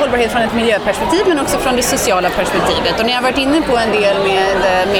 hållbarhet 0.00 0.32
från 0.32 0.42
ett 0.42 0.54
miljöperspektiv 0.54 1.20
men 1.26 1.40
också 1.40 1.58
från 1.58 1.76
det 1.76 1.82
sociala 1.82 2.30
perspektivet. 2.30 3.00
Och 3.00 3.06
ni 3.06 3.12
har 3.12 3.22
varit 3.22 3.38
inne 3.38 3.60
på 3.62 3.76
en 3.76 3.92
del 3.92 4.16
med 4.18 4.56
eh, 4.56 4.92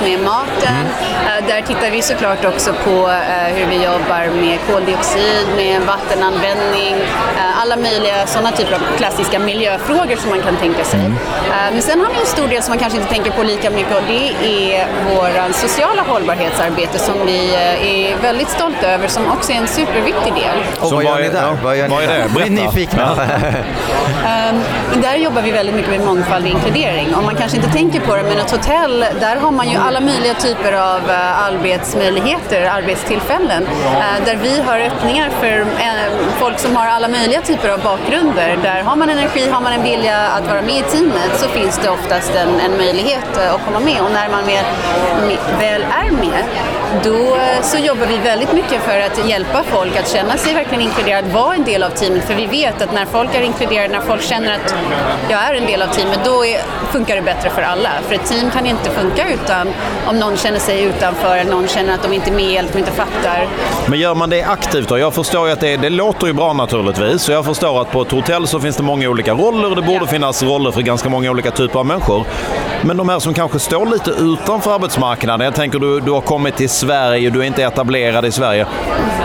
med 0.00 0.20
maten. 0.24 0.86
Eh, 1.26 1.46
där 1.48 1.62
tittar 1.62 1.90
vi 1.90 2.02
såklart 2.02 2.44
också 2.44 2.72
på 2.84 2.90
eh, 3.10 3.54
hur 3.56 3.66
vi 3.66 3.84
jobbar 3.84 4.26
med 4.40 4.58
koldioxid, 4.72 5.46
med 5.56 5.80
vattenanvändning, 5.82 6.94
eh, 7.36 7.62
alla 7.62 7.76
möjliga 7.76 8.26
sådana 8.26 8.50
typer 8.52 8.74
av 8.74 8.80
klassiska 8.96 9.38
miljöfrågor 9.38 10.16
som 10.16 10.30
man 10.30 10.42
kan 10.42 10.56
tänka 10.56 10.84
sig. 10.84 11.00
Eh, 11.00 11.72
men 11.72 11.82
sen 11.82 12.00
har 12.00 12.08
vi 12.12 12.20
en 12.20 12.26
stor 12.26 12.48
del 12.48 12.62
som 12.62 12.70
man 12.70 12.78
kanske 12.78 12.98
inte 12.98 13.12
tänker 13.12 13.30
på 13.30 13.42
lika 13.42 13.70
mycket 13.70 13.96
och 13.96 14.02
det 14.08 14.28
är 14.74 14.86
vår 15.10 15.52
sociala 15.52 16.02
hållbarhetsarbete 16.02 16.98
som 16.98 17.14
vi 17.26 17.54
är 17.54 18.16
väldigt 18.22 18.48
stolta 18.48 18.90
över 18.92 19.08
som 19.08 19.22
också 19.32 19.52
är 19.52 19.56
en 19.56 19.66
superviktig 19.68 20.34
del. 20.34 20.56
Och 20.80 20.92
vad 20.92 21.04
gör 21.04 21.18
ni 21.18 21.26
är- 21.26 21.32
där? 21.32 21.42
ja, 21.42 21.56
Vad 21.64 21.76
gör 21.76 21.88
ni 21.88 21.94
vad 21.94 22.02
är 22.04 22.08
där? 22.08 22.18
det? 22.18 22.24
Vi 22.36 22.42
är 22.42 22.50
Berätta. 22.50 22.64
nyfikna. 22.66 23.16
Ehm, 24.26 24.60
där 25.02 25.14
jobbar 25.16 25.42
vi 25.42 25.50
väldigt 25.50 25.74
mycket 25.74 25.90
med 25.90 26.00
mångfald 26.00 26.44
och 26.44 26.50
inkludering. 26.50 27.14
Om 27.14 27.24
man 27.24 27.34
kanske 27.36 27.56
inte 27.56 27.70
tänker 27.70 28.00
på 28.00 28.16
det, 28.16 28.22
men 28.22 28.38
ett 28.38 28.50
hotell, 28.50 29.04
där 29.20 29.36
har 29.36 29.50
man 29.50 29.68
ju 29.68 29.76
alla 29.82 30.00
möjliga 30.00 30.34
typer 30.34 30.72
av 30.72 31.10
eh, 31.10 31.44
arbetsmöjligheter, 31.46 32.70
arbetstillfällen. 32.70 33.66
eh, 33.84 34.24
där 34.24 34.36
vi 34.36 34.60
har 34.60 34.80
öppningar 34.80 35.30
för 35.40 35.60
eh, 35.60 36.12
folk 36.38 36.58
som 36.58 36.76
har 36.76 36.86
alla 36.86 37.08
möjliga 37.08 37.40
typer 37.42 37.68
av 37.68 37.80
bakgrunder. 37.82 38.58
Där 38.62 38.82
har 38.82 38.96
man 38.96 39.10
energi, 39.10 39.48
har 39.50 39.60
man 39.60 39.72
en 39.72 39.82
vilja 39.82 40.18
att 40.18 40.46
vara 40.48 40.62
med 40.62 40.74
i 40.74 40.82
teamet 40.82 41.32
så 41.36 41.48
finns 41.48 41.78
det 41.78 41.90
oftast 41.90 42.34
en, 42.34 42.60
en 42.60 42.76
möjlighet 42.76 43.38
att 43.38 43.64
komma 43.64 43.80
med. 43.80 44.00
Och 44.00 44.10
när 44.12 44.28
man 44.28 44.44
väl, 44.46 44.64
väl 45.60 45.82
är 45.82 46.10
med, 46.10 46.44
då 47.04 47.36
så 47.62 47.78
jobbar 47.78 48.06
vi 48.06 48.18
väldigt 48.18 48.52
mycket 48.52 48.82
för 48.82 49.00
att 49.00 49.28
hjälpa 49.28 49.62
folk 49.62 49.96
att 49.96 50.08
känna 50.08 50.36
sig 50.36 50.54
verkligen 50.54 50.82
inkluderad, 50.82 51.24
vara 51.24 51.54
en 51.54 51.64
del 51.64 51.82
av 51.82 51.90
teamet. 51.90 52.24
För 52.24 52.34
vi 52.34 52.46
vet 52.46 52.82
att 52.82 52.92
när 52.92 53.04
folk 53.06 53.34
är 53.34 53.40
inkluderade, 53.40 53.88
när 53.88 54.00
folk 54.00 54.22
känner 54.22 54.54
att 54.54 54.74
jag 55.30 55.40
är 55.40 55.54
en 55.54 55.66
del 55.66 55.82
av 55.82 55.86
teamet, 55.86 56.18
då 56.24 56.44
är, 56.46 56.60
funkar 56.92 57.16
det 57.16 57.22
bättre 57.22 57.50
för 57.50 57.62
alla. 57.62 57.90
För 58.08 58.14
ett 58.14 58.26
team 58.26 58.50
kan 58.50 58.66
inte 58.66 58.90
funka 58.90 59.28
utan 59.28 59.61
om 60.06 60.18
någon 60.18 60.36
känner 60.36 60.58
sig 60.58 60.82
utanför 60.82 61.36
eller 61.36 61.50
någon 61.50 61.68
känner 61.68 61.94
att 61.94 62.02
de 62.02 62.12
inte 62.12 62.30
är 62.30 62.34
med 62.34 62.58
eller 62.58 62.68
att 62.68 62.72
de 62.72 62.78
inte 62.78 62.92
fattar. 62.92 63.48
Men 63.86 63.98
gör 63.98 64.14
man 64.14 64.30
det 64.30 64.42
aktivt 64.42 64.88
då? 64.88 64.98
Jag 64.98 65.14
förstår 65.14 65.46
ju 65.46 65.52
att 65.52 65.60
det, 65.60 65.76
det 65.76 65.90
låter 65.90 66.26
ju 66.26 66.32
bra 66.32 66.52
naturligtvis. 66.52 67.22
Så 67.22 67.32
jag 67.32 67.44
förstår 67.44 67.80
att 67.80 67.90
på 67.90 68.02
ett 68.02 68.10
hotell 68.10 68.46
så 68.46 68.60
finns 68.60 68.76
det 68.76 68.82
många 68.82 69.08
olika 69.08 69.32
roller 69.32 69.70
och 69.70 69.76
det 69.76 69.82
borde 69.82 70.06
finnas 70.06 70.42
roller 70.42 70.70
för 70.70 70.82
ganska 70.82 71.08
många 71.08 71.30
olika 71.30 71.50
typer 71.50 71.78
av 71.78 71.86
människor. 71.86 72.24
Men 72.82 72.96
de 72.96 73.08
här 73.08 73.18
som 73.18 73.34
kanske 73.34 73.58
står 73.58 73.86
lite 73.86 74.10
utanför 74.10 74.74
arbetsmarknaden. 74.74 75.44
Jag 75.44 75.54
tänker 75.54 75.78
du, 75.78 76.00
du 76.00 76.10
har 76.10 76.20
kommit 76.20 76.56
till 76.56 76.68
Sverige, 76.68 77.30
du 77.30 77.40
är 77.40 77.44
inte 77.44 77.62
etablerad 77.62 78.24
i 78.24 78.32
Sverige. 78.32 78.66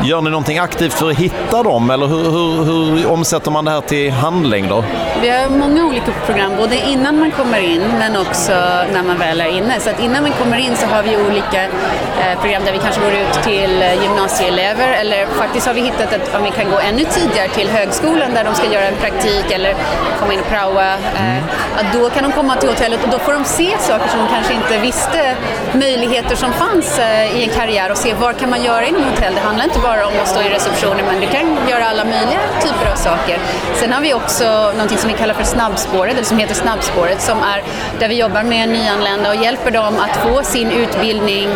Gör 0.03 0.21
ni 0.21 0.29
någonting 0.29 0.57
aktivt 0.57 0.93
för 0.93 1.09
att 1.09 1.17
hitta 1.17 1.63
dem 1.63 1.89
eller 1.89 2.07
hur, 2.07 2.31
hur, 2.31 2.63
hur 2.63 3.11
omsätter 3.11 3.51
man 3.51 3.65
det 3.65 3.71
här 3.71 3.81
till 3.81 4.11
handling 4.11 4.67
då? 4.67 4.83
Vi 5.21 5.29
har 5.29 5.49
många 5.49 5.85
olika 5.85 6.11
program, 6.25 6.51
både 6.57 6.75
innan 6.75 7.19
man 7.19 7.31
kommer 7.31 7.59
in 7.59 7.81
men 7.99 8.17
också 8.17 8.51
när 8.93 9.03
man 9.03 9.17
väl 9.17 9.41
är 9.41 9.57
inne. 9.57 9.79
Så 9.79 9.89
att 9.89 9.99
innan 9.99 10.23
man 10.29 10.37
kommer 10.37 10.57
in 10.57 10.75
så 10.75 10.85
har 10.85 11.03
vi 11.03 11.17
olika 11.17 11.63
eh, 11.63 12.39
program 12.41 12.61
där 12.65 12.71
vi 12.71 12.77
kanske 12.77 13.01
går 13.01 13.11
ut 13.11 13.43
till 13.43 13.81
eh, 13.81 14.03
gymnasieelever 14.03 14.87
eller 14.87 15.25
faktiskt 15.25 15.67
har 15.67 15.73
vi 15.73 15.81
hittat 15.81 16.13
att 16.13 16.35
om 16.35 16.43
vi 16.43 16.51
kan 16.51 16.71
gå 16.71 16.79
ännu 16.79 17.03
tidigare 17.03 17.49
till 17.49 17.69
högskolan 17.69 18.33
där 18.33 18.43
de 18.43 18.55
ska 18.55 18.65
göra 18.73 18.85
en 18.85 18.95
praktik 18.95 19.51
eller 19.51 19.75
komma 20.19 20.33
in 20.33 20.39
och 20.39 20.47
praoa. 20.47 20.93
Eh, 20.93 21.43
att 21.79 21.93
då 21.93 22.09
kan 22.09 22.23
de 22.23 22.31
komma 22.31 22.55
till 22.55 22.69
hotellet 22.69 23.03
och 23.03 23.09
då 23.09 23.19
får 23.19 23.33
de 23.33 23.43
se 23.43 23.77
saker 23.79 24.07
som 24.07 24.19
de 24.19 24.27
kanske 24.27 24.53
inte 24.53 24.77
visste, 24.77 25.35
möjligheter 25.73 26.35
som 26.35 26.51
fanns 26.53 26.99
eh, 26.99 27.37
i 27.37 27.43
en 27.43 27.49
karriär 27.49 27.91
och 27.91 27.97
se 27.97 28.13
vad 28.13 28.37
kan 28.39 28.49
man 28.49 28.63
göra 28.63 28.85
inom 28.85 29.03
hotell. 29.03 29.35
Det 29.35 29.41
handlar 29.41 29.63
inte 29.63 29.79
bara 29.79 30.07
om 30.07 30.13
att 30.21 30.27
stå 30.27 30.41
i 30.41 30.49
receptionen 30.49 31.05
men 31.05 31.19
du 31.21 31.27
kan 31.27 31.57
göra 31.69 31.85
alla 31.87 32.03
möjliga 32.03 32.39
typer 32.61 32.91
av 32.91 32.95
saker. 32.95 33.37
Sen 33.75 33.93
har 33.93 34.01
vi 34.01 34.13
också 34.13 34.71
någonting 34.71 34.97
som 34.97 35.09
vi 35.11 35.17
kallar 35.17 35.33
för 35.33 35.43
snabbspåret, 35.43 36.13
eller 36.13 36.23
som 36.23 36.37
heter 36.37 36.55
snabbspåret, 36.55 37.21
som 37.21 37.37
är 37.43 37.63
där 37.99 38.07
vi 38.07 38.19
jobbar 38.19 38.43
med 38.43 38.69
nyanlända 38.69 39.29
och 39.29 39.35
hjälper 39.35 39.71
dem 39.71 39.95
att 39.99 40.16
få 40.23 40.43
sin 40.43 40.71
utbildning 40.71 41.49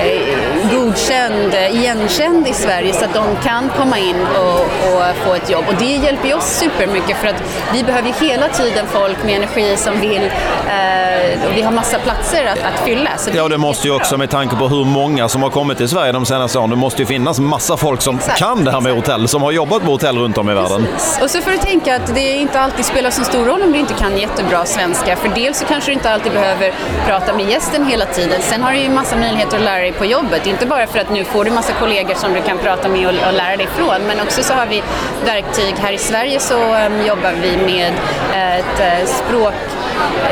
eh, 0.00 0.38
godkänd, 0.72 1.54
eh, 1.54 1.76
igenkänd 1.76 2.48
i 2.48 2.52
Sverige 2.52 2.92
så 2.92 3.04
att 3.04 3.14
de 3.14 3.24
kan 3.42 3.68
komma 3.78 3.98
in 3.98 4.26
och, 4.38 4.60
och 4.60 5.16
få 5.24 5.34
ett 5.34 5.50
jobb. 5.50 5.64
Och 5.68 5.74
det 5.78 5.96
hjälper 5.96 6.28
ju 6.28 6.34
oss 6.34 6.44
supermycket 6.44 7.16
för 7.16 7.28
att 7.28 7.42
vi 7.72 7.84
behöver 7.84 8.08
ju 8.08 8.28
hela 8.28 8.48
tiden 8.48 8.86
folk 8.86 9.24
med 9.24 9.36
energi 9.36 9.76
som 9.76 10.00
vill, 10.00 10.22
eh, 10.22 11.48
och 11.48 11.56
vi 11.56 11.62
har 11.62 11.72
massa 11.72 11.98
platser 11.98 12.46
att, 12.46 12.58
att 12.58 12.80
fylla. 12.84 13.10
Så 13.16 13.30
Ja, 13.34 13.48
det 13.48 13.58
måste 13.58 13.88
ju 13.88 13.94
också 13.94 14.16
med 14.18 14.30
tanke 14.30 14.56
på 14.56 14.68
hur 14.68 14.84
många 14.84 15.28
som 15.28 15.42
har 15.42 15.50
kommit 15.50 15.78
till 15.78 15.88
Sverige 15.88 16.12
de 16.12 16.26
senaste 16.26 16.58
åren. 16.58 16.70
Det 16.70 16.76
måste 16.76 17.02
ju 17.02 17.06
finnas 17.06 17.38
massa 17.38 17.76
folk 17.76 18.02
som 18.02 18.16
Exakt, 18.16 18.38
kan 18.38 18.64
det 18.64 18.70
här 18.70 18.80
med 18.80 18.92
hotell, 18.92 19.28
som 19.28 19.42
har 19.42 19.52
jobbat 19.52 19.84
på 19.84 19.90
hotell 19.90 20.18
runt 20.18 20.38
om 20.38 20.50
i 20.50 20.54
världen. 20.54 20.86
Och 21.22 21.30
så 21.30 21.40
får 21.40 21.50
du 21.50 21.58
tänka 21.58 21.96
att 21.96 22.14
det 22.14 22.32
inte 22.32 22.60
alltid 22.60 22.84
spelar 22.84 23.10
så 23.10 23.24
stor 23.24 23.44
roll 23.44 23.62
om 23.62 23.72
du 23.72 23.78
inte 23.78 23.94
kan 23.94 24.18
jättebra 24.18 24.64
svenska. 24.64 25.16
För 25.16 25.28
dels 25.28 25.58
så 25.58 25.64
kanske 25.64 25.90
du 25.90 25.94
inte 25.94 26.10
alltid 26.10 26.32
behöver 26.32 26.72
prata 27.06 27.32
med 27.32 27.50
gästen 27.50 27.86
hela 27.86 27.97
tiden. 28.06 28.40
Sen 28.42 28.62
har 28.62 28.72
du 28.72 28.78
ju 28.78 28.90
massa 28.90 29.16
möjligheter 29.16 29.56
att 29.56 29.64
lära 29.64 29.80
dig 29.80 29.92
på 29.92 30.04
jobbet. 30.04 30.46
Inte 30.46 30.66
bara 30.66 30.86
för 30.86 30.98
att 30.98 31.10
nu 31.10 31.24
får 31.24 31.44
du 31.44 31.50
massa 31.50 31.72
kollegor 31.72 32.14
som 32.14 32.32
du 32.32 32.42
kan 32.42 32.58
prata 32.58 32.88
med 32.88 33.06
och, 33.06 33.28
och 33.28 33.32
lära 33.32 33.56
dig 33.56 33.66
ifrån. 33.66 34.00
Men 34.06 34.20
också 34.20 34.42
så 34.42 34.54
har 34.54 34.66
vi 34.66 34.82
verktyg. 35.24 35.74
Här 35.78 35.92
i 35.92 35.98
Sverige 35.98 36.40
så 36.40 36.54
um, 36.54 37.06
jobbar 37.06 37.32
vi 37.42 37.56
med 37.56 37.92
eh, 38.32 38.58
ett 38.58 38.80
eh, 38.80 39.00
uh, 39.00 39.06
språk 39.06 39.54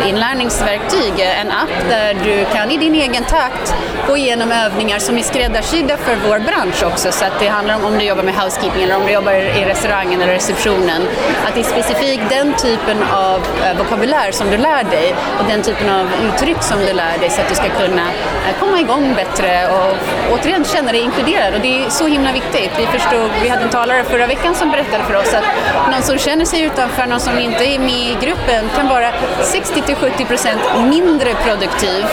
inlärningsverktyg, 0.06 1.12
eh, 1.18 1.40
en 1.40 1.50
app 1.50 1.88
där 1.88 2.14
du 2.24 2.44
kan 2.52 2.70
i 2.70 2.76
din 2.76 2.94
egen 2.94 3.24
takt 3.24 3.74
gå 4.06 4.16
igenom 4.16 4.52
övningar 4.52 4.98
som 4.98 5.18
är 5.18 5.22
skräddarsydda 5.22 5.96
för 5.96 6.16
vår 6.28 6.38
bransch 6.38 6.82
också. 6.84 7.12
Så 7.12 7.24
att 7.24 7.40
det 7.40 7.48
handlar 7.48 7.74
om 7.76 7.84
om 7.84 7.98
du 7.98 8.04
jobbar 8.04 8.22
med 8.22 8.34
housekeeping 8.34 8.82
eller 8.82 8.96
om 8.96 9.06
du 9.06 9.12
jobbar 9.12 9.32
i 9.32 9.64
restaurangen 9.64 10.22
eller 10.22 10.32
receptionen. 10.32 11.02
Att 11.46 11.54
det 11.54 11.60
är 11.60 11.64
specifikt 11.64 12.22
den 12.30 12.54
typen 12.54 13.02
av 13.02 13.40
vokabulär 13.78 14.30
som 14.30 14.50
du 14.50 14.56
lär 14.56 14.84
dig 14.84 15.14
och 15.38 15.44
den 15.48 15.62
typen 15.62 15.90
av 15.90 16.06
uttryck 16.28 16.62
som 16.62 16.78
du 16.78 16.92
lär 16.92 17.18
dig 17.18 17.30
så 17.30 17.40
att 17.40 17.48
du 17.48 17.54
ska 17.56 17.68
kunna 17.68 18.06
eh, 18.46 18.54
komma 18.60 18.80
igång 18.80 19.14
bättre 19.14 19.68
och 19.68 19.96
återigen 20.34 20.64
känna 20.64 20.92
dig 20.92 21.00
inkluderad. 21.00 21.54
Och 21.54 21.60
det 21.60 21.84
är 21.84 21.90
så 21.90 22.06
himla 22.06 22.32
viktigt. 22.32 22.70
Vi, 22.78 22.86
förstod, 22.86 23.30
vi 23.42 23.48
hade 23.48 23.62
en 23.62 23.68
talare 23.70 24.04
förra 24.04 24.26
veckan 24.26 24.54
som 24.54 24.70
berättade 24.70 25.04
för 25.04 25.14
oss 25.16 25.34
att 25.34 25.44
någon 25.92 26.02
som 26.02 26.18
känner 26.18 26.44
sig 26.44 26.60
utanför, 26.62 27.06
någon 27.06 27.20
som 27.20 27.38
inte 27.38 27.64
är 27.64 27.78
med 27.78 28.10
i 28.12 28.16
gruppen 28.20 28.62
kan 28.76 28.88
vara 28.88 29.10
60-70% 29.42 30.88
mindre 30.88 31.34
produktiv 31.44 32.04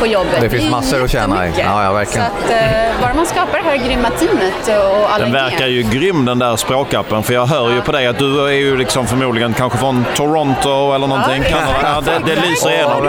på 0.00 0.06
jobbet. 0.06 0.40
Det 0.40 0.50
finns 0.50 0.64
är 0.64 0.70
massor 0.70 1.04
att 1.04 1.10
tjäna 1.10 1.46
i. 1.46 1.52
Ja, 1.58 1.84
ja, 1.84 1.92
verkligen. 1.92 2.26
Så 2.26 2.32
att, 2.44 2.50
eh, 2.50 3.00
bara 3.00 3.14
man 3.14 3.26
skapar 3.26 3.58
det 3.58 3.64
här 3.64 3.76
grymma 3.76 4.10
teamet 4.10 4.68
och 4.68 5.14
alla 5.14 5.24
Den 5.24 5.32
verkar 5.32 5.66
ju 5.66 5.82
grym 5.82 6.24
den 6.24 6.38
där 6.38 6.56
språkappen, 6.56 7.22
för 7.22 7.34
jag 7.34 7.46
hör 7.46 7.70
ju 7.70 7.80
på 7.80 7.92
dig 7.92 8.06
att 8.06 8.18
du 8.18 8.46
är 8.46 8.52
ju 8.52 8.76
liksom 8.76 9.06
förmodligen 9.06 9.52
kanske 9.52 9.78
från 9.78 10.04
Toronto 10.14 10.94
eller 10.94 11.06
någonting. 11.06 11.42
Kanada. 11.42 11.76
Ja, 11.82 12.00
det, 12.00 12.34
det 12.34 12.40
lyser 12.40 12.70
igenom. 12.70 13.04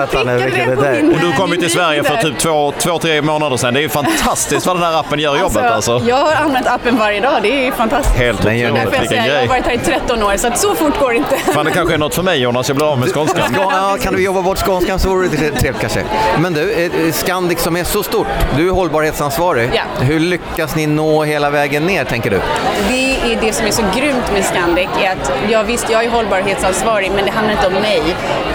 det? 0.82 1.14
Och 1.14 1.20
du 1.22 1.32
kom 1.38 1.52
ju 1.52 1.58
till 1.62 1.72
Sverige 1.72 2.04
för 2.04 2.18
typ 2.18 2.38
två, 2.38 2.74
två, 2.78 3.00
tre 3.00 3.22
månader 3.22 3.58
sedan. 3.58 3.74
Det 3.74 3.80
är 3.80 3.82
ju 3.82 3.90
fantastiskt 3.90 4.66
vad 4.68 4.76
den 4.76 4.84
här 4.84 5.00
appen 5.00 5.20
gör 5.20 5.38
jobbet 5.40 5.64
alltså. 5.64 6.02
Jag 6.08 6.16
har 6.16 6.34
använt 6.34 6.68
appen 6.68 6.98
varje 6.98 7.22
dag, 7.22 7.40
det 7.42 7.68
är 7.68 7.72
fantastiskt. 7.72 8.18
Helt 8.18 8.40
otroligt, 8.40 8.64
vilken 8.64 9.08
säger, 9.08 9.26
jag 9.26 9.34
har 9.34 9.40
grej. 9.40 9.48
varit 9.48 9.66
här 9.66 9.74
i 9.74 9.78
13 9.78 10.24
år, 10.24 10.38
så 10.38 10.48
att 10.48 10.58
så 10.58 10.76
fort 10.76 11.00
går 11.00 11.12
det 11.12 11.18
inte. 11.18 11.38
Fan, 11.38 11.66
det 11.66 11.72
kanske 11.72 11.94
är 11.94 11.98
något 11.98 12.16
för 12.16 12.24
mig 12.24 12.42
Jonas, 12.42 12.68
jag 12.68 12.78
blir 12.78 12.92
av 12.92 13.00
med 13.00 13.10
skånskan. 13.10 13.54
Ska, 13.54 13.62
ja, 13.62 13.98
kan 14.02 14.14
du 14.14 14.24
jobba 14.24 14.42
bort 14.42 14.58
skånskan 14.58 15.00
så 15.00 15.10
vore 15.10 15.28
det 15.28 15.38
trevligt 15.38 15.82
kanske. 15.82 16.04
Men 16.40 16.54
du, 16.54 16.72
eh, 16.72 17.12
Scandic 17.12 17.60
som 17.60 17.78
är 17.78 17.84
så 17.84 18.04
stort, 18.04 18.28
du 18.58 18.68
är 18.68 18.72
hållbarhetsansvarig. 18.72 19.72
Ja. 19.74 20.06
Hur 20.06 20.20
lyckas 20.20 20.76
ni 20.76 20.88
nå 20.88 21.24
hela 21.24 21.50
vägen 21.50 21.86
ner, 21.86 22.04
tänker 22.04 22.30
du? 22.30 22.42
Det 22.90 23.34
är 23.34 23.42
det 23.42 23.54
som 23.54 23.66
är 23.68 23.72
så 23.72 23.84
grymt 23.96 24.34
med 24.34 24.46
Scandic, 24.46 24.90
är 25.02 25.12
att 25.12 25.32
ja, 25.50 25.64
visst, 25.64 25.90
jag 25.90 26.04
är 26.04 26.10
hållbarhetsansvarig, 26.10 27.12
men 27.16 27.26
det 27.26 27.32
handlar 27.32 27.54
inte 27.54 27.68
om 27.68 27.74
mig. 27.74 28.02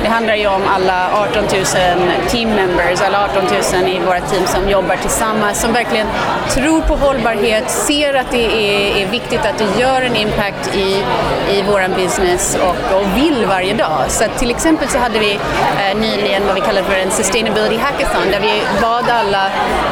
Det 0.02 0.08
handlar 0.08 0.34
ju 0.34 0.46
om 0.46 0.62
alla 0.68 1.08
18 1.12 1.44
000 1.44 1.64
team 2.28 2.48
members, 2.48 2.95
alla 3.02 3.24
18 3.24 3.44
000 3.44 3.88
i 3.88 3.98
våra 3.98 4.20
team 4.20 4.46
som 4.46 4.68
jobbar 4.68 4.96
tillsammans, 4.96 5.60
som 5.60 5.72
verkligen 5.72 6.06
tror 6.50 6.80
på 6.80 6.94
hållbarhet, 6.94 7.70
ser 7.70 8.14
att 8.14 8.30
det 8.30 8.46
är, 8.46 9.02
är 9.02 9.06
viktigt 9.10 9.40
att 9.40 9.58
det 9.58 9.80
gör 9.80 10.02
en 10.02 10.16
impact 10.16 10.76
i, 10.76 11.02
i 11.56 11.62
vår 11.66 11.96
business 11.96 12.58
och, 12.62 12.96
och 12.96 13.06
vill 13.16 13.46
varje 13.46 13.74
dag. 13.74 14.04
Så 14.08 14.24
att 14.24 14.38
till 14.38 14.50
exempel 14.50 14.88
så 14.88 14.98
hade 14.98 15.18
vi 15.18 15.32
eh, 15.32 15.96
nyligen 15.96 16.46
vad 16.46 16.54
vi 16.54 16.60
kallar 16.60 16.82
för 16.82 16.94
en 16.94 17.10
sustainability 17.10 17.76
hackathon 17.76 18.30
där 18.30 18.40
vi 18.40 18.62
bad 18.80 19.10
alla, 19.10 19.50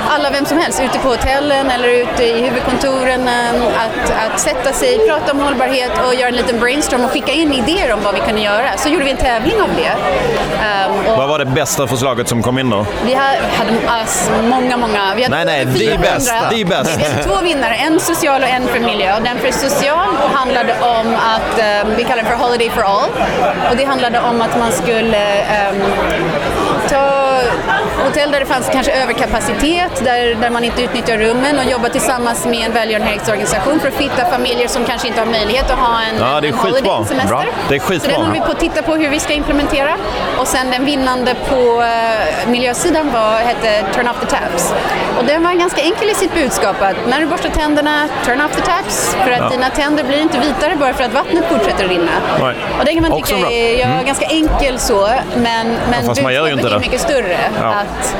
alla 0.08 0.30
vem 0.30 0.44
som 0.44 0.58
helst 0.58 0.82
ute 0.82 0.98
på 0.98 1.08
hotellen 1.08 1.70
eller 1.70 1.88
ute 1.88 2.24
i 2.24 2.42
huvudkontoren 2.48 3.28
ehm, 3.28 3.62
att, 3.84 4.32
att 4.32 4.40
sätta 4.40 4.72
sig, 4.72 4.98
prata 5.08 5.32
om 5.32 5.40
hållbarhet 5.40 5.90
och 6.06 6.14
göra 6.14 6.28
en 6.28 6.36
liten 6.36 6.60
brainstorm 6.60 7.04
och 7.04 7.10
skicka 7.10 7.32
in 7.32 7.52
idéer 7.52 7.92
om 7.92 8.02
vad 8.02 8.14
vi 8.14 8.20
kunde 8.20 8.40
göra. 8.40 8.76
Så 8.76 8.88
gjorde 8.88 9.04
vi 9.04 9.10
en 9.10 9.16
tävling 9.16 9.60
av 9.60 9.68
det. 9.76 9.90
Um, 9.90 11.16
Vad 11.18 11.28
var 11.28 11.38
det 11.38 11.44
bästa 11.44 11.86
förslaget 11.86 12.28
som 12.28 12.42
kom 12.42 12.58
in 12.58 12.70
då? 12.70 12.86
Vi 13.04 13.14
ha- 13.14 13.22
hade 13.58 13.72
ass, 14.02 14.30
många, 14.42 14.76
många. 14.76 15.14
Vi 15.16 15.22
hade 15.22 15.44
Nej, 15.44 15.64
nej, 15.66 15.78
400. 15.80 15.98
best, 16.14 16.32
the 16.50 16.64
best. 16.64 16.98
Vi 16.98 17.04
hade 17.04 17.22
två 17.24 17.36
vinnare, 17.42 17.74
en 17.74 18.00
social 18.00 18.42
och 18.42 18.48
en 18.48 18.68
för 18.68 18.80
miljö. 18.80 19.20
Den 19.24 19.38
för 19.38 19.52
social 19.52 20.08
handlade 20.32 20.72
om 20.80 21.14
att, 21.14 21.58
eh, 21.58 21.88
vi 21.96 22.04
kallar 22.04 22.22
det 22.22 22.28
för 22.28 22.36
Holiday 22.36 22.70
for 22.70 22.82
All. 22.82 23.10
Och 23.70 23.76
det 23.76 23.84
handlade 23.84 24.20
om 24.20 24.42
att 24.42 24.58
man 24.58 24.72
skulle 24.72 25.18
ehm, 25.42 25.82
ta 26.90 27.23
hotell 28.04 28.30
där 28.30 28.40
det 28.40 28.46
fanns 28.46 28.68
kanske 28.72 28.92
överkapacitet, 29.02 30.04
där, 30.04 30.34
där 30.34 30.50
man 30.50 30.64
inte 30.64 30.82
utnyttjar 30.82 31.18
rummen 31.18 31.58
och 31.58 31.64
jobba 31.64 31.88
tillsammans 31.88 32.46
med 32.46 32.66
en 32.66 32.72
välgörenhetsorganisation 32.72 33.80
för 33.80 33.88
att 33.88 33.94
fitta 33.94 34.24
familjer 34.24 34.68
som 34.68 34.84
kanske 34.84 35.08
inte 35.08 35.20
har 35.20 35.26
möjlighet 35.26 35.70
att 35.70 35.78
ha 35.78 35.96
en, 36.02 36.18
Ja, 36.20 36.40
det 36.40 36.48
är 36.48 36.52
en 36.52 36.58
holiday, 36.58 36.82
semester. 37.08 37.28
Bra. 37.28 37.44
Det 37.68 37.74
är 37.74 37.78
Så 37.80 37.86
skitbra. 37.86 38.10
den 38.12 38.20
håller 38.20 38.32
vi 38.32 38.40
på 38.40 38.50
att 38.52 38.60
titta 38.60 38.82
på 38.82 38.94
hur 38.94 39.08
vi 39.08 39.20
ska 39.20 39.32
implementera. 39.32 39.94
Och 40.38 40.46
sen 40.46 40.70
den 40.70 40.84
vinnande 40.84 41.34
på 41.50 41.82
eh, 41.82 42.48
miljösidan 42.50 43.12
var, 43.12 43.36
hette 43.36 43.84
Turn 43.94 44.08
off 44.08 44.20
the 44.20 44.26
taps. 44.26 44.72
Och 45.18 45.24
den 45.24 45.42
var 45.42 45.52
ganska 45.52 45.82
enkel 45.82 46.10
i 46.10 46.14
sitt 46.14 46.34
budskap 46.34 46.76
att 46.82 46.96
när 47.08 47.20
du 47.20 47.26
borstar 47.26 47.48
tänderna, 47.50 48.08
turn 48.24 48.40
off 48.40 48.56
the 48.56 48.62
taps. 48.62 49.16
För 49.24 49.30
att 49.30 49.38
Ja. 49.38 49.48
dina 49.48 49.70
tänder 49.70 50.04
blir 50.04 50.20
inte 50.20 50.38
vitare 50.38 50.76
bara 50.76 50.94
för 50.94 51.04
att 51.04 51.12
vattnet 51.12 51.44
fortsätter 51.48 51.84
att 51.84 51.90
rinna. 51.90 52.12
Nej. 52.40 52.54
Och 52.78 52.84
det 52.84 52.92
kan 52.92 53.02
man 53.02 53.12
Också 53.12 53.34
tycka 53.36 53.50
är 53.50 53.78
ja, 53.80 53.86
Mm. 53.86 54.06
ganska 54.06 54.26
enkel 54.26 54.78
så, 54.78 55.08
men, 55.36 55.66
men 55.90 56.00
ju 56.14 56.14
budskapet 56.56 56.72
är 56.72 56.78
mycket 56.78 57.00
större. 57.00 57.23
Ja. 57.60 57.66
Att, 57.74 58.16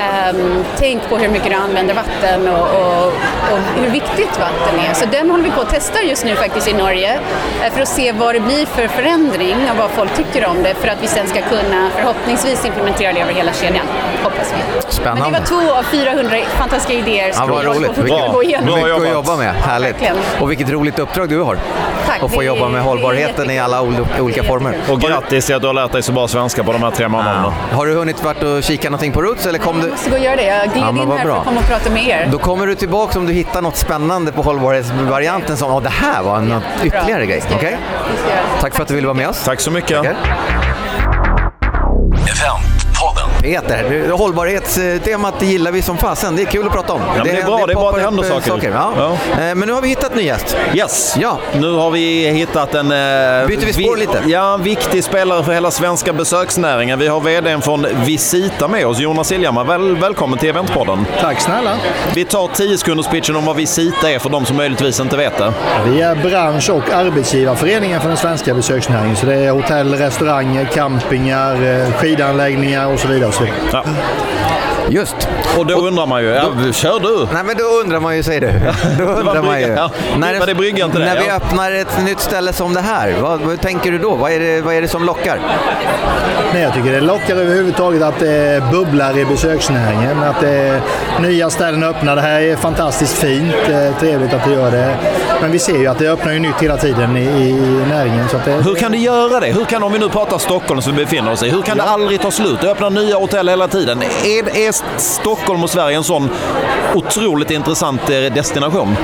ehm, 0.00 0.64
tänk 0.78 1.08
på 1.08 1.16
hur 1.16 1.28
mycket 1.28 1.50
du 1.50 1.56
använder 1.56 1.94
vatten 1.94 2.48
och, 2.48 2.60
och, 2.60 3.06
och 3.52 3.58
hur 3.82 3.90
viktigt 3.90 4.38
vatten 4.40 4.80
är. 4.90 4.94
Så 4.94 5.04
den 5.12 5.30
håller 5.30 5.44
vi 5.44 5.50
på 5.50 5.60
att 5.60 5.70
testa 5.70 6.02
just 6.02 6.24
nu 6.24 6.34
faktiskt 6.36 6.68
i 6.68 6.72
Norge 6.72 7.18
eh, 7.64 7.72
för 7.72 7.80
att 7.82 7.88
se 7.88 8.12
vad 8.12 8.34
det 8.34 8.40
blir 8.40 8.66
för 8.66 8.88
förändring 8.88 9.56
och 9.70 9.76
vad 9.78 9.90
folk 9.90 10.14
tycker 10.16 10.46
om 10.46 10.62
det 10.62 10.74
för 10.74 10.88
att 10.88 10.98
vi 11.02 11.06
sen 11.06 11.26
ska 11.26 11.40
kunna 11.42 11.90
förhoppningsvis 11.96 12.64
implementera 12.66 13.12
det 13.12 13.20
över 13.20 13.32
hela 13.32 13.52
kedjan. 13.52 13.86
Hoppas 14.22 14.52
vi. 14.56 14.82
Spännande. 14.92 15.22
Men 15.22 15.32
det 15.32 15.38
var 15.38 15.46
två 15.46 15.72
av 15.78 15.82
400 15.82 16.36
fantastiska 16.58 16.92
idéer 16.92 17.28
Ja, 17.28 17.34
som 17.34 17.50
vad 17.50 17.60
vi 17.60 17.66
håller 17.66 17.80
roligt. 17.80 17.86
på 17.94 18.00
att 18.02 18.08
fortsätta 18.08 18.32
gå 18.32 18.42
igenom. 18.42 18.74
Mycket 18.74 18.92
att 19.08 19.12
jobba 19.12 19.36
med. 19.36 19.54
Härligt. 19.54 19.92
Verkligen. 19.92 20.16
Och 20.40 20.50
vilket 20.50 20.70
roligt 20.70 20.98
uppdrag 20.98 21.28
du 21.28 21.38
har. 21.40 21.58
Tack, 22.06 22.22
Att 22.22 22.30
få 22.32 22.40
det 22.40 22.44
är- 22.46 22.46
jobba 22.46 22.68
med 22.68 22.82
hållbarheten 22.82 23.50
i 23.50 23.58
alla 23.58 23.82
ol- 23.82 24.06
olika 24.20 24.42
former. 24.42 24.74
Och 24.90 25.00
grattis 25.00 25.46
till 25.46 25.54
att 25.54 25.60
du 25.62 25.66
har 25.66 25.74
lärt 25.74 25.92
dig 25.92 26.02
så 26.02 26.12
bra 26.12 26.28
svenska 26.28 26.64
på 26.64 26.72
de 26.72 26.82
här 26.82 26.90
tre 26.90 27.08
månaderna. 27.08 27.52
Har 27.72 27.86
du 27.86 27.94
hunnit 27.94 28.24
vart 28.24 28.42
och 28.46 28.62
kika 28.62 28.90
någonting 28.90 29.12
på 29.12 29.22
Roots 29.22 29.46
eller 29.46 29.58
kom 29.58 29.76
Jag 29.76 29.84
du? 29.86 29.90
måste 29.90 30.10
gå 30.10 30.16
och 30.16 30.22
göra 30.22 30.36
det. 30.36 30.42
Jag 30.46 30.68
gled 30.68 30.82
Ja, 30.84 30.92
men 30.92 31.02
in 31.02 31.10
här 31.10 31.18
för 31.18 31.24
bra. 31.24 31.38
att 31.38 31.44
komma 31.44 31.60
och 31.60 31.66
prata 31.66 31.90
med 31.90 32.08
er. 32.08 32.28
Då 32.32 32.38
kommer 32.38 32.66
du 32.66 32.74
tillbaka 32.74 33.18
om 33.18 33.26
du 33.26 33.32
hittar 33.32 33.62
något 33.62 33.76
spännande 33.76 34.32
på 34.32 34.42
hållbarhetsvarianten 34.42 35.56
som, 35.56 35.70
åh 35.72 35.82
det 35.82 35.88
här 35.88 36.22
var 36.22 36.36
en 36.36 36.60
ytterligare 36.84 37.26
grej. 37.26 37.42
Okej? 37.54 37.78
Tack 38.60 38.74
för 38.74 38.82
att 38.82 38.88
du 38.88 38.94
ville 38.94 39.06
vara 39.06 39.16
med 39.16 39.28
oss. 39.28 39.44
Tack 39.44 39.60
så 39.60 39.70
mycket. 39.70 39.96
Tackar. 39.96 40.16
Nu- 43.90 44.10
hållbarhetstemat 44.12 45.42
gillar 45.42 45.72
vi 45.72 45.82
som 45.82 45.96
fasen. 45.98 46.36
Det 46.36 46.42
är 46.42 46.46
kul 46.46 46.66
att 46.66 46.72
prata 46.72 46.92
om. 46.92 47.00
men 47.16 47.24
det 47.24 47.30
är 47.30 47.44
bra. 47.44 47.66
Det 47.66 47.72
är 47.72 47.74
bra 47.74 47.88
att 47.88 47.94
det 47.96 48.00
händer 48.02 48.24
eh, 48.24 48.40
saker. 48.42 48.70
Ja. 48.74 48.92
Ja. 49.36 49.42
Eh, 49.42 49.54
Men 49.54 49.58
nu 49.68 49.72
har 49.72 49.82
vi 49.82 49.88
hittat 49.88 50.14
ny 50.14 50.22
gäst. 50.22 50.56
Yes. 50.74 51.14
Ja. 51.20 51.38
Nu 51.58 51.72
har 51.72 51.90
vi 51.90 52.28
hittat 52.30 52.74
en... 52.74 52.90
Eh, 52.92 53.46
Byter 53.46 53.66
vi 53.66 53.72
spår 53.72 53.96
lite? 53.96 54.22
Ja, 54.26 54.54
en 54.54 54.62
viktig 54.62 55.04
spelare 55.04 55.44
för 55.44 55.52
hela 55.52 55.70
svenska 55.70 56.12
besöksnäringen. 56.12 56.98
Vi 56.98 57.08
har 57.08 57.20
VDn 57.20 57.62
från 57.62 57.86
Visita 58.04 58.68
med 58.68 58.86
oss, 58.86 58.98
Jonas 58.98 59.32
Iljammar. 59.32 59.64
Väl, 59.64 59.96
välkommen 59.96 60.38
till 60.38 60.48
Eventpodden. 60.48 61.06
Tack 61.20 61.40
snälla. 61.40 61.70
Vi 62.14 62.24
tar 62.24 62.48
10 62.48 62.78
sekunders 62.78 63.06
pitchen 63.08 63.36
om 63.36 63.44
vad 63.44 63.56
Visita 63.56 64.10
är 64.10 64.18
för 64.18 64.30
de 64.30 64.44
som 64.46 64.56
möjligtvis 64.56 65.00
inte 65.00 65.16
vet 65.16 65.38
det. 65.38 65.52
Vi 65.86 66.00
är 66.00 66.14
bransch 66.14 66.70
och 66.70 66.90
arbetsgivarföreningen 66.90 68.00
för 68.00 68.08
den 68.08 68.16
svenska 68.16 68.54
besöksnäringen. 68.54 69.16
Så 69.16 69.26
det 69.26 69.34
är 69.34 69.50
hotell, 69.50 69.94
restauranger, 69.94 70.64
campingar, 70.64 71.80
eh, 71.86 71.92
skidanläggningar 71.92 72.86
och 72.92 72.98
så 73.00 73.08
vidare. 73.08 73.32
Och 73.36 73.42
så 73.42 73.44
vidare. 73.44 73.68
Ja. 73.72 74.65
Just. 74.88 75.16
Och 75.58 75.66
då 75.66 75.74
undrar 75.74 76.06
man 76.06 76.22
ju, 76.22 76.28
ja, 76.28 76.72
kör 76.72 77.00
du! 77.00 77.28
Nej 77.32 77.44
men 77.44 77.56
då 77.56 77.64
undrar 77.64 78.00
man 78.00 78.16
ju, 78.16 78.22
säger 78.22 78.40
du. 78.40 78.52
Då 79.04 79.10
undrar 79.10 79.42
man 79.42 79.60
ju. 79.60 79.66
ja. 79.66 79.90
När, 80.18 80.46
det 80.46 80.54
bryggan 80.54 80.90
till 80.90 81.00
det? 81.00 81.06
när 81.06 81.20
vi 81.20 81.26
Ja. 81.26 81.34
öppnar 81.34 81.72
ett 81.72 82.04
nytt 82.04 82.20
ställe 82.20 82.52
som 82.52 82.74
det 82.74 82.80
här, 82.80 83.14
vad, 83.20 83.40
vad 83.40 83.60
tänker 83.60 83.92
du 83.92 83.98
då? 83.98 84.14
Vad 84.14 84.32
är, 84.32 84.40
det, 84.40 84.60
vad 84.60 84.74
är 84.74 84.82
det 84.82 84.88
som 84.88 85.04
lockar? 85.04 85.38
Nej, 86.52 86.62
jag 86.62 86.74
tycker 86.74 86.92
det 86.92 87.00
lockar 87.00 87.36
överhuvudtaget 87.36 88.02
att 88.02 88.18
det 88.18 88.62
bubblar 88.72 89.18
i 89.18 89.24
besöksnäringen. 89.24 90.22
Att 90.22 90.40
det 90.40 90.48
är 90.50 90.80
nya 91.20 91.50
ställen 91.50 91.82
öppnar. 91.82 92.16
Det 92.16 92.22
här 92.22 92.40
är 92.40 92.56
fantastiskt 92.56 93.18
fint. 93.18 93.52
eh, 93.68 93.98
Trevligt 94.00 94.32
att 94.34 94.44
det 94.44 94.52
gör 94.52 94.70
det. 94.70 94.96
Men 95.40 95.52
vi 95.52 95.58
ser 95.58 95.78
ju 95.78 95.86
att 95.86 95.98
det 95.98 96.08
öppnar 96.12 96.32
ju 96.32 96.38
nytt 96.38 96.62
hela 96.62 96.76
tiden 96.76 97.16
i, 97.16 97.20
i 97.24 97.82
näringen. 97.88 98.28
Så 98.28 98.36
att 98.36 98.44
det, 98.44 98.50
Hur 98.52 98.74
kan 98.74 98.92
det 98.92 98.98
göra 98.98 99.40
det? 99.40 99.46
Hur 99.46 99.64
kan, 99.64 99.82
om 99.82 99.92
vi 99.92 99.98
nu 99.98 100.08
pratar 100.08 100.38
Stockholm 100.38 100.82
som 100.82 100.96
vi 100.96 101.04
befinner 101.04 101.32
oss 101.32 101.42
i, 101.42 101.48
hur 101.50 101.62
kan 101.62 101.76
det 101.76 101.82
aldrig 101.82 102.20
ta 102.20 102.30
slut? 102.30 102.60
Det 102.60 102.70
öppnar 102.70 102.90
nya 102.90 103.16
hotell 103.16 103.48
hela 103.48 103.68
tiden. 103.68 104.02
Är, 104.24 104.56
är 104.68 104.72
Stockholm 104.96 105.62
och 105.62 105.70
Sverige 105.70 105.96
en 105.96 106.04
sån 106.04 106.30
otroligt 106.94 107.50
intressant 107.50 108.10
eh, 108.10 108.32
destination? 108.34 108.96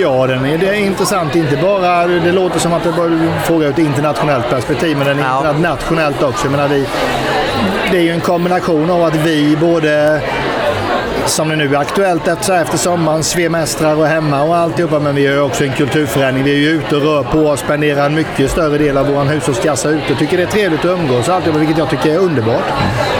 Ja, 0.00 0.26
den 0.26 0.44
är, 0.46 0.58
det 0.58 0.68
är 0.68 0.74
intressant. 0.74 1.36
Inte 1.36 1.56
bara, 1.56 2.06
det 2.06 2.32
låter 2.32 2.58
som 2.58 2.72
att 2.72 2.84
det 2.84 2.92
bara 2.92 3.06
är 3.06 3.10
en 3.10 3.40
fråga 3.44 3.66
ur 3.66 3.70
ett 3.72 3.78
internationellt 3.78 4.50
perspektiv, 4.50 4.96
men 4.98 5.06
den 5.06 5.18
är 5.18 5.22
Ja. 5.22 5.52
nationellt 5.52 6.22
också. 6.22 6.44
Jag 6.46 6.50
menar, 6.50 6.68
vi, 6.68 6.86
det 7.90 7.96
är 7.96 8.02
ju 8.02 8.10
en 8.10 8.20
kombination 8.20 8.90
av 8.90 9.02
att 9.04 9.14
vi 9.14 9.56
både 9.60 10.20
som 11.26 11.48
det 11.48 11.56
nu 11.56 11.74
är 11.74 11.78
aktuellt 11.78 12.28
efter, 12.28 12.62
efter 12.62 12.78
sommaren, 12.78 13.24
svemestrar 13.24 13.96
och 13.96 14.06
hemma 14.06 14.42
och 14.42 14.56
alltihopa. 14.56 14.98
Men 14.98 15.14
vi 15.14 15.22
gör 15.22 15.42
också 15.42 15.64
en 15.64 15.72
kulturförändring. 15.72 16.44
Vi 16.44 16.52
är 16.52 16.58
ju 16.58 16.68
ute 16.68 16.96
och 16.96 17.02
rör 17.02 17.22
på 17.22 17.38
oss, 17.38 17.60
spenderar 17.60 18.06
en 18.06 18.14
mycket 18.14 18.50
större 18.50 18.78
del 18.78 18.96
av 18.96 19.06
vår 19.06 19.24
hushållskassa 19.24 19.88
ute. 19.88 20.14
Tycker 20.14 20.36
det 20.36 20.42
är 20.42 20.46
trevligt 20.46 20.80
att 20.80 20.98
umgås 20.98 21.28
och 21.28 21.34
alltihopa, 21.34 21.58
vilket 21.58 21.78
jag 21.78 21.90
tycker 21.90 22.14
är 22.14 22.18
underbart. 22.18 22.64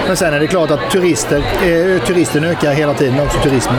Men 0.06 0.16
sen 0.16 0.34
är 0.34 0.40
det 0.40 0.46
klart 0.46 0.70
att 0.70 0.90
turister, 0.90 1.36
eh, 1.38 2.02
turisten 2.06 2.44
ökar 2.44 2.72
hela 2.72 2.94
tiden, 2.94 3.20
också 3.20 3.38
turismen. 3.38 3.76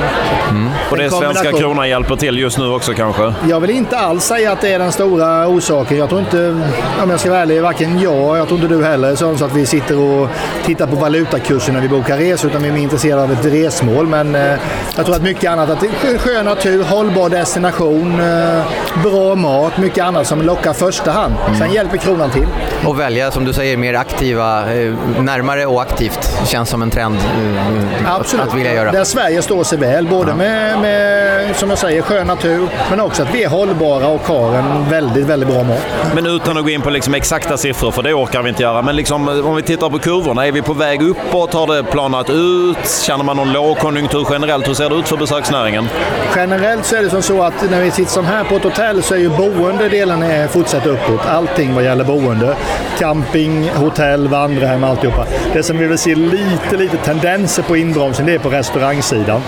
Och 0.90 0.98
det 0.98 1.04
En 1.04 1.12
svenska 1.12 1.52
kronan 1.52 1.90
hjälper 1.90 2.16
till 2.16 2.40
just 2.40 2.58
nu 2.58 2.68
också 2.68 2.94
kanske? 2.94 3.34
Jag 3.50 3.60
vill 3.60 3.70
inte 3.70 3.98
alls 3.98 4.24
säga 4.24 4.52
att 4.52 4.62
det 4.62 4.74
är 4.74 4.80
den 4.80 4.92
stora 4.92 5.48
orsaken. 5.48 5.98
Jag 5.98 6.10
tror 6.10 6.22
inte, 6.22 6.62
om 7.04 7.10
jag 7.10 7.20
ska 7.20 7.30
vara 7.30 7.42
ärlig, 7.42 7.62
varken 7.62 8.00
jag 8.00 8.38
jag 8.38 8.48
tror 8.48 8.60
inte 8.60 8.76
du 8.76 8.84
heller 8.84 9.16
så 9.16 9.46
att 9.46 9.56
vi 9.56 9.66
sitter 9.66 10.00
och 10.00 10.30
tittar 10.66 10.88
på 10.88 10.96
valutakurser 10.96 11.74
när 11.74 11.82
vi 11.82 11.88
bokar 11.88 12.18
resor, 12.18 12.50
utan 12.50 12.62
vi 12.62 12.68
är 12.68 12.74
mer 12.74 12.82
intresserade 12.82 13.24
av 13.24 13.32
ett 13.32 13.46
resmål. 13.46 14.08
Men 14.16 14.36
eh, 14.36 14.60
jag 14.96 15.06
tror 15.06 15.16
att 15.16 15.22
mycket 15.22 15.52
annat, 15.52 15.70
att 15.70 15.84
skön- 16.20 16.46
natur, 16.46 16.84
hållbar 16.84 17.30
destination, 17.30 18.20
eh, 18.20 18.64
bra 19.04 19.36
mat, 19.36 19.78
mycket 19.78 20.04
annat 20.04 20.28
som 20.28 20.42
lockar 20.42 20.74
första 20.74 21.12
hand. 21.12 21.34
Sen 21.60 21.74
hjälper 21.74 21.98
kronan 21.98 22.30
till. 22.30 22.48
Och 22.86 23.00
välja, 23.00 23.32
som 23.32 23.46
du 23.46 23.54
säger, 23.54 23.78
mer 23.78 23.94
aktiva, 23.94 24.74
eh, 24.74 24.94
närmare 25.20 25.66
och 25.66 25.82
aktivt 25.82 26.32
känns 26.46 26.70
som 26.70 26.82
en 26.82 26.90
trend 26.90 27.16
eh, 27.16 28.16
Absolut. 28.16 28.48
att 28.48 28.54
vilja 28.54 28.74
göra. 28.74 28.92
Där 28.92 29.04
Sverige 29.04 29.42
står 29.42 29.64
sig 29.64 29.78
väl, 29.78 30.08
både 30.08 30.36
med, 30.36 30.80
med, 30.80 31.35
som 31.56 31.70
jag 31.70 31.80
säger, 31.80 32.02
skön 32.02 32.28
natur, 32.28 32.70
men 32.90 33.00
också 33.00 33.24
att 33.24 33.36
vi 33.36 33.44
är 33.44 33.50
hållbara 33.50 34.08
och 34.08 34.22
har 34.22 34.56
en 34.56 34.90
väldigt, 34.90 35.26
väldigt 35.26 35.50
bra 35.50 35.64
mat. 35.64 35.86
Men 36.16 36.26
utan 36.26 36.58
att 36.58 36.64
gå 36.64 36.70
in 36.70 36.82
på 36.82 36.90
liksom 36.90 37.14
exakta 37.14 37.58
siffror, 37.58 37.92
för 37.92 38.04
det 38.04 38.14
orkar 38.14 38.42
vi 38.42 38.50
inte 38.50 38.64
göra. 38.64 38.82
Men 38.82 38.96
liksom, 38.96 39.28
om 39.46 39.56
vi 39.56 39.62
tittar 39.62 39.90
på 39.90 40.00
kurvorna, 40.00 40.48
är 40.48 40.52
vi 40.52 40.62
på 40.62 40.74
väg 40.74 41.02
uppåt? 41.02 41.54
Har 41.54 41.76
det 41.76 41.84
planat 41.84 42.30
ut? 42.30 42.90
Känner 43.02 43.24
man 43.24 43.38
någon 43.38 43.54
lågkonjunktur 43.54 44.28
generellt? 44.32 44.68
Hur 44.68 44.74
ser 44.74 44.90
det 44.90 44.96
ut 44.96 45.08
för 45.08 45.18
besöksnäringen? 45.18 45.88
Generellt 46.36 46.86
så 46.86 46.96
är 46.96 47.02
det 47.02 47.10
som 47.10 47.22
så 47.22 47.44
att 47.44 47.72
när 47.72 47.82
vi 47.82 47.92
sitter 47.92 48.12
som 48.12 48.26
här 48.26 48.44
på 48.44 48.56
ett 48.56 48.64
hotell 48.64 49.04
så 49.04 49.14
är 49.14 49.20
ju 49.20 49.30
boendedelen 49.30 50.50
fortsatt 50.50 50.86
uppåt. 50.86 51.26
Allting 51.28 51.76
vad 51.76 51.84
gäller 51.84 52.04
boende. 52.04 52.56
Camping, 53.00 53.70
hotell, 53.76 54.28
vandrarhem, 54.28 54.84
alltihopa. 54.84 55.26
Det 55.54 55.64
som 55.64 55.78
vi 55.78 55.88
vill 55.88 55.98
se 55.98 56.16
lite, 56.16 56.78
lite 56.78 56.98
tendenser 56.98 57.64
på 57.64 57.78
inbromsen, 57.78 58.26
det 58.26 58.34
är 58.34 58.40
på 58.40 58.50
restaurangsidan. 58.50 59.42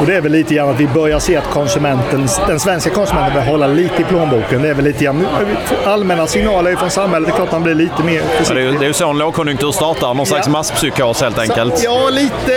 Och 0.00 0.06
det 0.06 0.16
är 0.16 0.20
väl 0.20 0.32
lite 0.32 0.54
grann 0.54 0.68
att 0.68 0.80
vi 0.80 0.86
börjar 0.86 1.18
se 1.18 1.39
att 1.44 1.50
konsumenten, 1.50 2.28
den 2.46 2.60
svenska 2.60 2.90
konsumenten 2.90 3.32
börjar 3.34 3.46
hålla 3.46 3.66
lite 3.66 4.02
i 4.02 4.04
plånboken. 4.04 4.62
Det 4.62 4.68
är 4.68 4.74
väl 4.74 4.84
lite 4.84 5.14
allmänna 5.86 6.26
signaler 6.26 6.76
från 6.76 6.90
samhället. 6.90 7.28
Det 7.28 7.32
är 7.32 7.36
klart 7.36 7.52
man 7.52 7.62
blir 7.62 7.74
lite 7.74 8.02
mer 8.02 8.14
Ja, 8.14 8.20
det, 8.26 8.34
är 8.34 8.38
försiktig. 8.38 8.62
ju, 8.62 8.72
det 8.78 8.84
är 8.84 8.86
ju 8.88 8.92
så 8.92 9.10
en 9.10 9.18
lågkonjunktur 9.18 9.72
startar, 9.72 10.14
någon 10.14 10.26
slags 10.26 10.46
Ja. 10.46 10.52
masspsykos 10.52 11.20
helt 11.22 11.38
enkelt. 11.38 11.78
Så, 11.78 11.84
ja, 11.84 12.08
lite. 12.10 12.52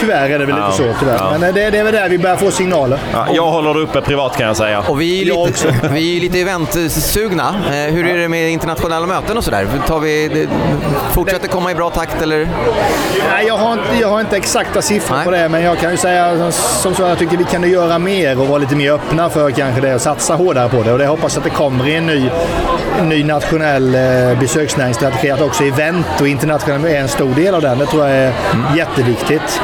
Tyvärr 0.00 0.30
är 0.30 0.38
det 0.38 0.46
väl 0.46 0.56
Ja, 0.58 0.66
lite 0.66 0.76
så. 0.92 0.98
Tyvärr. 1.00 1.14
ja. 1.18 1.28
Men 1.32 1.42
eh, 1.48 1.54
det, 1.54 1.70
det 1.70 1.78
är 1.78 1.84
väl 1.84 1.92
där 1.94 2.08
vi 2.08 2.18
börjar 2.18 2.36
få 2.36 2.50
signaler. 2.50 2.98
Ja, 3.12 3.26
jag 3.32 3.46
håller 3.46 3.74
det 3.74 3.80
uppe 3.80 4.00
privat 4.00 4.36
kan 4.36 4.46
jag 4.46 4.56
säga. 4.56 4.80
Och 4.88 5.00
vi 5.00 5.20
är 5.20 5.24
ju 5.24 5.44
lite, 5.46 5.88
vi 5.92 6.16
är 6.16 6.20
lite 6.20 6.40
eventsugna. 6.40 7.54
Eh, 7.68 7.94
hur 7.94 8.06
är 8.08 8.18
det 8.18 8.28
med 8.28 8.50
internationella 8.50 9.06
möten 9.06 9.36
och 9.38 9.44
sådär? 9.44 9.66
Tar 9.86 10.00
vi, 10.00 10.48
fortsätter 11.12 11.48
komma 11.48 11.70
i 11.70 11.74
bra 11.74 11.90
takt 11.90 12.22
eller? 12.22 12.48
Nej, 13.30 13.46
jag 13.46 13.56
har 13.56 13.72
inte, 13.72 13.84
jag 14.00 14.08
har 14.08 14.20
inte 14.20 14.36
exakta 14.36 14.82
siffror 14.82 15.16
Nej. 15.16 15.24
på 15.24 15.30
det, 15.30 15.48
men 15.48 15.62
jag 15.62 15.78
kan 15.78 15.90
ju 15.90 15.96
säga 15.96 16.38
som- 16.38 16.52
som 16.52 16.94
så 16.94 17.02
jag 17.02 17.18
tycker 17.18 17.36
vi 17.36 17.44
kan 17.44 17.70
göra 17.70 17.98
mer 18.04 18.40
och 18.40 18.46
vara 18.48 18.58
lite 18.58 18.76
mer 18.76 18.92
öppna 18.92 19.30
för 19.30 19.50
kanske 19.50 19.80
det 19.80 19.94
och 19.94 20.00
satsa 20.00 20.34
hårdare 20.34 20.68
på 20.68 20.82
det. 20.82 20.92
Och 20.92 20.98
det 20.98 21.06
hoppas 21.06 21.36
att 21.38 21.44
det 21.44 21.50
kommer 21.50 21.88
i 21.88 21.94
en 21.96 22.06
ny, 22.06 22.30
en 23.00 23.08
ny 23.08 23.24
nationell 23.24 23.94
eh, 23.94 24.38
besöksnäringsstrategi. 24.40 25.30
Att 25.30 25.40
också 25.40 25.64
event 25.64 26.06
och 26.20 26.28
internationell 26.28 26.84
är 26.84 27.00
en 27.00 27.08
stor 27.08 27.34
del 27.34 27.54
av 27.54 27.62
den. 27.62 27.78
Det 27.78 27.86
tror 27.86 28.06
jag 28.06 28.16
är 28.16 28.32
jätteviktigt. 28.76 29.60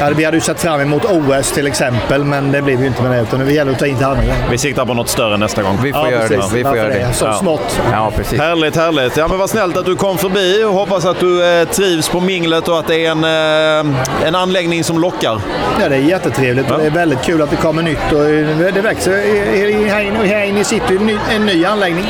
Ja, 0.00 0.10
vi 0.16 0.24
hade 0.24 0.36
ju 0.36 0.40
sett 0.40 0.60
fram 0.60 0.80
emot 0.80 1.04
OS 1.04 1.52
till 1.52 1.66
exempel, 1.66 2.24
men 2.24 2.52
det 2.52 2.62
blev 2.62 2.80
ju 2.80 2.86
inte 2.86 3.02
med 3.02 3.10
det. 3.12 3.20
Utan 3.22 3.46
det 3.46 3.52
gäller 3.52 3.72
att 3.72 3.78
ta 3.78 3.86
in 3.86 3.96
till 3.96 4.06
andra. 4.06 4.22
Vi 4.50 4.58
siktar 4.58 4.84
på 4.86 4.94
något 4.94 5.08
större 5.08 5.36
nästa 5.36 5.62
gång. 5.62 5.78
Vi 5.82 5.92
får 5.92 6.00
Ja, 6.04 6.10
göra 6.10 6.28
precis. 6.28 6.50
det. 6.50 6.56
Vi 6.56 6.64
får 6.64 6.76
göra 6.76 6.88
det? 6.88 6.94
det. 7.08 7.12
Så 7.12 7.24
Ja. 7.24 7.32
smått. 7.32 7.80
Ja, 7.92 8.12
precis. 8.16 8.40
Härligt, 8.40 8.76
härligt. 8.76 9.16
Ja, 9.16 9.28
men 9.28 9.38
vad 9.38 9.50
snällt 9.50 9.76
att 9.76 9.86
du 9.86 9.96
kom 9.96 10.18
förbi 10.18 10.64
och 10.64 10.72
hoppas 10.72 11.04
att 11.04 11.20
du 11.20 11.60
eh, 11.60 11.68
trivs 11.68 12.08
på 12.08 12.20
minglet 12.20 12.68
och 12.68 12.78
att 12.78 12.86
det 12.86 13.06
är 13.06 13.10
en, 13.10 13.24
eh, 13.24 13.96
en 14.26 14.34
anläggning 14.34 14.84
som 14.84 14.98
lockar. 15.00 15.40
Ja, 15.82 15.88
det 15.88 15.96
är 15.96 16.00
jättetrevligt 16.00 16.70
och 16.70 16.78
det 16.78 16.86
är 16.86 16.90
väldigt 16.90 17.22
kul 17.22 17.42
att 17.42 17.50
det 17.50 17.56
kommer 17.56 17.67
nytt 17.72 18.12
och 18.12 18.24
eh, 18.24 18.72
det 18.74 18.80
växer. 18.80 19.12
Eh, 19.12 19.88
Här 19.92 20.00
inne, 20.00 20.26
här 20.26 20.44
inne 20.44 20.64
sitter 20.64 20.90
ju 20.90 20.96
en 20.96 21.06
ny, 21.06 21.16
en 21.30 21.46
ny 21.46 21.64
anläggning. 21.64 22.04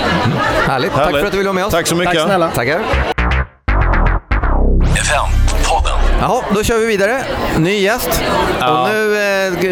Härligt. 0.66 0.92
Tack 0.92 1.00
Härligt. 1.04 1.20
för 1.20 1.26
att 1.26 1.32
du 1.32 1.38
ville 1.38 1.48
vara 1.48 1.54
med 1.54 1.64
oss. 1.66 1.72
Tack 1.72 1.86
så 1.86 1.96
mycket. 1.96 2.14
Tack 2.14 2.24
snälla. 2.24 2.50
Tackar. 2.50 3.17
Jaha, 6.20 6.42
då 6.54 6.62
kör 6.62 6.78
vi 6.78 6.86
vidare. 6.86 7.22
Ny 7.58 7.80
gäst. 7.80 8.22
Ja. 8.60 8.82
Och 8.82 8.88
nu 8.88 9.16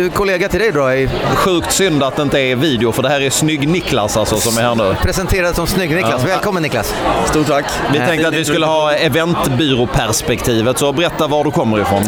eh, 0.06 0.12
kollega 0.12 0.48
till 0.48 0.60
dig 0.60 0.72
då. 0.72 0.86
Är 0.86 1.08
Sjukt 1.34 1.72
synd 1.72 2.02
att 2.02 2.16
det 2.16 2.22
inte 2.22 2.40
är 2.40 2.56
video, 2.56 2.92
för 2.92 3.02
det 3.02 3.08
här 3.08 3.20
är 3.20 3.30
Snygg-Niklas 3.30 4.18
alltså 4.18 4.36
som 4.36 4.58
är 4.58 4.62
här 4.62 4.74
nu. 4.74 4.96
presenterad 5.02 5.54
som 5.56 5.66
Snygg-Niklas. 5.66 6.20
Ja. 6.22 6.26
Välkommen 6.26 6.62
Niklas. 6.62 6.94
Stort 7.26 7.46
tack. 7.46 7.64
Vi 7.92 7.98
tänkte 7.98 8.28
att 8.28 8.34
vi 8.34 8.44
skulle 8.44 8.66
ha 8.66 8.92
eventbyråperspektivet, 8.92 10.78
så 10.78 10.92
berätta 10.92 11.26
var 11.26 11.44
du 11.44 11.50
kommer 11.50 11.80
ifrån. 11.80 12.02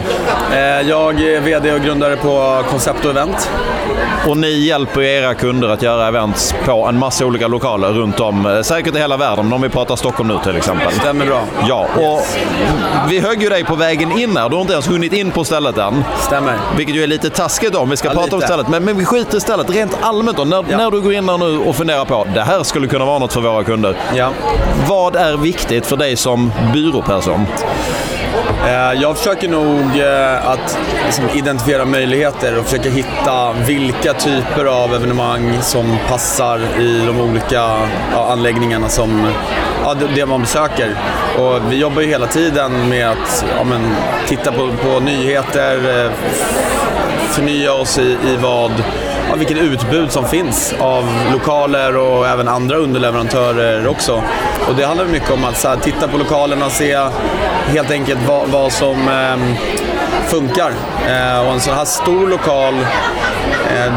Eh, 0.52 0.58
Jag 0.88 1.20
är 1.20 1.40
VD 1.40 1.72
och 1.72 1.80
grundare 1.80 2.16
på 2.16 2.62
Koncept 2.70 3.04
och 3.04 3.10
Event. 3.10 3.50
Och 4.26 4.36
ni 4.36 4.50
hjälper 4.66 5.00
era 5.02 5.34
kunder 5.34 5.68
att 5.68 5.82
göra 5.82 6.08
events 6.08 6.54
på 6.64 6.86
en 6.86 6.98
massa 6.98 7.24
olika 7.26 7.48
lokaler 7.48 7.88
runt 7.88 8.20
om, 8.20 8.46
eh, 8.46 8.62
säkert 8.62 8.96
i 8.96 8.98
hela 8.98 9.16
världen, 9.16 9.52
om 9.52 9.62
vi 9.62 9.68
pratar 9.68 9.96
Stockholm 9.96 10.28
nu 10.28 10.38
till 10.44 10.56
exempel. 10.56 10.92
Stämmer 10.92 11.26
bra. 11.26 11.40
Ja, 11.68 11.86
och 11.96 12.26
vi 13.08 13.20
högg 13.20 13.42
ju 13.42 13.48
dig 13.48 13.64
på 13.64 13.74
vägen 13.74 14.18
in 14.18 14.27
här. 14.36 14.48
Du 14.48 14.54
har 14.54 14.60
inte 14.60 14.72
ens 14.72 14.88
hunnit 14.90 15.12
in 15.12 15.30
på 15.30 15.44
stället 15.44 15.78
än. 15.78 16.04
Stämmer. 16.20 16.58
Vilket 16.76 16.96
ju 16.96 17.02
är 17.02 17.06
lite 17.06 17.30
taskigt 17.30 17.74
om 17.74 17.90
vi 17.90 17.96
ska 17.96 18.08
Ja, 18.08 18.14
prata 18.14 18.36
om 18.36 18.40
lite. 18.40 18.46
stället. 18.46 18.68
Men, 18.68 18.84
men 18.84 18.96
vi 18.96 19.04
skiter 19.04 19.36
i 19.36 19.40
stället. 19.40 19.70
Rent 19.70 19.98
allmänt 20.00 20.36
då. 20.36 20.44
När, 20.44 20.64
Ja. 20.70 20.76
när 20.76 20.90
du 20.90 21.00
går 21.00 21.12
in 21.12 21.28
här 21.28 21.38
nu 21.38 21.58
och 21.58 21.76
funderar 21.76 22.04
på 22.04 22.26
det 22.34 22.42
här 22.42 22.62
skulle 22.62 22.86
kunna 22.88 23.04
vara 23.04 23.18
något 23.18 23.32
för 23.32 23.40
våra 23.40 23.64
kunder. 23.64 23.96
Ja. 24.14 24.30
Vad 24.88 25.16
är 25.16 25.36
viktigt 25.36 25.86
för 25.86 25.96
dig 25.96 26.16
som 26.16 26.52
byråperson? 26.72 27.46
Eh, 28.66 28.92
jag 29.02 29.18
försöker 29.18 29.48
nog 29.48 30.00
eh, 30.00 30.50
att 30.50 30.78
liksom 31.06 31.24
identifiera 31.34 31.84
möjligheter 31.84 32.58
och 32.58 32.64
försöka 32.64 32.90
hitta 32.90 33.52
vilka 33.52 34.12
typer 34.14 34.64
av 34.64 34.94
evenemang 34.94 35.58
som 35.62 35.96
passar 36.08 36.60
i 36.80 37.02
de 37.06 37.20
olika 37.20 37.62
anläggningarna 38.14 38.88
som 38.88 39.32
ja, 39.84 39.94
det- 40.14 40.26
man 40.26 40.40
besöker. 40.40 40.94
Och 41.38 41.72
vi 41.72 41.76
jobbar 41.76 42.02
ju 42.02 42.08
hela 42.08 42.26
tiden 42.26 42.88
med 42.88 43.10
att 43.10 43.44
ja, 43.58 43.64
men, 43.64 43.80
titta 44.26 44.52
på, 44.52 44.68
på 44.84 45.00
nyheter, 45.00 46.04
eh, 46.04 46.10
förnya 47.30 47.72
oss 47.72 47.98
i, 47.98 48.02
i 48.02 48.36
vad 48.42 48.72
ja, 49.28 49.34
vilket 49.36 49.58
utbud 49.58 50.12
som 50.12 50.24
finns 50.24 50.74
av 50.78 51.04
lokaler 51.32 51.96
och 51.96 52.28
även 52.28 52.48
andra 52.48 52.76
underleverantörer 52.76 53.88
också. 53.88 54.22
Och 54.68 54.74
det 54.76 54.86
handlar 54.86 55.04
mycket 55.04 55.30
om 55.30 55.44
att 55.44 55.56
så 55.56 55.68
här, 55.68 55.76
titta 55.76 56.08
på 56.08 56.18
lokalerna 56.18 56.66
och 56.66 56.72
se 56.72 57.08
helt 57.66 57.90
enkelt 57.90 58.20
vad, 58.26 58.48
vad 58.48 58.72
som 58.72 59.08
eh, 59.08 59.36
funkar. 60.26 60.72
Eh, 61.08 61.46
och 61.46 61.52
en 61.52 61.60
sån 61.60 61.74
här 61.74 61.84
stor 61.84 62.28
lokal, 62.28 62.74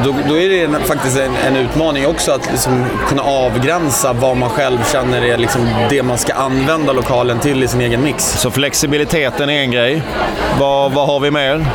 då, 0.04 0.16
då, 0.30 0.38
är 0.38 0.50
det 0.50 0.80
faktiskt 0.80 1.18
en, 1.18 1.36
en 1.48 1.56
utmaning 1.56 2.08
också 2.08 2.32
att 2.32 2.52
liksom 2.52 2.86
kunna 3.08 3.22
avgränsa 3.22 4.14
vad 4.14 4.38
man 4.38 4.50
själv 4.50 4.78
känner 4.92 5.26
är 5.26 5.38
liksom 5.38 5.70
det 5.90 6.04
man 6.04 6.18
ska 6.18 6.34
använda 6.34 6.94
lokalen 6.94 7.40
till 7.40 7.64
i 7.64 7.68
sin 7.68 7.82
egen 7.82 8.04
mix. 8.04 8.24
Så 8.24 8.52
flexibiliteten 8.52 9.50
är 9.50 9.62
en 9.62 9.72
grej. 9.72 10.04
Vad, 10.60 10.92
vad 10.92 11.08
har 11.08 11.20
vi 11.20 11.32
mer? 11.32 11.66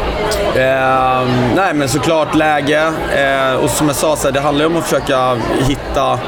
Eh, 0.56 1.28
nej, 1.56 1.74
men 1.74 1.88
såklart 1.88 2.34
läge. 2.34 2.92
Eh, 3.16 3.54
och 3.54 3.70
som 3.70 3.86
jag 3.86 3.96
sa, 3.96 4.16
så 4.16 4.26
här, 4.28 4.32
det 4.32 4.40
handlar 4.40 4.64
ju 4.64 4.70
om 4.70 4.76
att 4.76 4.84
försöka 4.84 5.36
hitta 5.68 6.12
eh, 6.12 6.18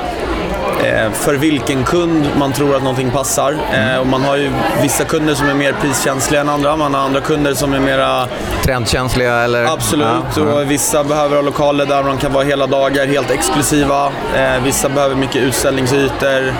för 1.12 1.34
vilken 1.34 1.84
kund 1.84 2.26
man 2.38 2.52
tror 2.52 2.76
att 2.76 2.82
någonting 2.82 3.10
passar. 3.10 3.56
Eh, 3.72 4.00
och 4.00 4.06
man 4.06 4.22
har 4.22 4.36
ju 4.36 4.50
vissa 4.82 5.04
kunder 5.04 5.34
som 5.34 5.48
är 5.48 5.54
mer 5.54 5.72
priskänsliga 5.80 6.40
än 6.40 6.48
andra. 6.48 6.76
Man 6.76 6.94
har 6.94 7.00
andra 7.00 7.20
kunder 7.20 7.54
som 7.54 7.72
är 7.74 7.80
mera... 7.80 8.28
Trendkänsliga 8.64 9.34
eller? 9.34 9.64
Absolut. 9.64 10.06
Ja, 10.06 10.42
ja. 10.42 10.42
Och 10.42 10.70
vissa 10.70 11.04
behöver 11.04 11.36
ha 11.36 11.42
lokaler 11.42 11.86
där 11.86 12.02
man 12.02 12.18
kan 12.18 12.32
vara 12.32 12.44
hela 12.44 12.66
dagar 12.66 13.06
helt 13.06 13.30
exklusiva. 13.30 14.06
Eh, 14.36 14.62
vissa 14.64 14.88
behöver 14.88 15.14
mycket 15.14 15.42
utställningsytor. 15.42 16.54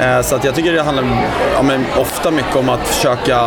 Eh, 0.00 0.20
Så 0.22 0.34
att 0.36 0.44
jag 0.44 0.54
tycker 0.54 0.72
det 0.72 0.82
handlar 0.82 1.04
ja, 1.54 2.00
ofta 2.00 2.30
mycket 2.30 2.56
om 2.56 2.68
att 2.68 2.88
försöka 2.88 3.38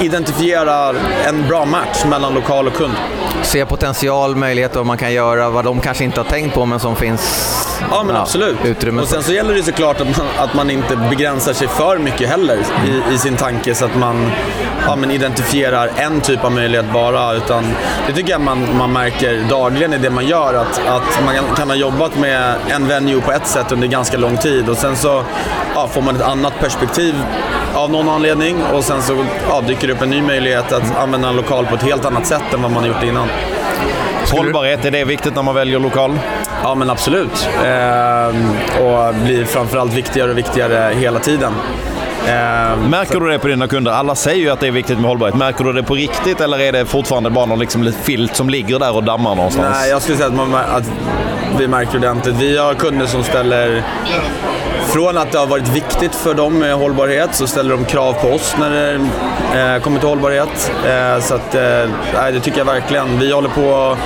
identifiera 0.00 0.94
en 1.28 1.48
bra 1.48 1.64
match 1.64 2.04
mellan 2.04 2.34
lokal 2.34 2.66
och 2.66 2.74
kund. 2.74 2.94
Se 3.42 3.66
potential, 3.66 4.36
möjligheter, 4.36 4.76
vad 4.76 4.86
man 4.86 4.98
kan 4.98 5.12
göra, 5.12 5.50
vad 5.50 5.64
de 5.64 5.80
kanske 5.80 6.04
inte 6.04 6.20
har 6.20 6.24
tänkt 6.24 6.54
på 6.54 6.66
men 6.66 6.80
som 6.80 6.96
finns 6.96 7.59
Ja, 7.90 8.02
men 8.02 8.16
absolut. 8.16 8.56
utrymme 8.64 9.02
Och 9.02 9.08
sen 9.08 9.22
så 9.22 9.32
gäller 9.32 9.54
det 9.54 9.62
såklart 9.62 10.00
att 10.00 10.18
man, 10.18 10.26
att 10.38 10.54
man 10.54 10.70
inte 10.70 10.96
begränsar 10.96 11.52
sig 11.52 11.68
för 11.68 11.98
mycket 11.98 12.28
heller 12.28 12.56
i, 12.86 13.14
i 13.14 13.18
sin 13.18 13.36
tanke 13.36 13.74
så 13.74 13.84
att 13.84 13.96
man 13.96 14.30
ja, 14.86 14.96
men 14.96 15.10
identifierar 15.10 15.90
en 15.96 16.20
typ 16.20 16.44
av 16.44 16.52
möjlighet 16.52 16.86
bara. 16.92 17.32
Utan 17.34 17.64
det 18.06 18.12
tycker 18.12 18.30
jag 18.30 18.40
man, 18.40 18.76
man 18.76 18.92
märker 18.92 19.42
dagligen 19.48 19.92
i 19.94 19.98
det 19.98 20.10
man 20.10 20.26
gör. 20.26 20.54
Att, 20.54 20.80
att 20.86 21.24
man 21.24 21.34
kan- 21.34 21.54
kan 21.56 21.68
ha 21.68 21.76
jobbat 21.76 22.18
med 22.18 22.54
en 22.68 22.88
venue 22.88 23.20
på 23.20 23.32
ett 23.32 23.46
sätt 23.46 23.72
under 23.72 23.86
ganska 23.88 24.16
lång 24.18 24.36
tid 24.36 24.68
och 24.68 24.76
sen 24.76 24.96
så 24.96 25.22
ja, 25.74 25.88
får 25.92 26.02
man 26.02 26.16
ett 26.16 26.22
annat 26.22 26.52
perspektiv 26.60 27.14
av 27.74 27.90
någon 27.90 28.08
anledning 28.08 28.56
och 28.74 28.84
sen 28.84 29.02
så 29.02 29.24
ja, 29.48 29.60
dyker 29.60 29.86
det 29.86 29.92
upp 29.92 30.02
en 30.02 30.10
ny 30.10 30.22
möjlighet 30.22 30.72
att 30.72 30.96
använda 30.98 31.28
en 31.28 31.36
lokal 31.36 31.66
på 31.66 31.74
ett 31.74 31.82
helt 31.82 32.04
annat 32.04 32.26
sätt 32.26 32.42
än 32.54 32.62
vad 32.62 32.70
man 32.70 32.82
har 32.82 32.88
gjort 32.88 33.02
innan. 33.02 33.28
Hållbarhet, 34.30 34.84
är 34.84 34.90
det 34.90 35.04
viktigt 35.04 35.34
när 35.34 35.42
man 35.42 35.54
väljer 35.54 35.78
lokal? 35.78 36.18
Ja, 36.62 36.74
men 36.74 36.90
absolut. 36.90 37.48
Ehm, 37.64 38.50
och 38.80 39.14
blir 39.14 39.44
framförallt 39.44 39.94
viktigare 39.94 40.30
och 40.30 40.38
viktigare 40.38 40.94
hela 40.94 41.18
tiden. 41.18 41.52
Ehm, 42.28 42.90
Märker 42.90 43.20
du 43.20 43.28
det 43.30 43.38
på 43.38 43.48
dina 43.48 43.68
kunder? 43.68 43.92
Alla 43.92 44.14
säger 44.14 44.40
ju 44.40 44.50
att 44.50 44.60
det 44.60 44.66
är 44.66 44.70
viktigt 44.70 44.98
med 44.98 45.08
hållbarhet. 45.08 45.36
Märker 45.36 45.64
du 45.64 45.72
det 45.72 45.82
på 45.82 45.94
riktigt 45.94 46.40
eller 46.40 46.60
är 46.60 46.72
det 46.72 46.86
fortfarande 46.86 47.30
bara 47.30 47.46
någon 47.46 47.58
liksom 47.58 47.92
filt 48.02 48.36
som 48.36 48.50
ligger 48.50 48.78
där 48.78 48.94
och 48.96 49.04
dammar 49.04 49.34
någonstans? 49.34 49.76
Nej, 49.80 49.90
jag 49.90 50.02
skulle 50.02 50.16
säga 50.16 50.28
att, 50.28 50.34
man, 50.34 50.54
att 50.54 50.90
vi 51.58 51.68
märker 51.68 51.98
ordentligt. 51.98 52.34
Vi 52.36 52.58
har 52.58 52.74
kunder 52.74 53.06
som 53.06 53.24
ställer, 53.24 53.82
från 54.86 55.18
att 55.18 55.32
det 55.32 55.38
har 55.38 55.46
varit 55.46 55.68
viktigt 55.68 56.14
för 56.14 56.34
dem 56.34 56.58
med 56.58 56.74
hållbarhet, 56.74 57.34
så 57.34 57.46
ställer 57.46 57.70
de 57.70 57.84
krav 57.84 58.12
på 58.12 58.28
oss 58.28 58.54
när 58.60 58.70
det 58.70 58.94
eh, 59.74 59.82
kommer 59.82 59.98
till 59.98 60.08
hållbarhet. 60.08 60.72
Eh, 60.86 61.22
så 61.22 61.34
att, 61.34 61.54
eh, 61.54 62.32
det 62.32 62.40
tycker 62.42 62.58
jag 62.58 62.64
verkligen. 62.64 63.18
Vi 63.18 63.32
håller 63.32 63.48
på 63.48 63.96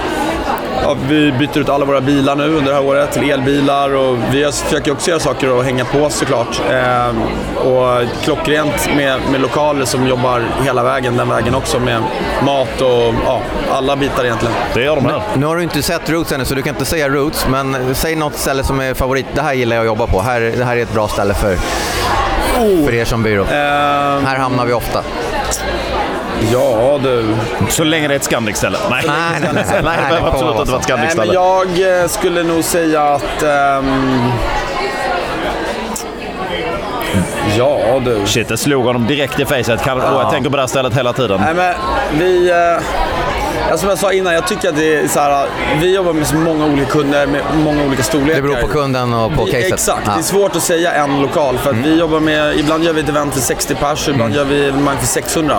Ja, 0.87 0.97
vi 1.09 1.33
byter 1.33 1.59
ut 1.59 1.69
alla 1.69 1.85
våra 1.85 2.01
bilar 2.01 2.37
nu 2.37 2.45
under 2.45 2.73
det 2.73 2.75
här 2.75 2.85
året 2.85 3.13
till 3.13 3.31
elbilar 3.31 3.95
och 3.95 4.19
vi 4.33 4.53
försöker 4.53 4.93
också 4.93 5.11
göra 5.11 5.21
saker 5.21 5.59
att 5.59 5.65
hänga 5.65 5.85
på 5.85 6.11
såklart. 6.11 6.63
Ehm, 6.71 7.23
och 7.57 8.23
klockrent 8.23 8.97
med, 8.97 9.21
med 9.33 9.41
lokaler 9.41 9.85
som 9.85 10.07
jobbar 10.07 10.43
hela 10.65 10.83
vägen, 10.83 11.17
den 11.17 11.29
vägen 11.29 11.55
också 11.55 11.79
med 11.79 12.03
mat 12.47 12.81
och 12.81 13.15
ja, 13.25 13.41
alla 13.73 13.97
bitar 13.97 14.25
egentligen. 14.25 14.55
Det 14.75 14.83
gör 14.83 14.97
de 14.97 15.05
här. 15.05 15.23
Nu 15.35 15.47
har 15.47 15.57
du 15.57 15.63
inte 15.63 15.83
sett 15.83 16.11
Roots 16.11 16.33
ännu 16.33 16.45
så 16.45 16.55
du 16.55 16.63
kan 16.63 16.75
inte 16.75 16.85
säga 16.85 17.09
Roots, 17.09 17.47
men 17.49 17.95
säg 17.95 18.17
något 18.17 18.35
ställe 18.35 18.65
som 18.65 18.81
är 18.81 18.95
favorit. 18.95 19.27
Det 19.35 19.43
här 19.43 19.55
gillar 19.55 19.77
jag 19.77 19.83
att 19.83 19.87
jobba 19.87 20.07
på. 20.07 20.21
Här, 20.21 20.41
det 20.41 20.65
här 20.65 20.77
är 20.77 20.83
ett 20.83 20.93
bra 20.93 21.09
ställe 21.09 21.35
för, 21.35 21.57
för 22.85 22.95
er 22.95 23.05
som 23.05 23.23
byrå. 23.23 23.45
här 23.45 24.37
hamnar 24.37 24.67
vi 24.67 24.73
ofta. 24.73 25.03
Ja 26.53 27.01
du. 27.03 27.37
Så 27.69 27.85
länge 27.85 28.09
det 28.09 28.15
är 28.15 28.17
ett 28.17 28.25
Scandic-ställe? 28.25 28.79
Nej, 28.91 29.03
nej, 29.07 29.41
nej, 29.55 29.65
nej, 29.69 29.83
nej, 29.83 30.21
absolut 30.25 30.57
inte 30.59 30.71
vara 30.71 30.81
ett 30.81 30.85
Scandic-ställe. 30.85 31.35
jag 31.35 32.01
eh, 32.03 32.07
skulle 32.09 32.43
nog 32.43 32.65
säga 32.65 33.03
att... 33.03 33.43
ehm, 33.43 34.31
ja 37.59 38.01
du. 38.05 38.27
Shit, 38.27 38.49
det 38.49 38.57
slog 38.57 38.85
honom 38.85 39.07
direkt 39.07 39.41
i 39.41 39.45
facet. 39.45 39.83
Kan, 39.85 40.01
och 40.01 40.21
jag 40.23 40.31
tänker 40.31 40.51
på 40.51 40.57
det 40.57 40.63
här 40.63 40.67
stället 40.67 40.97
hela 40.97 41.13
tiden. 41.13 41.41
Nej, 41.41 41.55
men 41.55 41.75
vi... 42.19 42.51
eh, 42.51 42.83
Ja, 43.71 43.77
som 43.77 43.89
jag 43.89 43.99
sa 43.99 44.13
innan, 44.13 44.35
jag 44.35 44.47
tycker 44.49 44.69
att 44.69 44.77
det 44.77 44.95
är 44.97 45.09
så 45.09 45.21
här, 45.21 45.47
vi 45.81 45.95
jobbar 45.95 46.13
med 46.13 46.27
så 46.27 46.37
många 46.37 46.67
olika 46.67 46.87
kunder 46.91 47.27
med 47.27 47.41
många 47.65 47.85
olika 47.87 48.03
storlekar. 48.03 48.35
Det 48.35 48.43
beror 48.49 48.55
på 48.61 48.67
kunden 48.69 49.15
och 49.15 49.35
på 49.35 49.45
Vi- 49.45 49.53
caset. 49.53 49.73
Exakt, 49.73 50.03
Ja. 50.07 50.13
det 50.15 50.19
är 50.21 50.23
svårt 50.23 50.57
att 50.57 50.63
säga 50.63 50.93
en 50.93 51.21
lokal 51.23 51.59
för 51.59 51.71
att 51.71 51.77
vi 51.77 51.99
jobbar 51.99 52.21
med, 52.21 52.59
ibland 52.59 52.85
gör 52.85 52.93
vi 52.93 53.01
ett 53.01 53.09
event 53.09 53.35
för 53.35 53.41
60 53.41 53.75
pers, 53.75 54.09
ibland 54.09 54.35
gör 54.35 54.45
vi 54.45 54.69
evenemang 54.69 54.97
för 55.01 55.07
600. 55.07 55.57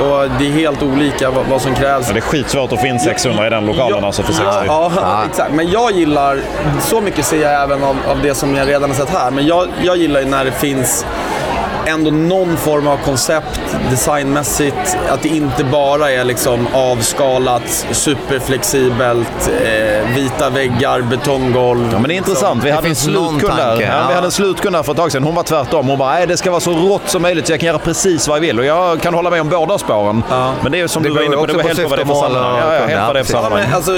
Och 0.00 0.30
det 0.38 0.46
är 0.46 0.50
helt 0.52 0.82
olika 0.82 1.30
vad, 1.30 1.46
vad 1.46 1.62
som 1.62 1.74
krävs. 1.74 2.06
Ja, 2.06 2.12
det 2.12 2.18
är 2.18 2.20
skitsvårt 2.20 2.72
att 2.72 2.80
få 2.80 2.86
in 2.86 3.00
600 3.00 3.46
i 3.46 3.50
den 3.50 3.66
lokalen 3.66 4.04
alltså 4.04 4.22
för 4.22 4.32
60. 4.32 4.46
Ja, 4.66 4.92
ja, 4.96 5.22
exakt. 5.30 5.52
Men 5.52 5.70
jag 5.70 5.92
gillar, 5.92 6.40
så 6.80 7.00
mycket 7.00 7.24
ser 7.24 7.42
jag 7.42 7.62
även 7.62 7.82
av, 7.84 7.96
av 8.08 8.22
det 8.22 8.34
som 8.34 8.54
jag 8.56 8.68
redan 8.68 8.90
har 8.90 8.96
sett 8.96 9.10
här, 9.10 9.30
men 9.30 9.46
jag, 9.46 9.68
jag 9.82 9.96
gillar 9.96 10.20
ju 10.20 10.26
när 10.26 10.44
det 10.44 10.52
finns 10.52 11.06
ändå 11.86 12.10
någon 12.10 12.56
form 12.56 12.86
av 12.86 12.96
koncept 12.96 13.60
designmässigt. 13.90 14.96
Att 15.08 15.22
det 15.22 15.28
inte 15.28 15.64
bara 15.64 16.10
är 16.10 16.24
liksom 16.24 16.66
avskalat, 16.74 17.86
superflexibelt, 17.92 19.50
eh, 19.64 20.14
vita 20.14 20.50
väggar, 20.50 21.00
betonggolv. 21.00 21.88
Ja, 21.92 21.98
men 21.98 22.08
det 22.08 22.14
är 22.14 22.16
intressant. 22.16 22.64
Vi 22.64 22.70
hade, 22.70 22.88
en 22.88 22.94
finns 22.94 23.06
någon 23.06 23.28
slutkund 23.28 23.58
där. 23.58 23.68
tanke, 23.68 23.84
Ja, 23.86 23.92
ja. 24.00 24.08
vi 24.08 24.14
hade 24.14 24.26
en 24.26 24.30
slutkund 24.32 24.74
där 24.74 24.82
för 24.82 24.92
ett 24.92 24.98
tag 24.98 25.12
sedan. 25.12 25.22
Hon 25.24 25.34
var 25.34 25.42
tvärtom. 25.42 25.88
Hon 25.88 25.98
bara, 25.98 26.12
nej 26.12 26.26
det 26.26 26.36
ska 26.36 26.50
vara 26.50 26.60
så 26.60 26.72
rått 26.72 27.02
som 27.06 27.22
möjligt 27.22 27.46
så 27.46 27.52
jag 27.52 27.60
kan 27.60 27.66
göra 27.66 27.78
precis 27.78 28.28
vad 28.28 28.36
jag 28.36 28.40
vill. 28.40 28.58
Och 28.58 28.64
jag 28.64 29.00
kan 29.00 29.14
hålla 29.14 29.30
med 29.30 29.40
om 29.40 29.48
båda 29.48 29.78
spåren. 29.78 30.22
Men 30.62 30.72
det 30.72 30.78
är 30.78 30.82
ju 30.82 30.88
som 30.88 31.02
Det 31.02 31.08
du 31.08 31.14
var 31.14 31.22
inne 31.22 31.36
på, 31.36 31.46
det 31.46 31.52
var 31.52 31.62
helt 31.62 31.82
på 31.82 31.88
vad 31.88 31.98
det 31.98 32.02
är 32.02 32.06
för 32.06 32.14
och 32.14 32.36
Ja, 32.36 32.74
ja, 32.74 32.86
helt 32.86 33.06
vad 33.06 33.16
det 33.16 33.20
är 33.20 33.24
för 33.24 33.32
ja, 33.34 33.38
Ja, 33.38 33.42
sammanhang. 33.44 33.68
men 33.68 33.74
alltså, 33.76 33.92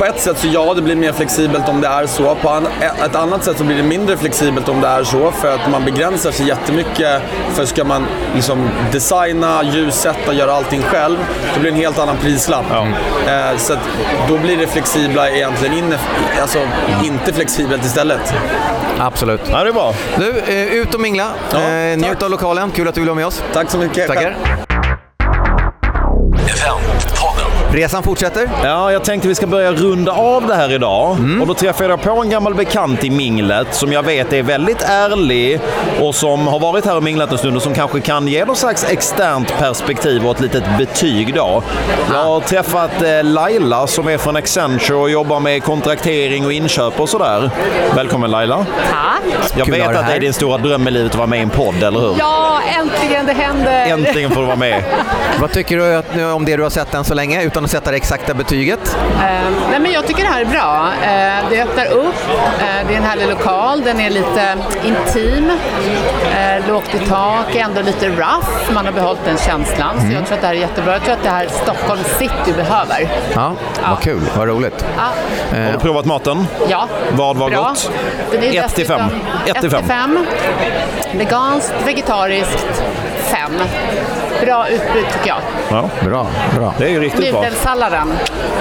på 0.00 0.06
ett 0.06 0.20
sätt 0.20 0.38
så 0.38 0.46
ja, 0.46 0.74
det 0.74 0.82
blir 0.82 0.96
mer 0.96 1.12
flexibelt 1.12 1.68
om 1.68 1.80
det 1.80 1.88
är 1.88 2.06
så. 2.06 2.34
På 2.34 2.48
an, 2.48 2.68
ett 3.04 3.14
annat 3.14 3.44
sätt 3.44 3.58
så 3.58 3.64
blir 3.64 3.76
det 3.76 3.82
mindre 3.82 4.16
flexibelt 4.16 4.68
om 4.68 4.80
det 4.80 4.88
är 4.88 5.04
så 5.04 5.30
för 5.30 5.54
att 5.54 5.70
man 5.70 5.84
begränsar 5.84 6.30
sig 6.30 6.48
jättemycket. 6.48 7.22
För 7.54 7.64
ska 7.64 7.84
man 7.84 8.06
liksom 8.34 8.68
designa, 8.92 9.62
ljussätta, 9.64 10.32
göra 10.32 10.52
allting 10.52 10.82
själv, 10.82 11.16
då 11.54 11.60
blir 11.60 11.70
det 11.70 11.76
en 11.76 11.82
helt 11.82 11.98
annan 11.98 12.16
prislapp. 12.16 12.64
Eh, 12.70 13.56
så 13.56 13.72
att 13.72 13.78
då 14.28 14.38
blir 14.38 14.56
det 14.56 14.66
flexibla 14.66 15.30
egentligen 15.30 15.78
inne, 15.78 15.98
alltså 16.40 16.58
inte 17.04 17.32
flexibelt 17.32 17.84
istället. 17.84 18.34
Absolut. 18.98 19.40
Ja, 19.50 19.62
det 19.62 19.68
är 19.68 19.72
bra. 19.72 19.94
Du, 20.18 20.38
eh, 20.38 20.74
ut 20.74 20.94
och 20.94 21.00
mingla. 21.00 21.26
eh, 21.52 21.98
njut 21.98 22.22
av 22.22 22.30
lokalen. 22.30 22.70
Kul 22.70 22.88
att 22.88 22.94
du 22.94 23.00
vill 23.00 23.08
vara 23.08 23.16
med 23.16 23.26
oss. 23.26 23.42
Tack 23.52 23.70
så 23.70 23.78
mycket. 23.78 24.06
Tackar. 24.06 24.36
Resan 27.72 28.02
fortsätter. 28.02 28.50
Ja, 28.64 28.92
jag 28.92 29.04
tänkte 29.04 29.28
vi 29.28 29.34
ska 29.34 29.46
börja 29.46 29.72
runda 29.72 30.12
av 30.12 30.46
det 30.46 30.54
här 30.54 30.72
idag. 30.72 31.16
Och 31.40 31.46
då 31.46 31.54
träffade 31.54 31.90
jag 31.90 32.02
på 32.02 32.10
en 32.22 32.30
gammal 32.30 32.54
bekant 32.54 33.04
i 33.04 33.10
minglet 33.10 33.74
som 33.74 33.92
jag 33.92 34.02
vet 34.02 34.32
är 34.32 34.42
väldigt 34.42 34.82
ärlig 34.82 35.60
och 36.00 36.14
som 36.14 36.46
har 36.46 36.58
varit 36.58 36.84
här 36.84 36.96
och 36.96 37.02
minglat 37.02 37.32
en 37.32 37.38
stund 37.38 37.56
och 37.56 37.62
som 37.62 37.74
kanske 37.74 38.00
kan 38.00 38.28
ge 38.28 38.44
något 38.44 38.58
slags 38.58 38.84
externt 38.90 39.58
perspektiv 39.58 40.26
och 40.26 40.30
ett 40.30 40.40
litet 40.40 40.64
betyg 40.78 41.34
då. 41.34 41.62
Jag 42.12 42.24
har 42.24 42.40
träffat 42.40 43.02
eh, 43.02 43.24
Laila 43.24 43.86
som 43.86 44.08
är 44.08 44.18
från 44.18 44.36
Accenture 44.36 44.98
och 44.98 45.10
jobbar 45.10 45.40
med 45.40 45.62
kontraktering 45.62 46.46
och 46.46 46.52
inköp 46.52 47.00
och 47.00 47.08
sådär. 47.08 47.50
Välkommen 47.96 48.30
Laila. 48.30 48.66
Tack! 48.90 49.50
Jag 49.56 49.66
Kul 49.66 49.74
vet 49.74 49.96
att 49.96 50.06
det 50.06 50.14
är 50.14 50.20
din 50.20 50.32
stora 50.32 50.58
dröm 50.58 50.88
i 50.88 50.90
livet 50.90 51.12
att 51.12 51.18
vara 51.18 51.26
med 51.26 51.38
i 51.38 51.42
en 51.42 51.50
podd, 51.50 51.82
eller 51.82 52.00
hur? 52.00 52.14
Ja, 52.18 52.60
äntligen 52.80 53.26
det 53.26 53.32
händer! 53.32 53.86
Äntligen 53.86 54.30
får 54.30 54.40
du 54.40 54.46
vara 54.46 54.56
med. 54.56 54.84
Vad 55.40 55.52
tycker 55.52 55.76
du 55.76 56.24
om 56.32 56.44
det 56.44 56.56
du 56.56 56.62
har 56.62 56.70
sett 56.70 56.94
än 56.94 57.04
så 57.04 57.14
länge, 57.14 57.44
utan 57.44 57.59
att 57.64 57.70
sätta 57.70 57.90
det 57.90 57.96
exakta 57.96 58.34
betyget? 58.34 58.96
Eh, 59.14 59.50
nej, 59.70 59.80
men 59.80 59.92
jag 59.92 60.06
tycker 60.06 60.22
det 60.22 60.28
här 60.28 60.40
är 60.40 60.44
bra. 60.44 60.88
Eh, 61.02 61.50
det 61.50 61.62
öppnar 61.62 61.86
upp, 61.86 62.14
eh, 62.58 62.86
det 62.88 62.94
är 62.94 62.96
en 62.98 63.04
härlig 63.04 63.28
lokal, 63.28 63.80
den 63.82 64.00
är 64.00 64.10
lite 64.10 64.56
intim, 64.84 65.50
eh, 66.32 66.68
lågt 66.68 66.94
i 66.94 66.98
tak, 67.08 67.54
ändå 67.56 67.80
lite 67.82 68.08
rough. 68.08 68.48
Man 68.74 68.84
har 68.84 68.92
behållit 68.92 69.24
den 69.24 69.36
känslan, 69.38 70.00
så 70.00 70.06
jag 70.16 70.26
tror 70.26 70.34
att 70.34 70.40
det 70.40 70.46
här 70.46 70.54
är 70.54 70.58
jättebra. 70.58 70.92
Jag 70.92 71.02
tror 71.02 71.14
att 71.14 71.22
det 71.22 71.30
här 71.30 71.48
Stockholm 71.62 72.00
city 72.18 72.52
behöver. 72.56 73.08
Ja, 73.34 73.52
Ja. 73.82 73.88
vad 73.90 74.00
kul. 74.00 74.20
Vad 74.36 74.48
roligt. 74.48 74.84
Ja, 74.96 75.02
Har 75.64 75.72
du 75.72 75.78
provat 75.78 76.04
maten? 76.04 76.46
ja. 76.68 76.88
Vad 77.12 77.36
var 77.36 77.50
bra. 77.50 77.62
gott? 77.68 77.90
Den 78.32 78.42
är 78.42 78.64
Ett 78.64 78.74
till 78.74 78.86
fem. 78.86 79.00
dessutom- 79.00 79.20
Ett 79.46 79.60
till 79.60 79.66
Ett 79.66 79.76
till 79.78 79.88
fem. 79.88 80.26
Veganskt, 81.12 81.74
vegetariskt, 81.86 82.82
fem. 83.30 83.52
Bra 84.44 84.68
utbud 84.68 85.04
tycker 85.12 85.28
jag. 85.28 85.38
Ja. 85.70 85.90
Bra, 86.04 86.26
bra. 86.56 86.74
Det 86.78 86.84
är 86.84 86.88
ju 86.88 87.00
riktigt 87.00 87.30
bra. 87.32 87.40
Nudelsalladen. 87.42 88.12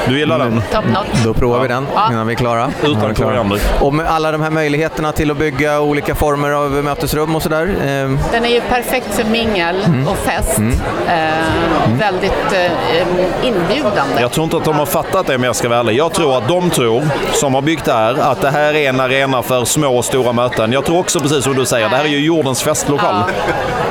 Du 0.07 0.19
gillar 0.19 0.39
den? 0.39 0.61
Top 0.71 0.85
notch. 0.85 1.23
Då 1.25 1.33
provar 1.33 1.59
vi 1.59 1.67
den 1.67 1.87
innan 2.11 2.27
vi 2.27 2.33
är 2.33 2.37
klara. 2.37 2.71
Utan 2.83 3.15
koriander. 3.15 3.59
Och 3.79 3.93
med 3.93 4.07
alla 4.07 4.31
de 4.31 4.41
här 4.41 4.49
möjligheterna 4.49 5.11
till 5.11 5.31
att 5.31 5.37
bygga 5.37 5.79
olika 5.79 6.15
former 6.15 6.51
av 6.51 6.71
mötesrum 6.71 7.35
och 7.35 7.41
sådär. 7.43 7.67
Eh, 7.67 7.87
Den 8.31 8.45
är 8.45 8.49
ju 8.49 8.61
perfekt 8.61 9.13
för 9.15 9.23
mingel 9.23 9.83
Mm. 9.85 10.07
och 10.07 10.17
fest. 10.17 10.57
Mm. 10.57 10.73
Eh, 11.07 11.99
väldigt 11.99 12.53
eh, 12.53 13.47
inbjudande. 13.47 14.21
Jag 14.21 14.31
tror 14.31 14.43
inte 14.43 14.57
att 14.57 14.65
de 14.65 14.75
har 14.79 14.85
fattat 14.85 15.27
det 15.27 15.35
om 15.35 15.43
jag 15.43 15.55
ska 15.55 15.69
vara 15.69 15.79
ärlig. 15.79 15.95
Jag 15.97 16.13
tror 16.13 16.37
att 16.37 16.47
de 16.47 16.69
tror, 16.69 17.03
som 17.33 17.53
har 17.55 17.61
byggt 17.61 17.85
det 17.85 17.93
här, 17.93 18.15
att 18.31 18.41
det 18.41 18.49
här 18.49 18.73
är 18.75 18.89
en 18.89 18.99
arena 18.99 19.41
för 19.41 19.65
små 19.65 19.97
och 19.97 20.05
stora 20.05 20.33
möten. 20.33 20.71
Jag 20.71 20.85
tror 20.85 20.99
också 20.99 21.19
precis 21.19 21.43
som 21.43 21.55
du 21.55 21.65
säger, 21.65 21.89
det 21.89 21.95
här 21.95 22.03
är 22.03 22.07
ju 22.09 22.19
jordens 22.25 22.63
festlokal. 22.63 23.15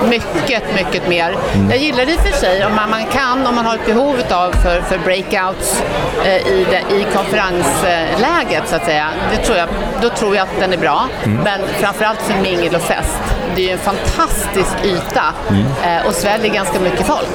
Mycket, 0.08 0.62
mycket 0.74 1.08
mer. 1.08 1.36
Mm. 1.54 1.70
Jag 1.70 1.78
gillar 1.78 2.06
det 2.06 2.12
i 2.12 2.16
och 2.16 2.20
för 2.20 2.32
sig 2.32 2.64
om 2.66 2.74
man, 2.74 2.90
man 2.90 3.04
kan, 3.04 3.46
om 3.46 3.54
man 3.54 3.66
har 3.66 3.74
ett 3.74 3.86
behov 3.86 4.16
av 4.30 4.52
för, 4.52 4.80
för 4.80 4.98
breakouts 4.98 5.82
eh, 6.24 6.36
i, 6.36 6.66
det, 6.70 6.96
i 6.96 7.06
konferensläget 7.14 8.68
så 8.68 8.76
att 8.76 8.84
säga. 8.84 9.08
Det 9.30 9.44
tror 9.44 9.58
jag, 9.58 9.68
då 10.02 10.08
tror 10.08 10.36
jag 10.36 10.42
att 10.42 10.60
den 10.60 10.72
är 10.72 10.78
bra. 10.78 11.08
Mm. 11.24 11.38
Men 11.44 11.60
framförallt 11.80 12.22
för 12.22 12.42
mingel 12.42 12.74
och 12.74 12.82
fest. 12.82 13.20
Det 13.58 13.62
är 13.62 13.66
ju 13.66 13.72
en 13.72 13.78
fantastisk 13.78 14.72
yta 14.84 15.22
Mm. 15.50 15.62
eh, 16.00 16.06
och 16.06 16.14
sväljer 16.14 16.54
ganska 16.54 16.80
mycket 16.80 17.06
folk. 17.06 17.28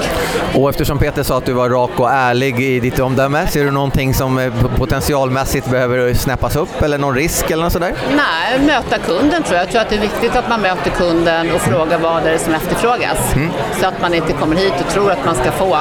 och 0.56 0.70
eftersom 0.70 1.00
Peter 1.00 1.24
sa 1.24 1.38
att 1.38 1.46
du 1.46 1.54
var 1.54 1.70
rak 1.70 2.00
och 2.00 2.12
ärlig 2.12 2.60
i 2.60 2.80
ditt 2.80 3.00
omdöme, 3.00 3.48
ser 3.48 3.64
du 3.66 3.72
någonting 3.72 4.14
som 4.14 4.38
eh, 4.40 4.54
potentialmässigt 4.78 5.70
behöver 5.70 6.14
snäppas 6.14 6.56
upp 6.56 6.82
eller 6.82 6.98
någon 6.98 7.16
risk 7.16 7.52
eller 7.52 7.64
något 7.64 7.74
sådär? 7.74 7.94
Nej, 8.16 8.60
möta 8.66 8.98
kunden 8.98 9.44
tror 9.44 9.56
jag. 9.58 9.64
Jag 9.66 9.72
tror 9.72 9.82
att 9.82 9.90
det 9.90 9.96
är 9.96 10.00
viktigt 10.02 10.36
att 10.36 10.50
man 10.50 10.62
möter 10.62 10.90
kunden 10.92 11.52
och 11.56 11.62
frågar 11.62 11.98
vad 12.00 12.24
det 12.24 12.30
är 12.32 12.38
som 12.38 12.54
efterfrågas. 12.54 13.34
Mm. 13.36 13.50
Så 13.82 13.88
att 13.88 14.02
man 14.02 14.14
inte 14.14 14.34
kommer 14.34 14.56
hit 14.56 14.74
och 14.88 14.94
tror 14.94 15.12
att 15.12 15.26
man 15.26 15.36
ska 15.36 15.52
få 15.52 15.78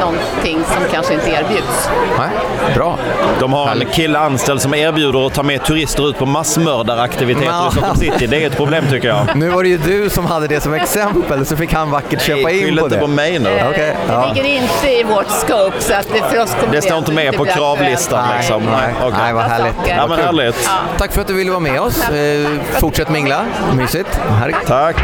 någonting 0.00 0.64
som 0.74 0.82
kanske 0.92 1.14
inte 1.14 1.30
erbjuds. 1.30 1.88
Nej, 2.18 2.28
bra. 2.74 2.98
De 3.40 3.52
har 3.52 3.68
en 3.70 3.84
kille 3.92 4.18
anställd 4.18 4.60
som 4.60 4.74
erbjuder 4.74 5.26
att 5.26 5.34
ta 5.34 5.42
med 5.42 5.64
turister 5.64 6.08
ut 6.10 6.18
på 6.18 6.26
massmördaraktiviteter 6.26 7.46
Ja. 7.46 7.68
i 7.68 7.70
Stockholm 7.72 7.96
city. 7.96 8.26
Det 8.26 8.42
är 8.42 8.46
ett 8.46 8.56
problem 8.56 8.84
tycker 8.90 9.08
jag. 9.08 9.26
Nu 9.46 9.52
var 9.52 9.62
det 9.62 9.68
ju 9.68 9.78
du 9.78 10.10
som 10.10 10.26
hade 10.26 10.46
det 10.46 10.60
som 10.60 10.74
exempel, 10.74 11.46
så 11.46 11.56
fick 11.56 11.72
han 11.72 11.90
vackert 11.90 12.22
köpa 12.22 12.50
in 12.50 12.76
på 12.76 12.84
inte 12.84 12.94
det. 12.94 13.00
på 13.00 13.06
mig 13.06 13.38
nu. 13.38 13.48
Okej, 13.70 13.96
Det 14.06 14.12
ja. 14.12 14.32
ligger 14.34 14.48
inte 14.48 14.90
i 14.90 15.02
vårt 15.02 15.30
scope 15.30 15.80
så 15.80 15.94
att 15.94 16.08
det 16.12 16.22
för 16.30 16.42
oss 16.42 16.54
kommer 16.60 16.72
Det 16.74 16.82
står 16.82 16.98
inte 16.98 17.12
med 17.12 17.34
på 17.36 17.44
kravlistan 17.44 18.24
Nej, 18.28 18.38
liksom. 18.38 18.62
nej, 18.62 18.94
okej. 19.00 19.18
nej, 19.22 19.32
vad 19.32 19.44
härligt. 19.44 19.74
Ja, 19.88 20.06
men 20.06 20.18
härligt. 20.18 20.70
Tack 20.98 21.12
för 21.12 21.20
att 21.20 21.26
du 21.26 21.34
ville 21.34 21.50
vara 21.50 21.60
med 21.60 21.80
oss. 21.80 22.08
Eh, 22.08 22.50
fortsätt 22.80 23.08
mingla. 23.08 23.44
Mysigt. 23.76 24.20
Härligt. 24.40 24.66
Tack. 24.66 24.96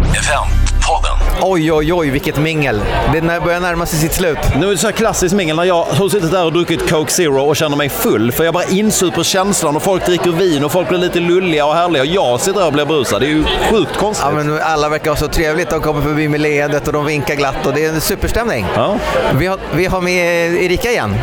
Eventpodden. 0.00 0.69
Oj, 1.42 1.72
oj, 1.72 1.92
oj, 1.92 2.10
vilket 2.10 2.38
mingel. 2.38 2.80
Det 3.12 3.20
börjar 3.20 3.60
närma 3.60 3.86
sig 3.86 3.98
sitt 3.98 4.12
slut. 4.12 4.38
Nu 4.60 4.66
är 4.66 4.70
det 4.70 4.78
så 4.78 4.86
här 4.86 4.92
klassiskt 4.92 5.34
mingel 5.34 5.56
när 5.56 5.64
jag 5.64 5.84
har 5.84 6.08
suttit 6.08 6.30
där 6.30 6.44
och 6.44 6.52
druckit 6.52 6.90
Coke 6.90 7.12
Zero 7.12 7.40
och 7.40 7.56
känner 7.56 7.76
mig 7.76 7.88
full. 7.88 8.32
För 8.32 8.44
jag 8.44 8.54
bara 8.54 8.64
insuper 8.64 9.22
känslan 9.22 9.76
och 9.76 9.82
folk 9.82 10.06
dricker 10.06 10.30
vin 10.30 10.64
och 10.64 10.72
folk 10.72 10.88
blir 10.88 10.98
lite 10.98 11.20
lulliga 11.20 11.66
och 11.66 11.74
härliga 11.74 12.02
och 12.02 12.06
jag 12.06 12.40
sitter 12.40 12.60
där 12.60 12.66
och 12.66 12.72
blir 12.72 12.84
brusad. 12.84 13.20
Det 13.20 13.26
är 13.26 13.28
ju 13.28 13.44
sjukt 13.44 13.96
konstigt. 13.96 14.26
Ja, 14.30 14.42
men 14.42 14.60
alla 14.62 14.88
verkar 14.88 15.10
ha 15.10 15.16
så 15.16 15.28
trevligt. 15.28 15.70
De 15.70 15.80
kommer 15.80 16.02
förbi 16.02 16.28
med 16.28 16.40
leendet 16.40 16.86
och 16.86 16.92
de 16.92 17.06
vinkar 17.06 17.34
glatt 17.34 17.66
och 17.66 17.74
det 17.74 17.84
är 17.84 17.88
en 17.88 18.00
superstämning. 18.00 18.66
Ja. 18.74 18.96
Vi, 19.34 19.46
har, 19.46 19.58
vi 19.74 19.86
har 19.86 20.00
med 20.00 20.54
Erika 20.54 20.90
igen. 20.90 21.14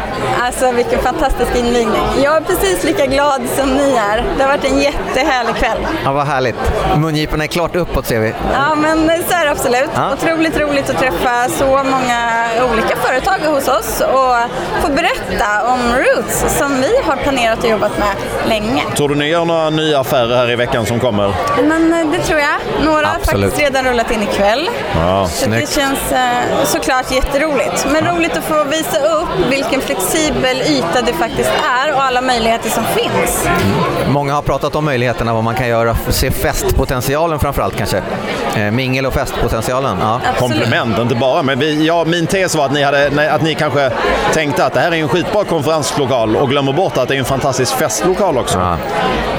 Alltså 0.42 0.72
vilken 0.72 1.00
fantastisk 1.00 1.56
invigning. 1.56 2.02
Jag 2.24 2.38
är 2.38 2.42
precis 2.42 2.84
lika 2.84 3.06
glad 3.06 3.42
som 3.58 3.70
ni 3.70 3.96
är. 4.12 4.24
Det 4.38 4.44
har 4.44 4.50
varit 4.50 4.72
en 4.72 4.80
jättehärlig 4.80 5.56
kväll. 5.56 5.78
Ja, 6.04 6.12
vad 6.12 6.26
härligt. 6.28 6.56
Mungiporna 6.98 7.44
är 7.44 7.48
klart 7.48 7.76
uppåt 7.76 8.06
ser 8.06 8.20
vi. 8.20 8.34
Ja 8.54 8.76
men 8.76 9.08
så 9.08 9.34
är 9.36 9.46
det 9.46 9.52
absolut. 9.52 9.90
Ja. 9.96 10.07
Otroligt 10.14 10.58
roligt 10.60 10.90
att 10.90 10.98
träffa 11.00 11.50
så 11.50 11.66
många 11.66 12.48
olika 12.72 12.96
företag 12.96 13.38
hos 13.40 13.68
oss 13.68 14.02
och 14.02 14.36
få 14.82 14.92
berätta 14.92 15.68
om 15.74 15.80
Roots 15.96 16.58
som 16.58 16.82
vi 16.82 16.92
har 17.06 17.16
planerat 17.16 17.64
och 17.64 17.70
jobbat 17.70 17.98
med 17.98 18.08
länge. 18.50 18.84
Tror 18.96 19.10
du 19.10 19.16
ni 19.16 19.30
gör 19.30 19.46
några 19.46 19.70
nya 19.70 20.00
affärer 20.00 20.36
här 20.36 20.52
i 20.52 20.56
veckan 20.56 20.86
som 20.86 21.00
kommer? 21.00 21.34
Men 21.64 21.94
eh, 21.94 22.12
det 22.12 22.20
tror 22.20 22.40
jag. 22.40 22.86
Några 22.86 23.08
har 23.08 23.20
faktiskt 23.20 23.60
redan 23.60 23.86
rullat 23.86 24.12
in 24.12 24.24
ikväll. 24.24 24.70
Ja, 24.96 25.28
Så 25.28 25.50
det 25.50 25.74
känns 25.74 26.12
eh, 26.12 26.64
såklart 26.66 27.12
jätteroligt. 27.12 27.88
Men 27.94 28.16
roligt 28.16 28.38
att 28.38 28.44
få 28.44 28.64
visa 28.64 28.98
upp 29.00 29.30
vilken 29.50 29.82
flexibel 29.82 30.62
yta 30.62 31.02
det 31.06 31.14
faktiskt 31.14 31.52
är 31.86 31.94
och 31.94 32.04
alla 32.04 32.22
möjligheter 32.22 32.70
som 32.70 32.84
finns. 32.84 33.48
Många 34.10 34.34
har 34.34 34.42
pratat 34.42 34.76
om 34.76 34.86
möjligheterna, 34.86 35.34
vad 35.34 35.44
man 35.44 35.56
kan 35.56 35.68
göra, 35.68 35.96
se 36.10 36.32
festpotentialen 36.32 37.40
framförallt 37.40 37.78
kanske. 37.78 38.02
Eh, 38.56 38.72
mingel 38.72 39.06
och 39.06 39.14
festpotentialen. 39.14 39.97
Ja. 40.00 40.22
Komplement, 40.40 41.00
inte 41.00 41.16
bara. 41.16 41.44
Men 41.44 41.60
vi, 41.60 41.86
ja, 41.88 42.06
min 42.06 42.28
tes 42.28 42.56
var 42.56 42.66
att 42.66 42.72
ni, 42.72 42.84
hade, 42.84 43.34
att 43.34 43.42
ni 43.42 43.56
kanske 43.56 43.92
tänkte 44.34 44.66
att 44.66 44.74
det 44.74 44.80
här 44.80 44.92
är 44.92 44.96
en 44.96 45.08
skitbra 45.08 45.44
konferenslokal 45.44 46.36
och 46.36 46.50
glömmer 46.50 46.74
bort 46.74 46.98
att 46.98 47.08
det 47.08 47.16
är 47.16 47.20
en 47.20 47.26
fantastisk 47.26 47.74
festlokal 47.78 48.38
också. 48.38 48.78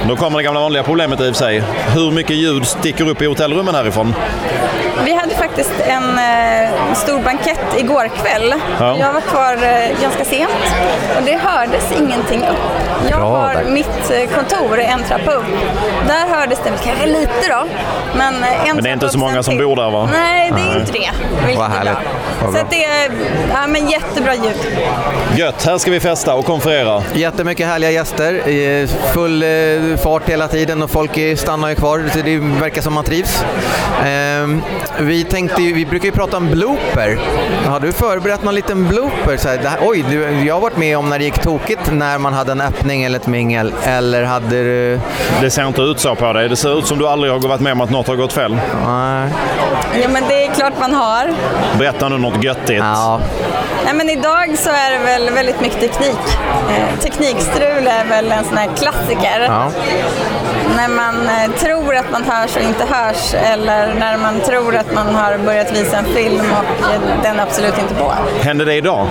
Då 0.08 0.16
kommer 0.16 0.38
det 0.38 0.44
gamla 0.44 0.60
vanliga 0.60 0.82
problemet 0.82 1.20
i 1.20 1.22
och 1.22 1.26
för 1.26 1.44
sig. 1.44 1.62
Hur 1.94 2.10
mycket 2.10 2.36
ljud 2.36 2.66
sticker 2.66 3.08
upp 3.08 3.22
i 3.22 3.26
hotellrummen 3.26 3.74
härifrån? 3.74 4.14
Vi 5.04 5.12
hade 5.14 5.34
faktiskt 5.34 5.72
en 5.88 6.18
eh, 6.18 6.94
stor 6.94 7.18
bankett 7.22 7.60
igår 7.78 8.08
kväll. 8.22 8.54
Ja. 8.80 8.96
Jag 8.98 9.12
var 9.12 9.20
kvar 9.20 9.52
eh, 9.62 10.02
ganska 10.02 10.24
sent 10.24 10.50
och 11.16 11.22
det 11.24 11.36
hördes 11.42 11.92
ingenting 11.98 12.40
upp. 12.40 12.56
Jag 13.10 13.20
Bra 13.20 13.28
har 13.28 13.54
där. 13.54 13.64
mitt 13.64 14.10
eh, 14.10 14.34
kontor 14.34 14.80
en 14.80 15.02
trappa 15.04 15.32
upp. 15.32 15.44
Där 16.06 16.36
hördes 16.38 16.58
det 16.64 16.70
kanske 16.84 17.06
lite 17.06 17.48
då. 17.48 17.64
Men, 18.16 18.42
eh, 18.42 18.68
en 18.68 18.74
Men 18.74 18.84
det 18.84 18.90
är 18.90 18.92
inte 18.94 19.08
så 19.08 19.18
många 19.18 19.42
som 19.42 19.54
till. 19.56 19.64
bor 19.66 19.76
där 19.76 19.90
va? 19.90 20.08
Nej, 20.12 20.52
det 20.56 20.60
är 20.72 20.80
inte 20.80 20.92
det. 20.92 21.10
Vilket 21.46 21.58
Vad 21.58 21.66
är 21.70 21.74
härligt. 21.76 21.94
Vad 22.42 22.54
Så 22.54 22.60
det 22.70 22.84
är 22.84 23.10
ja, 23.52 23.66
men 23.66 23.88
jättebra 23.88 24.34
ljud. 24.34 24.56
Gött, 25.36 25.64
här 25.64 25.78
ska 25.78 25.90
vi 25.90 26.00
festa 26.00 26.34
och 26.34 26.44
konferera. 26.44 27.02
Jättemycket 27.14 27.66
härliga 27.66 27.90
gäster, 27.90 28.42
full 29.12 29.42
eh, 29.42 29.96
fart 30.00 30.28
hela 30.28 30.48
tiden 30.48 30.82
och 30.82 30.90
folk 30.90 31.16
är- 31.16 31.36
stannar 31.36 31.68
ju 31.68 31.74
kvar. 31.74 32.04
Så 32.12 32.18
det 32.18 32.38
verkar 32.38 32.82
som 32.82 32.94
man 32.94 33.04
trivs. 33.04 33.44
Vi, 34.98 35.24
tänkte, 35.24 35.62
ju- 35.62 35.72
vi 35.72 35.86
brukar 35.86 36.06
ju 36.06 36.12
prata 36.12 36.36
om 36.36 36.50
blooper. 36.50 37.18
Har 37.66 37.80
du 37.80 37.92
förberett 37.92 38.42
någon 38.42 38.54
liten 38.54 38.88
blooper? 38.88 39.36
Så 39.36 39.48
här, 39.48 39.58
det 39.62 39.68
här, 39.68 39.78
oj, 39.82 40.04
du, 40.10 40.44
jag 40.46 40.54
har 40.54 40.60
varit 40.60 40.76
med 40.76 40.98
om 40.98 41.08
när 41.08 41.18
det 41.18 41.24
gick 41.24 41.38
tokigt 41.42 41.92
när 41.92 42.18
man 42.18 42.32
hade 42.32 42.52
en 42.52 42.60
öppning 42.60 43.02
eller 43.04 43.18
ett 43.18 43.26
mingel. 43.26 43.72
Eller 43.84 44.22
hade 44.24 44.48
du... 44.48 45.00
Det 45.40 45.50
ser 45.50 45.66
inte 45.66 45.82
ut 45.82 46.00
så 46.00 46.14
på 46.14 46.32
dig. 46.32 46.48
Det 46.48 46.56
ser 46.56 46.78
ut 46.78 46.86
som 46.86 46.98
du 46.98 47.08
aldrig 47.08 47.32
har 47.32 47.38
varit 47.40 47.60
med 47.60 47.72
om 47.72 47.80
att 47.80 47.90
något 47.90 48.06
har 48.06 48.16
gått 48.16 48.32
fel. 48.32 48.54
Nej. 48.86 49.28
Ja, 50.02 50.08
men 50.08 50.22
det 50.28 50.44
är 50.46 50.54
klart 50.54 50.72
man 50.80 50.94
har. 50.94 51.30
Berätta 51.78 52.08
nu 52.08 52.18
något 52.18 52.44
göttigt. 52.44 52.78
Ja. 52.78 53.20
Nej, 53.84 53.94
men 53.94 54.10
idag 54.10 54.58
så 54.58 54.70
är 54.70 54.90
det 54.90 54.98
väl 55.04 55.30
väldigt 55.34 55.60
mycket 55.60 55.80
teknik. 55.80 56.18
Eh, 56.70 56.98
teknikstrul 57.00 57.86
är 57.86 58.04
väl 58.08 58.32
en 58.32 58.44
sån 58.44 58.56
här 58.56 58.68
klassiker. 58.76 59.40
Ja. 59.46 59.70
När 60.76 60.88
man 60.88 61.26
eh, 61.28 61.50
tror 61.60 61.96
att 61.96 62.10
man 62.12 62.24
hörs 62.24 62.56
och 62.56 62.62
inte 62.62 62.84
hörs 62.84 63.34
eller 63.34 63.94
när 63.94 64.16
man 64.16 64.40
tror 64.40 64.76
att 64.78 64.94
man 64.94 65.14
har 65.14 65.38
börjat 65.38 65.72
visa 65.72 65.96
en 65.96 66.04
film 66.04 66.40
och 66.40 66.64
den 67.22 67.38
är 67.38 67.42
absolut 67.42 67.78
inte 67.78 67.94
på. 67.94 68.12
Hände 68.40 68.64
det 68.64 68.74
idag? 68.74 69.06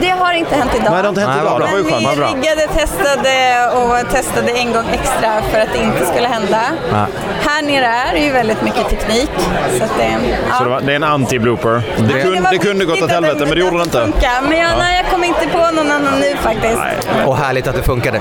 Det 0.00 0.08
har 0.08 0.32
inte 0.32 0.54
hänt 0.54 0.70
idag. 0.74 0.92
Nej, 0.92 1.02
det 1.02 1.02
har 1.02 1.08
inte 1.08 1.20
hänt 1.20 1.32
Nej, 1.34 1.42
idag. 1.42 1.58
bra. 1.58 1.66
Det 1.66 1.90
skönt. 1.90 2.12
Vi 2.12 2.16
bra. 2.16 2.28
riggade, 2.28 2.66
testade 2.80 3.34
och 3.78 4.10
testade 4.10 4.50
en 4.52 4.72
gång 4.72 4.84
extra 4.92 5.42
för 5.50 5.60
att 5.60 5.72
det 5.72 5.78
inte 5.78 6.06
skulle 6.06 6.28
hända. 6.28 6.60
Ja. 6.92 7.06
Här 7.40 7.62
nere 7.62 7.86
är 7.86 8.12
det 8.12 8.18
ju 8.20 8.32
väldigt 8.32 8.62
mycket 8.62 8.88
teknik. 8.88 9.30
Så 9.78 9.84
att 9.84 9.98
det, 9.98 10.04
ja. 10.50 10.56
Så 10.58 10.64
det, 10.64 10.70
var, 10.70 10.80
det 10.80 10.92
är 10.92 10.96
en 10.96 11.04
anti-blooper. 11.04 11.82
Det, 11.96 12.02
Nej, 12.14 12.22
kunde, 12.22 12.48
det 12.50 12.58
kunde 12.58 12.84
gått 12.84 12.96
åt 12.98 13.02
att 13.04 13.10
helvete, 13.10 13.38
men 13.38 13.48
det 13.48 13.60
gjorde 13.60 13.76
det 13.76 13.82
inte. 13.82 14.00
funkar. 14.02 14.42
Men 14.48 14.58
jag, 14.58 14.70
nej, 14.78 15.02
jag 15.02 15.12
kom 15.12 15.24
inte 15.24 15.46
på 15.52 15.58
någon 15.58 15.90
annan 15.90 16.20
nu 16.20 16.36
faktiskt. 16.36 16.78
Och 17.26 17.36
härligt 17.36 17.66
att 17.66 17.76
det 17.76 17.82
funkade. 17.82 18.20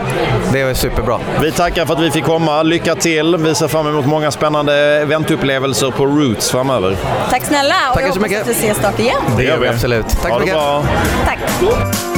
Det 0.52 0.64
var 0.64 0.74
superbra. 0.74 1.20
Vi 1.42 1.52
tackar 1.52 1.86
för 1.86 1.94
att 1.94 2.00
vi 2.00 2.12
fick 2.12 2.24
komma. 2.26 2.64
Lycka 2.64 2.96
till. 2.96 3.38
Vi 3.38 3.56
ser 3.56 3.68
fram 3.68 3.88
emot 3.88 4.06
många 4.06 4.32
spännande 4.32 4.74
eventupplevelser 4.76 5.92
på 5.92 6.06
Roots 6.06 6.52
framöver. 6.52 6.85
Tack 7.30 7.44
snälla 7.44 7.76
och 7.90 7.94
Tackar 7.94 8.08
jag 8.08 8.14
så 8.14 8.20
hoppas 8.20 8.30
mycket. 8.32 8.42
att 8.42 8.48
vi 8.48 8.52
ses 8.52 8.78
snart 8.78 9.00
igen. 9.00 9.16
Det 9.38 9.44
gör 9.44 9.58
vi 9.58 9.68
absolut. 9.68 10.06
Tack 10.22 10.32
så 10.34 10.40
mycket. 10.40 10.54
bra. 10.54 10.84
Tack. 11.26 12.15